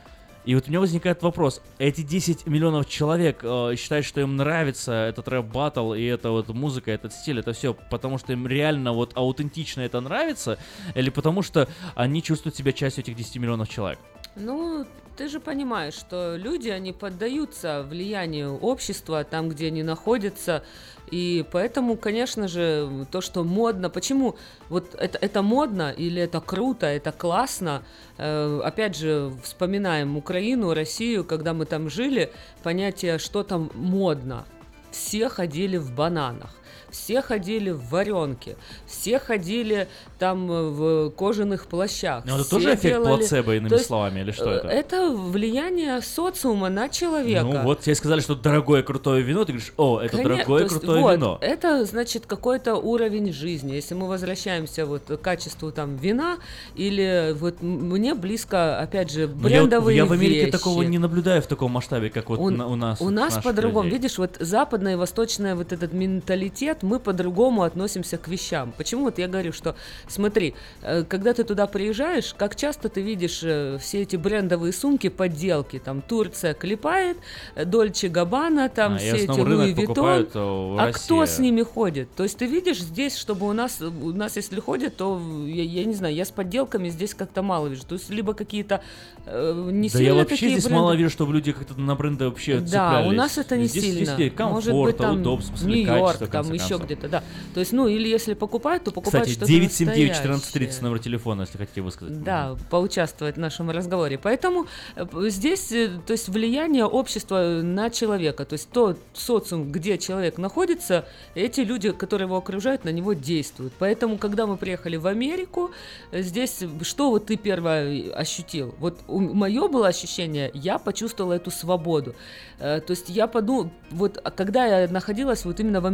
И 0.45 0.55
вот 0.55 0.67
у 0.67 0.69
меня 0.69 0.81
возникает 0.81 1.23
вопрос, 1.23 1.63
эти 1.79 2.03
10 2.03 2.47
миллионов 2.47 2.89
человек 2.89 3.41
э, 3.43 3.75
считают, 3.79 4.05
что 4.05 4.21
им 4.21 4.37
нравится 4.37 4.93
этот 4.93 5.27
рэп-баттл 5.29 5.95
и 5.95 6.05
эта 6.05 6.31
вот 6.31 6.49
музыка, 6.49 6.91
этот 6.91 7.13
стиль, 7.13 7.41
это 7.41 7.53
все 7.53 7.75
потому, 7.75 8.19
что 8.19 8.33
им 8.33 8.47
реально 8.47 8.93
вот 8.93 9.13
аутентично 9.17 9.81
это 9.81 10.01
нравится, 10.01 10.59
или 10.95 11.11
потому 11.11 11.43
что 11.43 11.69
они 11.95 12.23
чувствуют 12.23 12.57
себя 12.57 12.73
частью 12.73 13.05
этих 13.05 13.17
10 13.17 13.37
миллионов 13.37 13.69
человек? 13.69 13.99
Ну, 14.37 14.87
ты 15.17 15.29
же 15.29 15.41
понимаешь, 15.41 15.95
что 15.95 16.37
люди, 16.37 16.69
они 16.69 16.93
поддаются 16.93 17.83
влиянию 17.83 18.57
общества 18.59 19.25
там, 19.25 19.49
где 19.49 19.69
они 19.69 19.83
находятся, 19.83 20.65
и 21.11 21.45
поэтому, 21.53 21.97
конечно 21.97 22.49
же, 22.49 23.07
то, 23.11 23.21
что 23.21 23.45
модно, 23.45 23.91
почему 23.91 24.37
вот 24.69 24.95
это, 24.95 25.19
это 25.21 25.43
модно 25.43 25.93
или 25.93 26.23
это 26.23 26.41
круто, 26.41 26.87
это 26.87 27.13
классно, 27.13 27.83
Э, 28.17 28.61
опять 28.65 28.97
же, 28.97 29.33
вспоминаем 29.43 30.17
Украину, 30.17 30.75
Россию, 30.75 31.25
когда 31.25 31.53
мы 31.53 31.65
там 31.67 31.91
жили, 31.91 32.33
понятие, 32.63 33.19
что 33.19 33.43
там 33.43 33.71
модно. 33.75 34.45
Все 34.91 35.29
ходили 35.29 35.77
в 35.77 35.93
бананах. 35.93 36.55
Все 36.91 37.23
ходили 37.23 37.71
в 37.71 37.89
варенке, 37.91 38.57
все 38.87 39.19
ходили 39.19 39.89
там 40.19 40.51
э, 40.51 40.63
в 40.71 41.11
кожаных 41.11 41.67
плащах. 41.67 42.25
Ну, 42.25 42.37
это 42.37 42.49
тоже 42.49 42.71
эффект 42.75 42.83
делали- 42.83 43.17
плацебо, 43.19 43.57
иными 43.57 43.69
То 43.69 43.75
есть, 43.77 43.87
словами, 43.87 44.21
или 44.21 44.31
что 44.31 44.51
э, 44.51 44.57
это? 44.59 44.69
Это 44.69 45.11
влияние 45.11 46.01
социума 46.03 46.69
на 46.69 46.89
человека. 46.89 47.45
Ну 47.45 47.63
вот, 47.63 47.81
тебе 47.81 47.95
сказали, 47.95 48.21
что 48.21 48.35
дорогое 48.35 48.83
крутое 48.83 49.23
вино, 49.23 49.45
ты 49.45 49.53
говоришь, 49.53 49.73
о, 49.77 50.01
это 50.01 50.17
Коне- 50.17 50.23
дорогое 50.25 50.63
есть, 50.63 50.75
крутое 50.79 51.01
вот, 51.03 51.17
вино. 51.17 51.39
Это 51.41 51.85
значит 51.85 52.27
какой-то 52.27 52.77
уровень 52.77 53.33
жизни. 53.33 53.73
Если 53.75 53.95
мы 53.95 54.07
возвращаемся 54.09 54.87
вот 54.87 55.03
к 55.07 55.17
качеству 55.17 55.73
там 55.73 55.97
вина 55.97 56.39
или 56.77 57.35
вот 57.39 57.61
мне 57.63 58.15
близко, 58.15 58.79
опять 58.79 59.11
же, 59.11 59.27
Но 59.27 59.49
я, 59.49 59.61
вот- 59.63 59.69
брендовые 59.71 59.97
я 59.97 60.05
в 60.05 60.13
Америке 60.13 60.41
вещи. 60.47 60.53
такого 60.53 60.83
не 60.83 60.99
наблюдаю 60.99 61.43
в 61.43 61.47
таком 61.47 61.73
масштабе, 61.73 62.11
как 62.11 62.29
вот 62.29 62.39
У, 62.39 62.51
на- 62.51 62.67
у 62.69 62.77
нас. 62.77 63.01
у 63.01 63.11
нас 63.11 63.35
по-другому. 63.43 63.89
Видишь, 63.89 64.19
вот 64.19 64.37
западный 64.39 64.93
и 64.93 64.97
восточный 64.97 65.55
вот 65.55 65.73
этот 65.73 65.93
менталитет, 65.93 66.45
мы 66.83 66.99
по-другому 67.01 67.63
относимся 67.63 68.17
к 68.19 68.29
вещам. 68.29 68.73
Почему 68.77 69.05
вот 69.05 69.19
я 69.19 69.29
говорю, 69.29 69.53
что 69.53 69.75
смотри, 70.09 70.55
э, 70.83 71.05
когда 71.05 71.33
ты 71.33 71.45
туда 71.45 71.67
приезжаешь, 71.67 72.35
как 72.37 72.57
часто 72.57 72.89
ты 72.89 73.01
видишь 73.03 73.41
э, 73.43 73.79
все 73.81 74.03
эти 74.03 74.17
брендовые 74.17 74.73
сумки, 74.73 75.09
подделки, 75.09 75.79
там 75.79 76.03
Турция 76.03 76.55
клепает, 76.55 77.17
э, 77.55 77.65
Dolce 77.65 78.09
Gabbana, 78.09 78.69
там 78.69 78.95
А, 78.95 78.99
все 78.99 79.17
эти 79.17 79.31
Louis 79.41 79.73
Vuitton. 79.73 79.87
покупают, 79.87 80.31
э, 80.35 80.39
в 80.39 80.79
А 80.81 80.87
России. 80.87 81.05
кто 81.05 81.27
с 81.27 81.39
ними 81.39 81.63
ходит? 81.63 82.09
То 82.15 82.23
есть 82.23 82.39
ты 82.39 82.47
видишь 82.47 82.81
здесь, 82.81 83.17
чтобы 83.17 83.47
у 83.49 83.53
нас, 83.53 83.81
у 83.81 84.11
нас 84.13 84.37
если 84.37 84.61
ходят, 84.61 84.97
то 84.97 85.21
я, 85.47 85.63
я 85.63 85.85
не 85.85 85.95
знаю, 85.95 86.15
я 86.15 86.25
с 86.25 86.31
подделками 86.31 86.89
здесь 86.89 87.15
как-то 87.15 87.43
мало 87.43 87.69
вижу. 87.69 87.85
То 87.87 87.95
есть 87.95 88.11
либо 88.11 88.35
какие-то 88.35 88.83
э, 89.27 89.69
не 89.73 89.89
Да 89.89 89.99
сильно 89.99 90.09
я 90.13 90.15
вообще 90.15 90.37
здесь 90.49 90.65
бренды. 90.65 90.81
мало 90.81 90.93
вижу, 90.97 91.11
чтобы 91.11 91.33
люди 91.35 91.53
как-то 91.53 91.81
на 91.81 91.95
бренды 91.95 92.25
вообще 92.27 92.61
Да, 92.61 92.67
цеплялись. 92.67 93.09
у 93.09 93.13
нас 93.13 93.39
это 93.39 93.57
не 93.57 93.65
здесь 93.67 93.83
сильно. 93.85 93.99
Везде 94.01 94.31
комфорт, 94.31 94.67
Может 94.67 94.75
быть, 94.85 94.97
там 94.97 95.21
удобство, 95.21 95.67
Нью-Йорк, 95.67 96.29
там 96.29 96.54
еще 96.55 96.71
концов. 96.71 96.87
где-то, 96.87 97.09
да. 97.09 97.25
То 97.53 97.61
есть, 97.61 97.73
ну, 97.73 97.89
или 97.89 98.09
если 98.09 98.35
покупать, 98.35 98.85
то 98.85 98.91
покупать 98.91 99.23
Кстати, 99.23 99.37
что-то 99.37 99.47
979 99.47 100.09
настоящее. 100.09 100.31
1430 100.31 100.83
номер 100.83 100.99
телефона, 100.99 101.43
если 101.43 101.59
хотите 101.59 101.83
высказать. 101.83 102.23
Да, 102.23 102.57
поучаствовать 102.71 103.37
в 103.37 103.39
нашем 103.39 103.71
разговоре. 103.71 104.19
Поэтому 104.19 104.67
э, 104.97 105.07
здесь, 105.29 105.73
э, 105.73 105.91
то 106.07 106.13
есть 106.13 106.29
влияние 106.29 106.85
общества 106.85 107.61
на 107.63 107.91
человека, 107.91 108.45
то 108.45 108.55
есть 108.55 108.71
тот 108.71 108.99
социум, 109.13 109.73
где 109.73 109.99
человек 109.99 110.39
находится, 110.39 111.07
эти 111.35 111.61
люди, 111.61 111.93
которые 111.93 112.27
его 112.27 112.37
окружают, 112.37 112.85
на 112.85 112.91
него 112.91 113.13
действуют. 113.13 113.73
Поэтому, 113.79 114.19
когда 114.19 114.47
мы 114.47 114.57
приехали 114.57 114.97
в 114.97 115.07
Америку, 115.07 115.71
э, 116.11 116.23
здесь 116.23 116.63
э, 116.63 116.69
что 116.83 117.11
вот 117.11 117.27
ты 117.27 117.37
первое 117.37 118.13
ощутил? 118.13 118.75
Вот 118.79 119.01
мое 119.09 119.69
было 119.69 119.89
ощущение, 119.89 120.51
я 120.55 120.79
почувствовала 120.79 121.35
эту 121.35 121.51
свободу. 121.51 122.15
Э, 122.59 122.81
То 122.81 122.93
есть 122.93 123.09
я 123.09 123.27
подумала, 123.27 123.71
вот 123.91 124.21
а 124.23 124.31
когда 124.31 124.67
я 124.67 124.89
находилась 124.89 125.45
вот 125.45 125.61
именно 125.61 125.81
в 125.81 125.87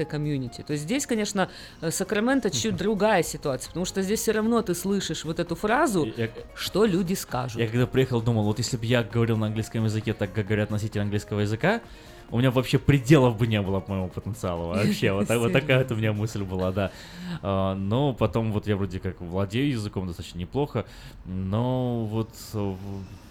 американской 0.00 0.04
комьюнити, 0.04 0.62
то 0.62 0.72
есть 0.72 0.84
здесь, 0.84 1.06
конечно, 1.06 1.48
э, 1.80 1.90
Сакраменто 1.90 2.50
чуть 2.50 2.76
другая 2.76 3.22
ситуация, 3.22 3.68
потому 3.68 3.86
что 3.86 4.02
здесь 4.02 4.20
все 4.20 4.32
равно 4.32 4.62
ты 4.62 4.74
слышишь 4.74 5.24
вот 5.24 5.40
эту 5.40 5.54
фразу, 5.54 6.08
что 6.54 6.86
люди 6.86 7.14
скажут. 7.14 7.60
Я 7.60 7.68
когда 7.68 7.86
приехал, 7.86 8.20
думал, 8.20 8.44
вот 8.44 8.58
если 8.58 8.76
бы 8.76 8.86
я 8.86 9.02
говорил 9.02 9.36
на 9.36 9.46
английском 9.46 9.84
языке 9.84 10.12
так, 10.12 10.32
как 10.32 10.46
говорят 10.46 10.70
носители 10.70 11.02
английского 11.02 11.40
языка, 11.40 11.80
у 12.32 12.38
меня 12.38 12.50
вообще 12.50 12.78
пределов 12.78 13.36
бы 13.36 13.46
не 13.48 13.60
было 13.60 13.82
моего 13.88 14.06
потенциала 14.06 14.66
вообще. 14.66 15.12
Вот, 15.20 15.28
вот 15.28 15.52
такая 15.52 15.78
вот 15.78 15.92
у 15.92 15.96
меня 15.96 16.12
мысль 16.12 16.44
была, 16.44 16.70
да. 16.70 16.90
А, 17.42 17.74
Но 17.74 18.12
потом 18.12 18.52
вот 18.52 18.68
я 18.68 18.76
вроде 18.76 19.00
как 19.00 19.20
владею 19.20 19.70
языком 19.70 20.06
достаточно 20.06 20.38
неплохо, 20.38 20.84
но 21.26 22.04
вот 22.06 22.30
э, 22.54 22.74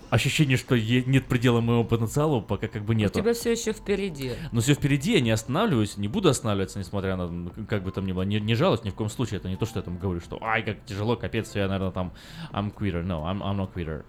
ощущение, 0.10 0.58
что 0.58 0.78
нет 0.78 1.26
предела 1.28 1.62
моего 1.62 1.84
потенциала, 1.84 2.40
пока 2.40 2.68
как 2.68 2.84
бы 2.84 2.94
У 2.94 2.98
нету. 2.98 3.20
тебя 3.20 3.34
все 3.34 3.52
еще 3.52 3.74
впереди. 3.74 4.34
Но 4.52 4.62
все 4.62 4.74
впереди, 4.74 5.14
я 5.14 5.22
не 5.22 5.32
останавливаюсь, 5.32 5.98
не 5.98 6.08
буду 6.08 6.30
останавливаться, 6.30 6.80
несмотря 6.80 7.16
на, 7.16 7.52
как 7.68 7.84
бы 7.84 7.92
там 7.92 8.06
ни 8.06 8.12
было, 8.12 8.24
не, 8.24 8.40
не 8.40 8.56
жалость 8.56 8.86
ни 8.86 8.90
в 8.90 8.96
коем 8.96 9.10
случае, 9.10 9.38
это 9.38 9.50
не 9.50 9.56
то, 9.56 9.66
что 9.66 9.80
я 9.80 9.84
там 9.84 9.98
говорю, 9.98 10.20
что 10.22 10.42
ай, 10.42 10.64
как 10.64 10.78
тяжело, 10.86 11.16
капец, 11.16 11.56
я, 11.56 11.68
наверное, 11.68 11.92
там, 11.92 12.14
I'm 12.52 12.74
quitter, 12.74 13.04
no, 13.04 13.24
I'm, 13.24 13.42
I'm 13.42 13.58
not 13.58 13.74
quitter. 13.74 14.04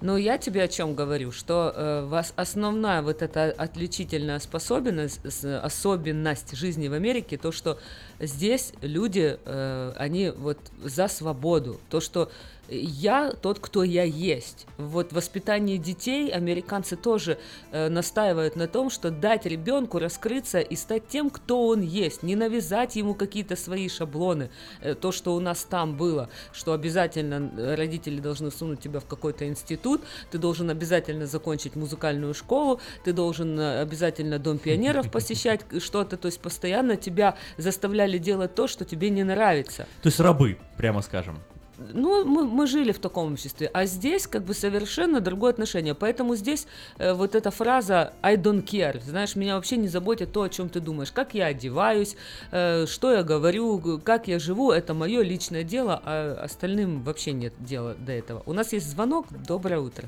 Но 0.00 0.18
я 0.18 0.36
тебе 0.36 0.62
о 0.64 0.68
чем 0.68 0.94
говорю, 0.94 1.32
что 1.32 1.72
э, 1.74 2.04
вас 2.04 2.34
основная 2.36 3.00
вот 3.00 3.22
эта 3.22 3.44
отличительная 3.44 4.38
способность, 4.38 5.20
особенность 5.44 6.54
жизни 6.56 6.88
в 6.88 6.92
Америке, 6.92 7.38
то, 7.38 7.52
что 7.52 7.78
здесь 8.20 8.74
люди, 8.82 9.38
э, 9.42 9.92
они 9.96 10.30
вот 10.30 10.58
за 10.82 11.08
свободу, 11.08 11.80
то, 11.88 12.00
что 12.00 12.30
я 12.68 13.32
тот, 13.32 13.58
кто 13.58 13.82
я 13.82 14.04
есть. 14.04 14.66
Вот 14.78 15.12
в 15.12 15.16
воспитании 15.16 15.76
детей 15.76 16.30
американцы 16.30 16.96
тоже 16.96 17.38
э, 17.70 17.88
настаивают 17.88 18.56
на 18.56 18.68
том, 18.68 18.90
что 18.90 19.10
дать 19.10 19.46
ребенку 19.46 19.98
раскрыться 19.98 20.60
и 20.60 20.76
стать 20.76 21.08
тем, 21.08 21.30
кто 21.30 21.66
он 21.66 21.80
есть, 21.80 22.22
не 22.22 22.36
навязать 22.36 22.96
ему 22.96 23.14
какие-то 23.14 23.56
свои 23.56 23.88
шаблоны, 23.88 24.50
Э, 24.80 24.94
то, 24.94 25.12
что 25.12 25.34
у 25.34 25.40
нас 25.40 25.64
там 25.64 25.96
было, 25.96 26.28
что 26.52 26.72
обязательно 26.72 27.50
э, 27.56 27.74
родители 27.74 28.20
должны 28.20 28.50
сунуть 28.50 28.80
тебя 28.80 29.00
в 29.00 29.06
какой-то 29.06 29.46
институт, 29.46 30.02
ты 30.30 30.38
должен 30.38 30.70
обязательно 30.70 31.26
закончить 31.26 31.76
музыкальную 31.76 32.34
школу, 32.34 32.80
ты 33.04 33.12
должен 33.12 33.58
э, 33.58 33.80
обязательно 33.80 34.38
дом 34.38 34.58
пионеров 34.58 35.10
посещать, 35.10 35.62
что-то, 35.78 36.16
то 36.16 36.26
есть 36.26 36.40
постоянно 36.40 36.96
тебя 36.96 37.36
заставляли 37.56 38.18
делать 38.18 38.54
то, 38.54 38.66
что 38.66 38.84
тебе 38.84 39.10
не 39.10 39.24
нравится. 39.24 39.86
То 40.02 40.08
есть 40.08 40.20
рабы, 40.20 40.58
прямо 40.76 41.02
скажем. 41.02 41.38
Ну, 41.78 42.24
мы, 42.24 42.46
мы 42.46 42.66
жили 42.66 42.92
в 42.92 42.98
таком 42.98 43.32
обществе, 43.32 43.70
а 43.72 43.86
здесь 43.86 44.26
как 44.26 44.42
бы 44.44 44.54
совершенно 44.54 45.20
другое 45.20 45.50
отношение. 45.52 45.94
Поэтому 45.94 46.36
здесь 46.36 46.66
э, 46.98 47.12
вот 47.12 47.34
эта 47.34 47.50
фраза 47.50 48.12
I 48.22 48.36
don't 48.36 48.64
care, 48.64 49.00
знаешь, 49.00 49.36
меня 49.36 49.56
вообще 49.56 49.76
не 49.76 49.88
заботит 49.88 50.32
то, 50.32 50.42
о 50.42 50.48
чем 50.48 50.68
ты 50.68 50.80
думаешь, 50.80 51.12
как 51.12 51.34
я 51.34 51.46
одеваюсь, 51.46 52.16
э, 52.52 52.86
что 52.86 53.12
я 53.12 53.22
говорю, 53.22 54.00
как 54.04 54.28
я 54.28 54.38
живу, 54.38 54.70
это 54.70 54.94
мое 54.94 55.22
личное 55.22 55.64
дело, 55.64 56.00
а 56.04 56.38
остальным 56.42 57.02
вообще 57.02 57.32
нет 57.32 57.52
дела 57.58 57.94
до 57.98 58.12
этого. 58.12 58.42
У 58.46 58.52
нас 58.52 58.72
есть 58.72 58.88
звонок, 58.88 59.26
доброе 59.46 59.80
утро. 59.80 60.04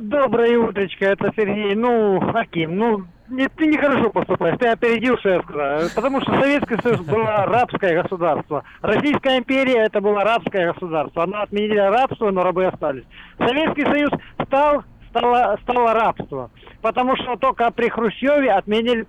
Доброе 0.00 0.58
утречко, 0.58 1.04
это 1.04 1.30
Сергей. 1.36 1.74
Ну, 1.74 2.20
Аким, 2.34 2.76
ну, 2.76 3.04
не, 3.30 3.48
ты 3.48 3.66
нехорошо 3.66 4.10
поступаешь, 4.10 4.58
ты 4.58 4.68
опередил, 4.68 5.16
сказал. 5.18 5.88
Потому 5.94 6.20
что 6.20 6.40
Советский 6.40 6.76
Союз 6.82 7.00
было 7.00 7.46
рабское 7.46 8.02
государство. 8.02 8.64
Российская 8.82 9.38
империя 9.38 9.84
это 9.84 10.00
было 10.00 10.24
рабское 10.24 10.72
государство. 10.72 11.24
Оно 11.24 11.42
отменили 11.42 11.78
рабство, 11.78 12.30
но 12.30 12.42
рабы 12.42 12.66
остались. 12.66 13.04
Советский 13.38 13.84
Союз 13.84 14.10
стал 14.44 14.84
стало, 15.10 15.58
стало 15.62 15.94
рабство. 15.94 16.50
Потому 16.80 17.16
что 17.16 17.36
только 17.36 17.70
при 17.70 17.88
Хрущеве 17.88 18.52
отменили, 18.52 19.06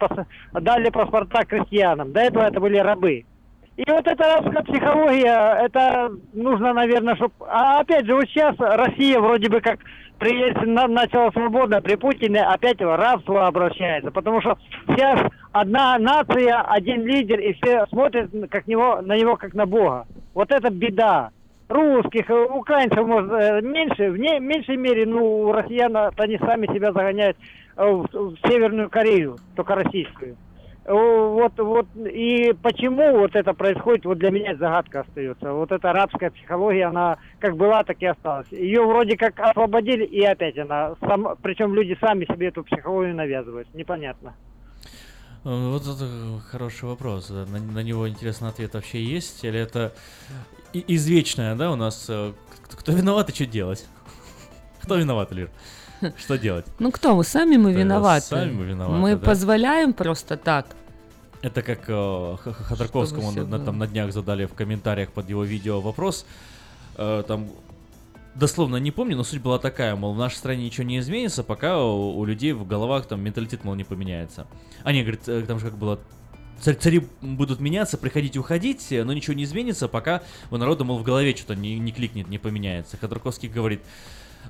дали 0.54 0.90
паспорта 0.90 1.46
крестьянам. 1.46 2.12
До 2.12 2.22
этого 2.22 2.44
это 2.44 2.60
были 2.60 2.78
рабы. 2.78 3.26
И 3.80 3.90
вот 3.90 4.06
эта 4.06 4.24
рабская 4.26 4.62
психология, 4.64 5.64
это 5.64 6.12
нужно, 6.34 6.74
наверное, 6.74 7.16
чтобы... 7.16 7.34
А 7.48 7.80
опять 7.80 8.06
же, 8.06 8.14
вот 8.14 8.26
сейчас 8.26 8.54
Россия 8.60 9.18
вроде 9.22 9.50
бы 9.50 9.62
как 9.62 9.80
при, 10.18 10.52
начала 10.66 11.32
свобода, 11.32 11.80
при 11.80 11.96
Путине 11.96 12.44
опять 12.44 12.80
в 12.82 12.98
рабство 12.98 13.48
обращается. 13.48 14.12
Потому 14.12 14.42
что 14.42 14.58
сейчас 14.90 15.22
одна 15.54 15.98
нация, 15.98 16.60
один 16.60 17.06
лидер, 17.06 17.40
и 17.40 17.54
все 17.54 17.86
смотрят 17.88 18.30
как 18.52 18.68
него, 18.68 19.00
на 19.02 19.16
него 19.16 19.38
как 19.38 19.54
на 19.54 19.66
Бога. 19.66 20.06
Вот 20.34 20.52
это 20.52 20.70
беда. 20.70 21.30
Русских, 21.70 22.30
украинцев, 22.30 23.08
может, 23.08 23.32
э, 23.32 23.62
меньше, 23.62 24.12
в 24.12 24.18
не- 24.18 24.42
меньшей 24.42 24.76
мере, 24.76 25.06
ну, 25.06 25.54
россиян, 25.54 25.96
они 26.18 26.38
сами 26.40 26.68
себя 26.74 26.92
загоняют 26.92 27.38
э, 27.78 27.90
в, 27.90 28.08
в 28.12 28.36
Северную 28.46 28.90
Корею, 28.90 29.38
только 29.56 29.76
российскую. 29.76 30.36
Э, 30.90 30.94
Вот, 30.94 31.54
вот, 31.60 31.86
и 31.96 32.52
почему 32.64 33.20
вот 33.20 33.36
это 33.36 33.54
происходит, 33.54 34.06
вот 34.06 34.18
для 34.18 34.32
меня 34.32 34.56
загадка 34.56 35.02
остается. 35.02 35.54
Вот 35.54 35.72
эта 35.72 35.92
арабская 35.92 36.32
психология, 36.32 36.86
она 36.86 37.18
как 37.40 37.56
была, 37.58 37.84
так 37.84 38.02
и 38.02 38.08
осталась. 38.08 38.48
Ее 38.52 38.82
вроде 38.84 39.16
как 39.16 39.40
освободили, 39.40 40.04
и 40.04 40.24
опять 40.24 40.58
она, 40.58 40.96
сам, 41.02 41.38
причем 41.44 41.76
люди 41.76 41.96
сами 42.02 42.26
себе 42.26 42.48
эту 42.48 42.64
психологию 42.64 43.16
навязывают. 43.16 43.68
Непонятно. 43.76 44.34
Э, 45.46 45.70
Вот 45.72 45.84
это 45.84 46.08
хороший 46.50 46.86
вопрос. 46.90 47.28
да. 47.30 47.46
На, 47.46 47.60
на 47.60 47.84
него 47.84 48.10
интересный 48.10 48.50
ответ 48.50 48.74
вообще 48.74 49.04
есть? 49.04 49.44
Или 49.46 49.60
это 49.60 49.94
и- 50.74 50.84
извечное, 50.96 51.56
да, 51.56 51.72
у 51.72 51.76
нас? 51.76 52.08
э, 52.10 52.34
Кто 52.68 52.92
виноват 52.94 53.30
и 53.30 53.34
что 53.36 53.46
делать? 53.46 53.86
Кто 54.82 54.96
виноват, 54.96 55.32
Лир? 55.32 55.52
Что 56.18 56.38
делать? 56.38 56.66
Ну 56.80 56.92
кто 56.92 57.16
мы? 57.16 57.24
Сами 57.24 57.58
мы 57.58 57.74
Да, 57.74 57.80
виноваты. 57.80 58.26
сами 58.26 58.52
мы 58.52 58.66
виноваты, 58.66 59.00
Мы 59.00 59.16
да. 59.16 59.26
позволяем 59.26 59.94
просто 59.94 60.38
так. 60.38 60.68
Это 61.42 61.62
как 61.62 61.82
э, 61.88 62.36
Ходорковскому 62.44 63.32
на, 63.32 63.60
там 63.60 63.78
на 63.78 63.88
днях 63.88 64.12
задали 64.12 64.46
в 64.46 64.54
комментариях 64.54 65.12
под 65.12 65.30
его 65.30 65.44
видео 65.44 65.80
вопрос. 65.80 66.26
Э, 66.98 67.24
там 67.28 67.48
дословно 68.36 68.78
не 68.78 68.92
помню, 68.92 69.16
но 69.18 69.24
суть 69.24 69.42
была 69.42 69.58
такая, 69.60 69.96
мол, 69.96 70.14
в 70.14 70.18
нашей 70.18 70.36
стране 70.36 70.66
ничего 70.66 70.86
не 70.86 71.00
изменится, 71.00 71.44
пока 71.44 71.82
у, 71.84 72.18
у 72.18 72.26
людей 72.26 72.52
в 72.54 72.66
головах 72.68 73.06
там 73.08 73.22
менталитет, 73.22 73.64
мол, 73.64 73.76
не 73.76 73.84
поменяется. 73.84 74.48
Не, 74.86 75.02
говорит, 75.02 75.28
э, 75.28 75.44
там 75.48 75.60
же 75.60 75.68
как 75.68 75.78
было 75.78 76.00
царь- 76.62 76.76
цари 76.76 77.08
будут 77.22 77.60
меняться, 77.62 77.98
приходить 77.98 78.36
уходить, 78.38 78.92
э, 78.92 79.04
но 79.06 79.14
ничего 79.14 79.34
не 79.34 79.44
изменится, 79.46 79.88
пока 79.88 80.24
у 80.52 80.58
народа, 80.58 80.84
мол, 80.84 80.98
в 81.00 81.04
голове 81.04 81.36
что-то 81.36 81.56
не, 81.56 81.80
не 81.80 81.92
кликнет, 81.92 82.28
не 82.28 82.38
поменяется. 82.38 82.98
Ходорковский 82.98 83.48
говорит, 83.50 83.82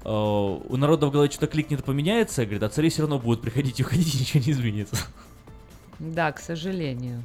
«Э, 0.04 0.10
у 0.10 0.78
народа 0.78 1.08
в 1.08 1.12
голове 1.12 1.30
что-то 1.30 1.48
кликнет 1.48 1.82
и 1.82 1.84
поменяется, 1.84 2.44
говорит, 2.46 2.64
а 2.64 2.70
цари 2.70 2.90
все 2.90 3.02
равно 3.02 3.20
будут 3.20 3.42
приходить 3.42 3.80
и 3.80 3.84
уходить, 3.84 4.16
и 4.16 4.20
ничего 4.20 4.44
не 4.46 4.52
изменится. 4.52 4.96
Да, 6.00 6.32
к 6.32 6.40
сожалению. 6.40 7.24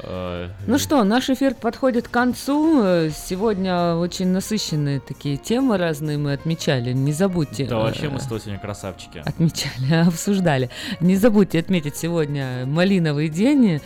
Э, 0.00 0.48
Ну 0.66 0.78
что, 0.78 1.02
наш 1.04 1.30
эфир 1.30 1.54
подходит 1.54 2.08
к 2.08 2.10
концу. 2.10 3.08
Сегодня 3.10 3.94
очень 3.94 4.28
насыщенные 4.28 5.00
такие 5.00 5.36
темы 5.36 5.78
разные 5.78 6.18
мы 6.18 6.32
отмечали. 6.32 6.92
Не 6.92 7.12
забудьте. 7.12 7.64
Да, 7.66 7.78
вообще 7.78 8.06
э, 8.06 8.10
мы 8.10 8.18
с 8.20 8.24
тобой 8.24 8.40
сегодня 8.40 8.58
красавчики. 8.58 9.22
Отмечали, 9.24 9.94
обсуждали. 10.06 10.68
Не 11.00 11.16
забудьте 11.16 11.58
отметить 11.60 11.96
сегодня 11.96 12.66
малиновый 12.66 13.28
день, 13.28 13.80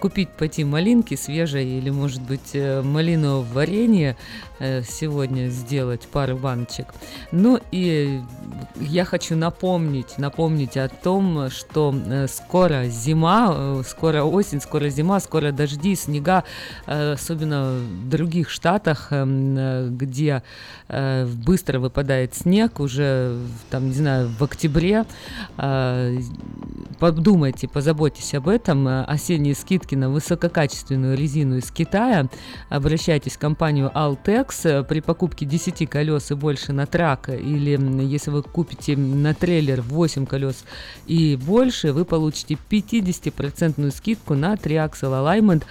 купить 0.00 0.30
пойти 0.30 0.64
малинки 0.64 1.14
свежие 1.14 1.78
или, 1.78 1.90
может 1.90 2.22
быть, 2.22 2.54
малиновое 2.54 3.42
варенье 3.52 4.16
сегодня 4.58 5.48
сделать 5.48 6.06
пару 6.06 6.36
баночек. 6.36 6.86
Ну 7.32 7.60
и 7.70 8.20
я 8.80 9.04
хочу 9.04 9.36
напомнить, 9.36 10.18
напомнить 10.18 10.76
о 10.76 10.88
том, 10.88 11.50
что 11.50 11.94
э, 11.94 12.26
скоро 12.28 12.88
зима, 12.88 13.52
э, 13.54 13.82
скоро 13.86 14.22
осень, 14.22 14.60
скоро 14.60 14.88
зима, 14.88 15.20
скоро 15.20 15.52
дожди, 15.52 15.94
снега, 15.94 16.44
э, 16.86 17.12
особенно 17.12 17.78
в 17.78 18.08
других 18.08 18.50
штатах, 18.50 19.08
э, 19.10 19.88
где 19.90 20.42
э, 20.88 21.26
быстро 21.26 21.78
выпадает 21.78 22.34
снег, 22.34 22.80
уже 22.80 23.38
там, 23.70 23.88
не 23.88 23.94
знаю, 23.94 24.28
в 24.38 24.42
октябре. 24.42 25.04
Э, 25.56 26.18
Подумайте, 26.98 27.68
позаботьтесь 27.68 28.34
об 28.34 28.48
этом. 28.48 28.88
Э, 28.88 29.04
Осенние 29.04 29.54
скидки 29.54 29.94
на 29.94 30.08
высококачественную 30.08 31.16
резину 31.16 31.58
из 31.58 31.70
Китая. 31.70 32.28
Обращайтесь 32.70 33.32
в 33.32 33.38
компанию 33.38 33.90
Altec. 33.94 34.45
Altex 34.46 34.68
э, 34.68 34.82
при 34.84 35.00
покупке 35.00 35.46
10 35.46 35.88
колес 35.88 36.30
и 36.30 36.34
больше 36.34 36.72
на 36.72 36.86
трак, 36.86 37.28
или 37.28 37.78
если 38.04 38.30
вы 38.30 38.42
купите 38.42 38.96
на 38.96 39.34
трейлер 39.34 39.82
8 39.82 40.26
колес 40.26 40.64
и 41.06 41.36
больше, 41.36 41.92
вы 41.92 42.04
получите 42.04 42.56
50% 42.70 43.90
скидку 43.90 44.34
на 44.34 44.54
Triaxle 44.54 44.90
Alignment. 45.02 45.64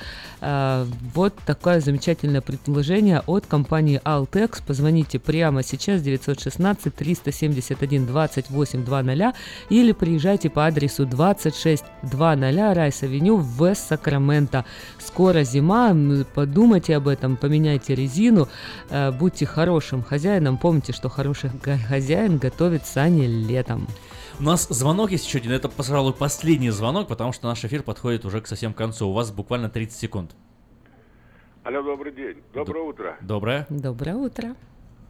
А, 0.47 0.85
Вот 1.15 1.33
такое 1.43 1.79
замечательное 1.79 2.39
предложение 2.41 3.23
от 3.25 3.47
компании 3.47 3.99
Altex. 4.05 4.61
Позвоните 4.65 5.17
прямо 5.17 5.63
сейчас 5.63 6.03
916 6.03 6.93
371 6.93 8.05
2820 8.05 9.35
или 9.69 9.91
приезжайте 9.91 10.51
по 10.51 10.67
адресу 10.67 11.07
2600 11.07 11.83
Rice 12.03 12.57
Avenue 12.57 13.37
в 13.37 13.73
Сакраменто. 13.73 14.65
Скоро 14.99 15.43
зима, 15.43 15.95
подумайте 16.35 16.95
об 16.95 17.07
этом, 17.07 17.37
поменяйте 17.37 17.95
резину, 17.95 18.47
э, 18.91 19.11
будьте 19.11 19.47
хорошим 19.47 20.03
хозяином. 20.03 20.59
Помните, 20.59 20.93
что 20.93 21.09
хороший 21.09 21.49
хозяин 21.89 22.37
готовит 22.37 22.85
сани 22.85 23.25
летом. 23.25 23.87
У 24.37 24.43
нас 24.43 24.67
звонок 24.67 25.11
есть 25.11 25.25
еще 25.25 25.37
один. 25.37 25.53
Это, 25.53 25.69
пожалуй, 25.69 26.13
последний 26.13 26.69
звонок, 26.69 27.07
потому 27.07 27.31
что 27.31 27.47
наш 27.47 27.63
эфир 27.63 27.83
подходит 27.83 28.25
уже 28.25 28.41
к 28.41 28.47
совсем 28.47 28.73
концу. 28.73 29.07
У 29.07 29.13
вас 29.13 29.31
буквально 29.31 29.69
30 29.69 29.97
секунд. 29.97 30.31
Алло, 31.63 31.81
добрый 31.81 32.11
день. 32.11 32.43
Доброе 32.53 32.83
утро. 32.83 33.17
Доброе. 33.21 33.65
Доброе 33.69 34.15
утро. 34.15 34.55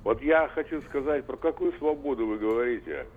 Вот 0.03 0.21
я 0.21 0.47
хочу 0.49 0.79
сказать, 0.83 1.25
про 1.25 1.37
какую 1.37 1.73
свободу 1.79 2.27
вы 2.27 2.37
говорите? 2.37 3.07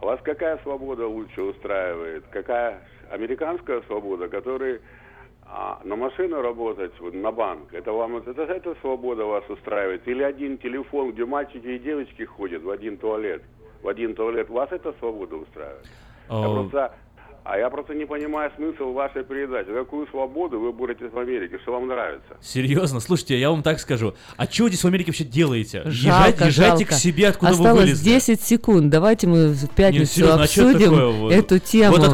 А 0.00 0.06
Вас 0.06 0.20
какая 0.24 0.58
свобода 0.64 1.06
лучше 1.06 1.40
устраивает? 1.40 2.24
Какая 2.32 2.82
американская 3.08 3.80
свобода, 3.82 4.28
которая 4.28 4.80
а, 5.44 5.80
на 5.84 5.94
машину 5.94 6.42
работать, 6.42 6.92
вот, 6.98 7.14
на 7.14 7.30
банк, 7.30 7.72
это 7.72 7.92
вам 7.92 8.16
это, 8.16 8.32
эта 8.42 8.74
свобода 8.80 9.24
вас 9.24 9.48
устраивает? 9.48 10.06
Или 10.08 10.24
один 10.24 10.58
телефон, 10.58 11.12
где 11.12 11.24
мальчики 11.24 11.66
и 11.66 11.78
девочки 11.78 12.24
ходят 12.24 12.64
в 12.64 12.70
один 12.70 12.96
туалет? 12.96 13.42
В 13.82 13.88
один 13.88 14.14
туалет 14.14 14.48
вас 14.50 14.68
эта 14.72 14.92
свобода 14.98 15.36
устраивает? 15.36 15.86
Я 16.30 16.42
просто, 16.42 16.92
а 17.44 17.56
я 17.56 17.70
просто 17.70 17.94
не 17.94 18.04
понимаю 18.04 18.50
смысл 18.56 18.92
вашей 18.92 19.24
передачи. 19.24 19.72
Какую 19.72 20.06
свободу 20.08 20.58
вы 20.60 20.72
боретесь 20.72 21.10
в 21.10 21.18
Америке? 21.18 21.58
Что 21.62 21.72
вам 21.72 21.86
нравится? 21.86 22.36
Серьезно, 22.42 23.00
слушайте, 23.00 23.38
я 23.38 23.50
вам 23.50 23.62
так 23.62 23.78
скажу. 23.80 24.12
А 24.36 24.44
что 24.44 24.64
вы 24.64 24.68
здесь 24.70 24.82
в 24.82 24.86
Америке 24.86 25.10
вообще 25.12 25.24
делаете? 25.24 25.82
Жалко, 25.86 25.90
Езжайте, 25.90 26.44
езжайте 26.46 26.84
жалко. 26.84 26.94
к 26.94 26.98
себе, 26.98 27.28
откуда 27.28 27.52
Осталось 27.52 27.72
вы 27.72 27.80
вылезли. 27.86 28.04
10 28.04 28.40
секунд. 28.42 28.90
Давайте 28.90 29.26
мы 29.28 29.48
в 29.48 29.68
пятницу 29.70 30.12
серьезно, 30.12 30.40
а 30.40 30.44
обсудим 30.44 30.90
такое 30.90 31.06
вот? 31.06 31.32
эту 31.32 31.58
тему. 31.58 31.96
Вот 31.96 32.08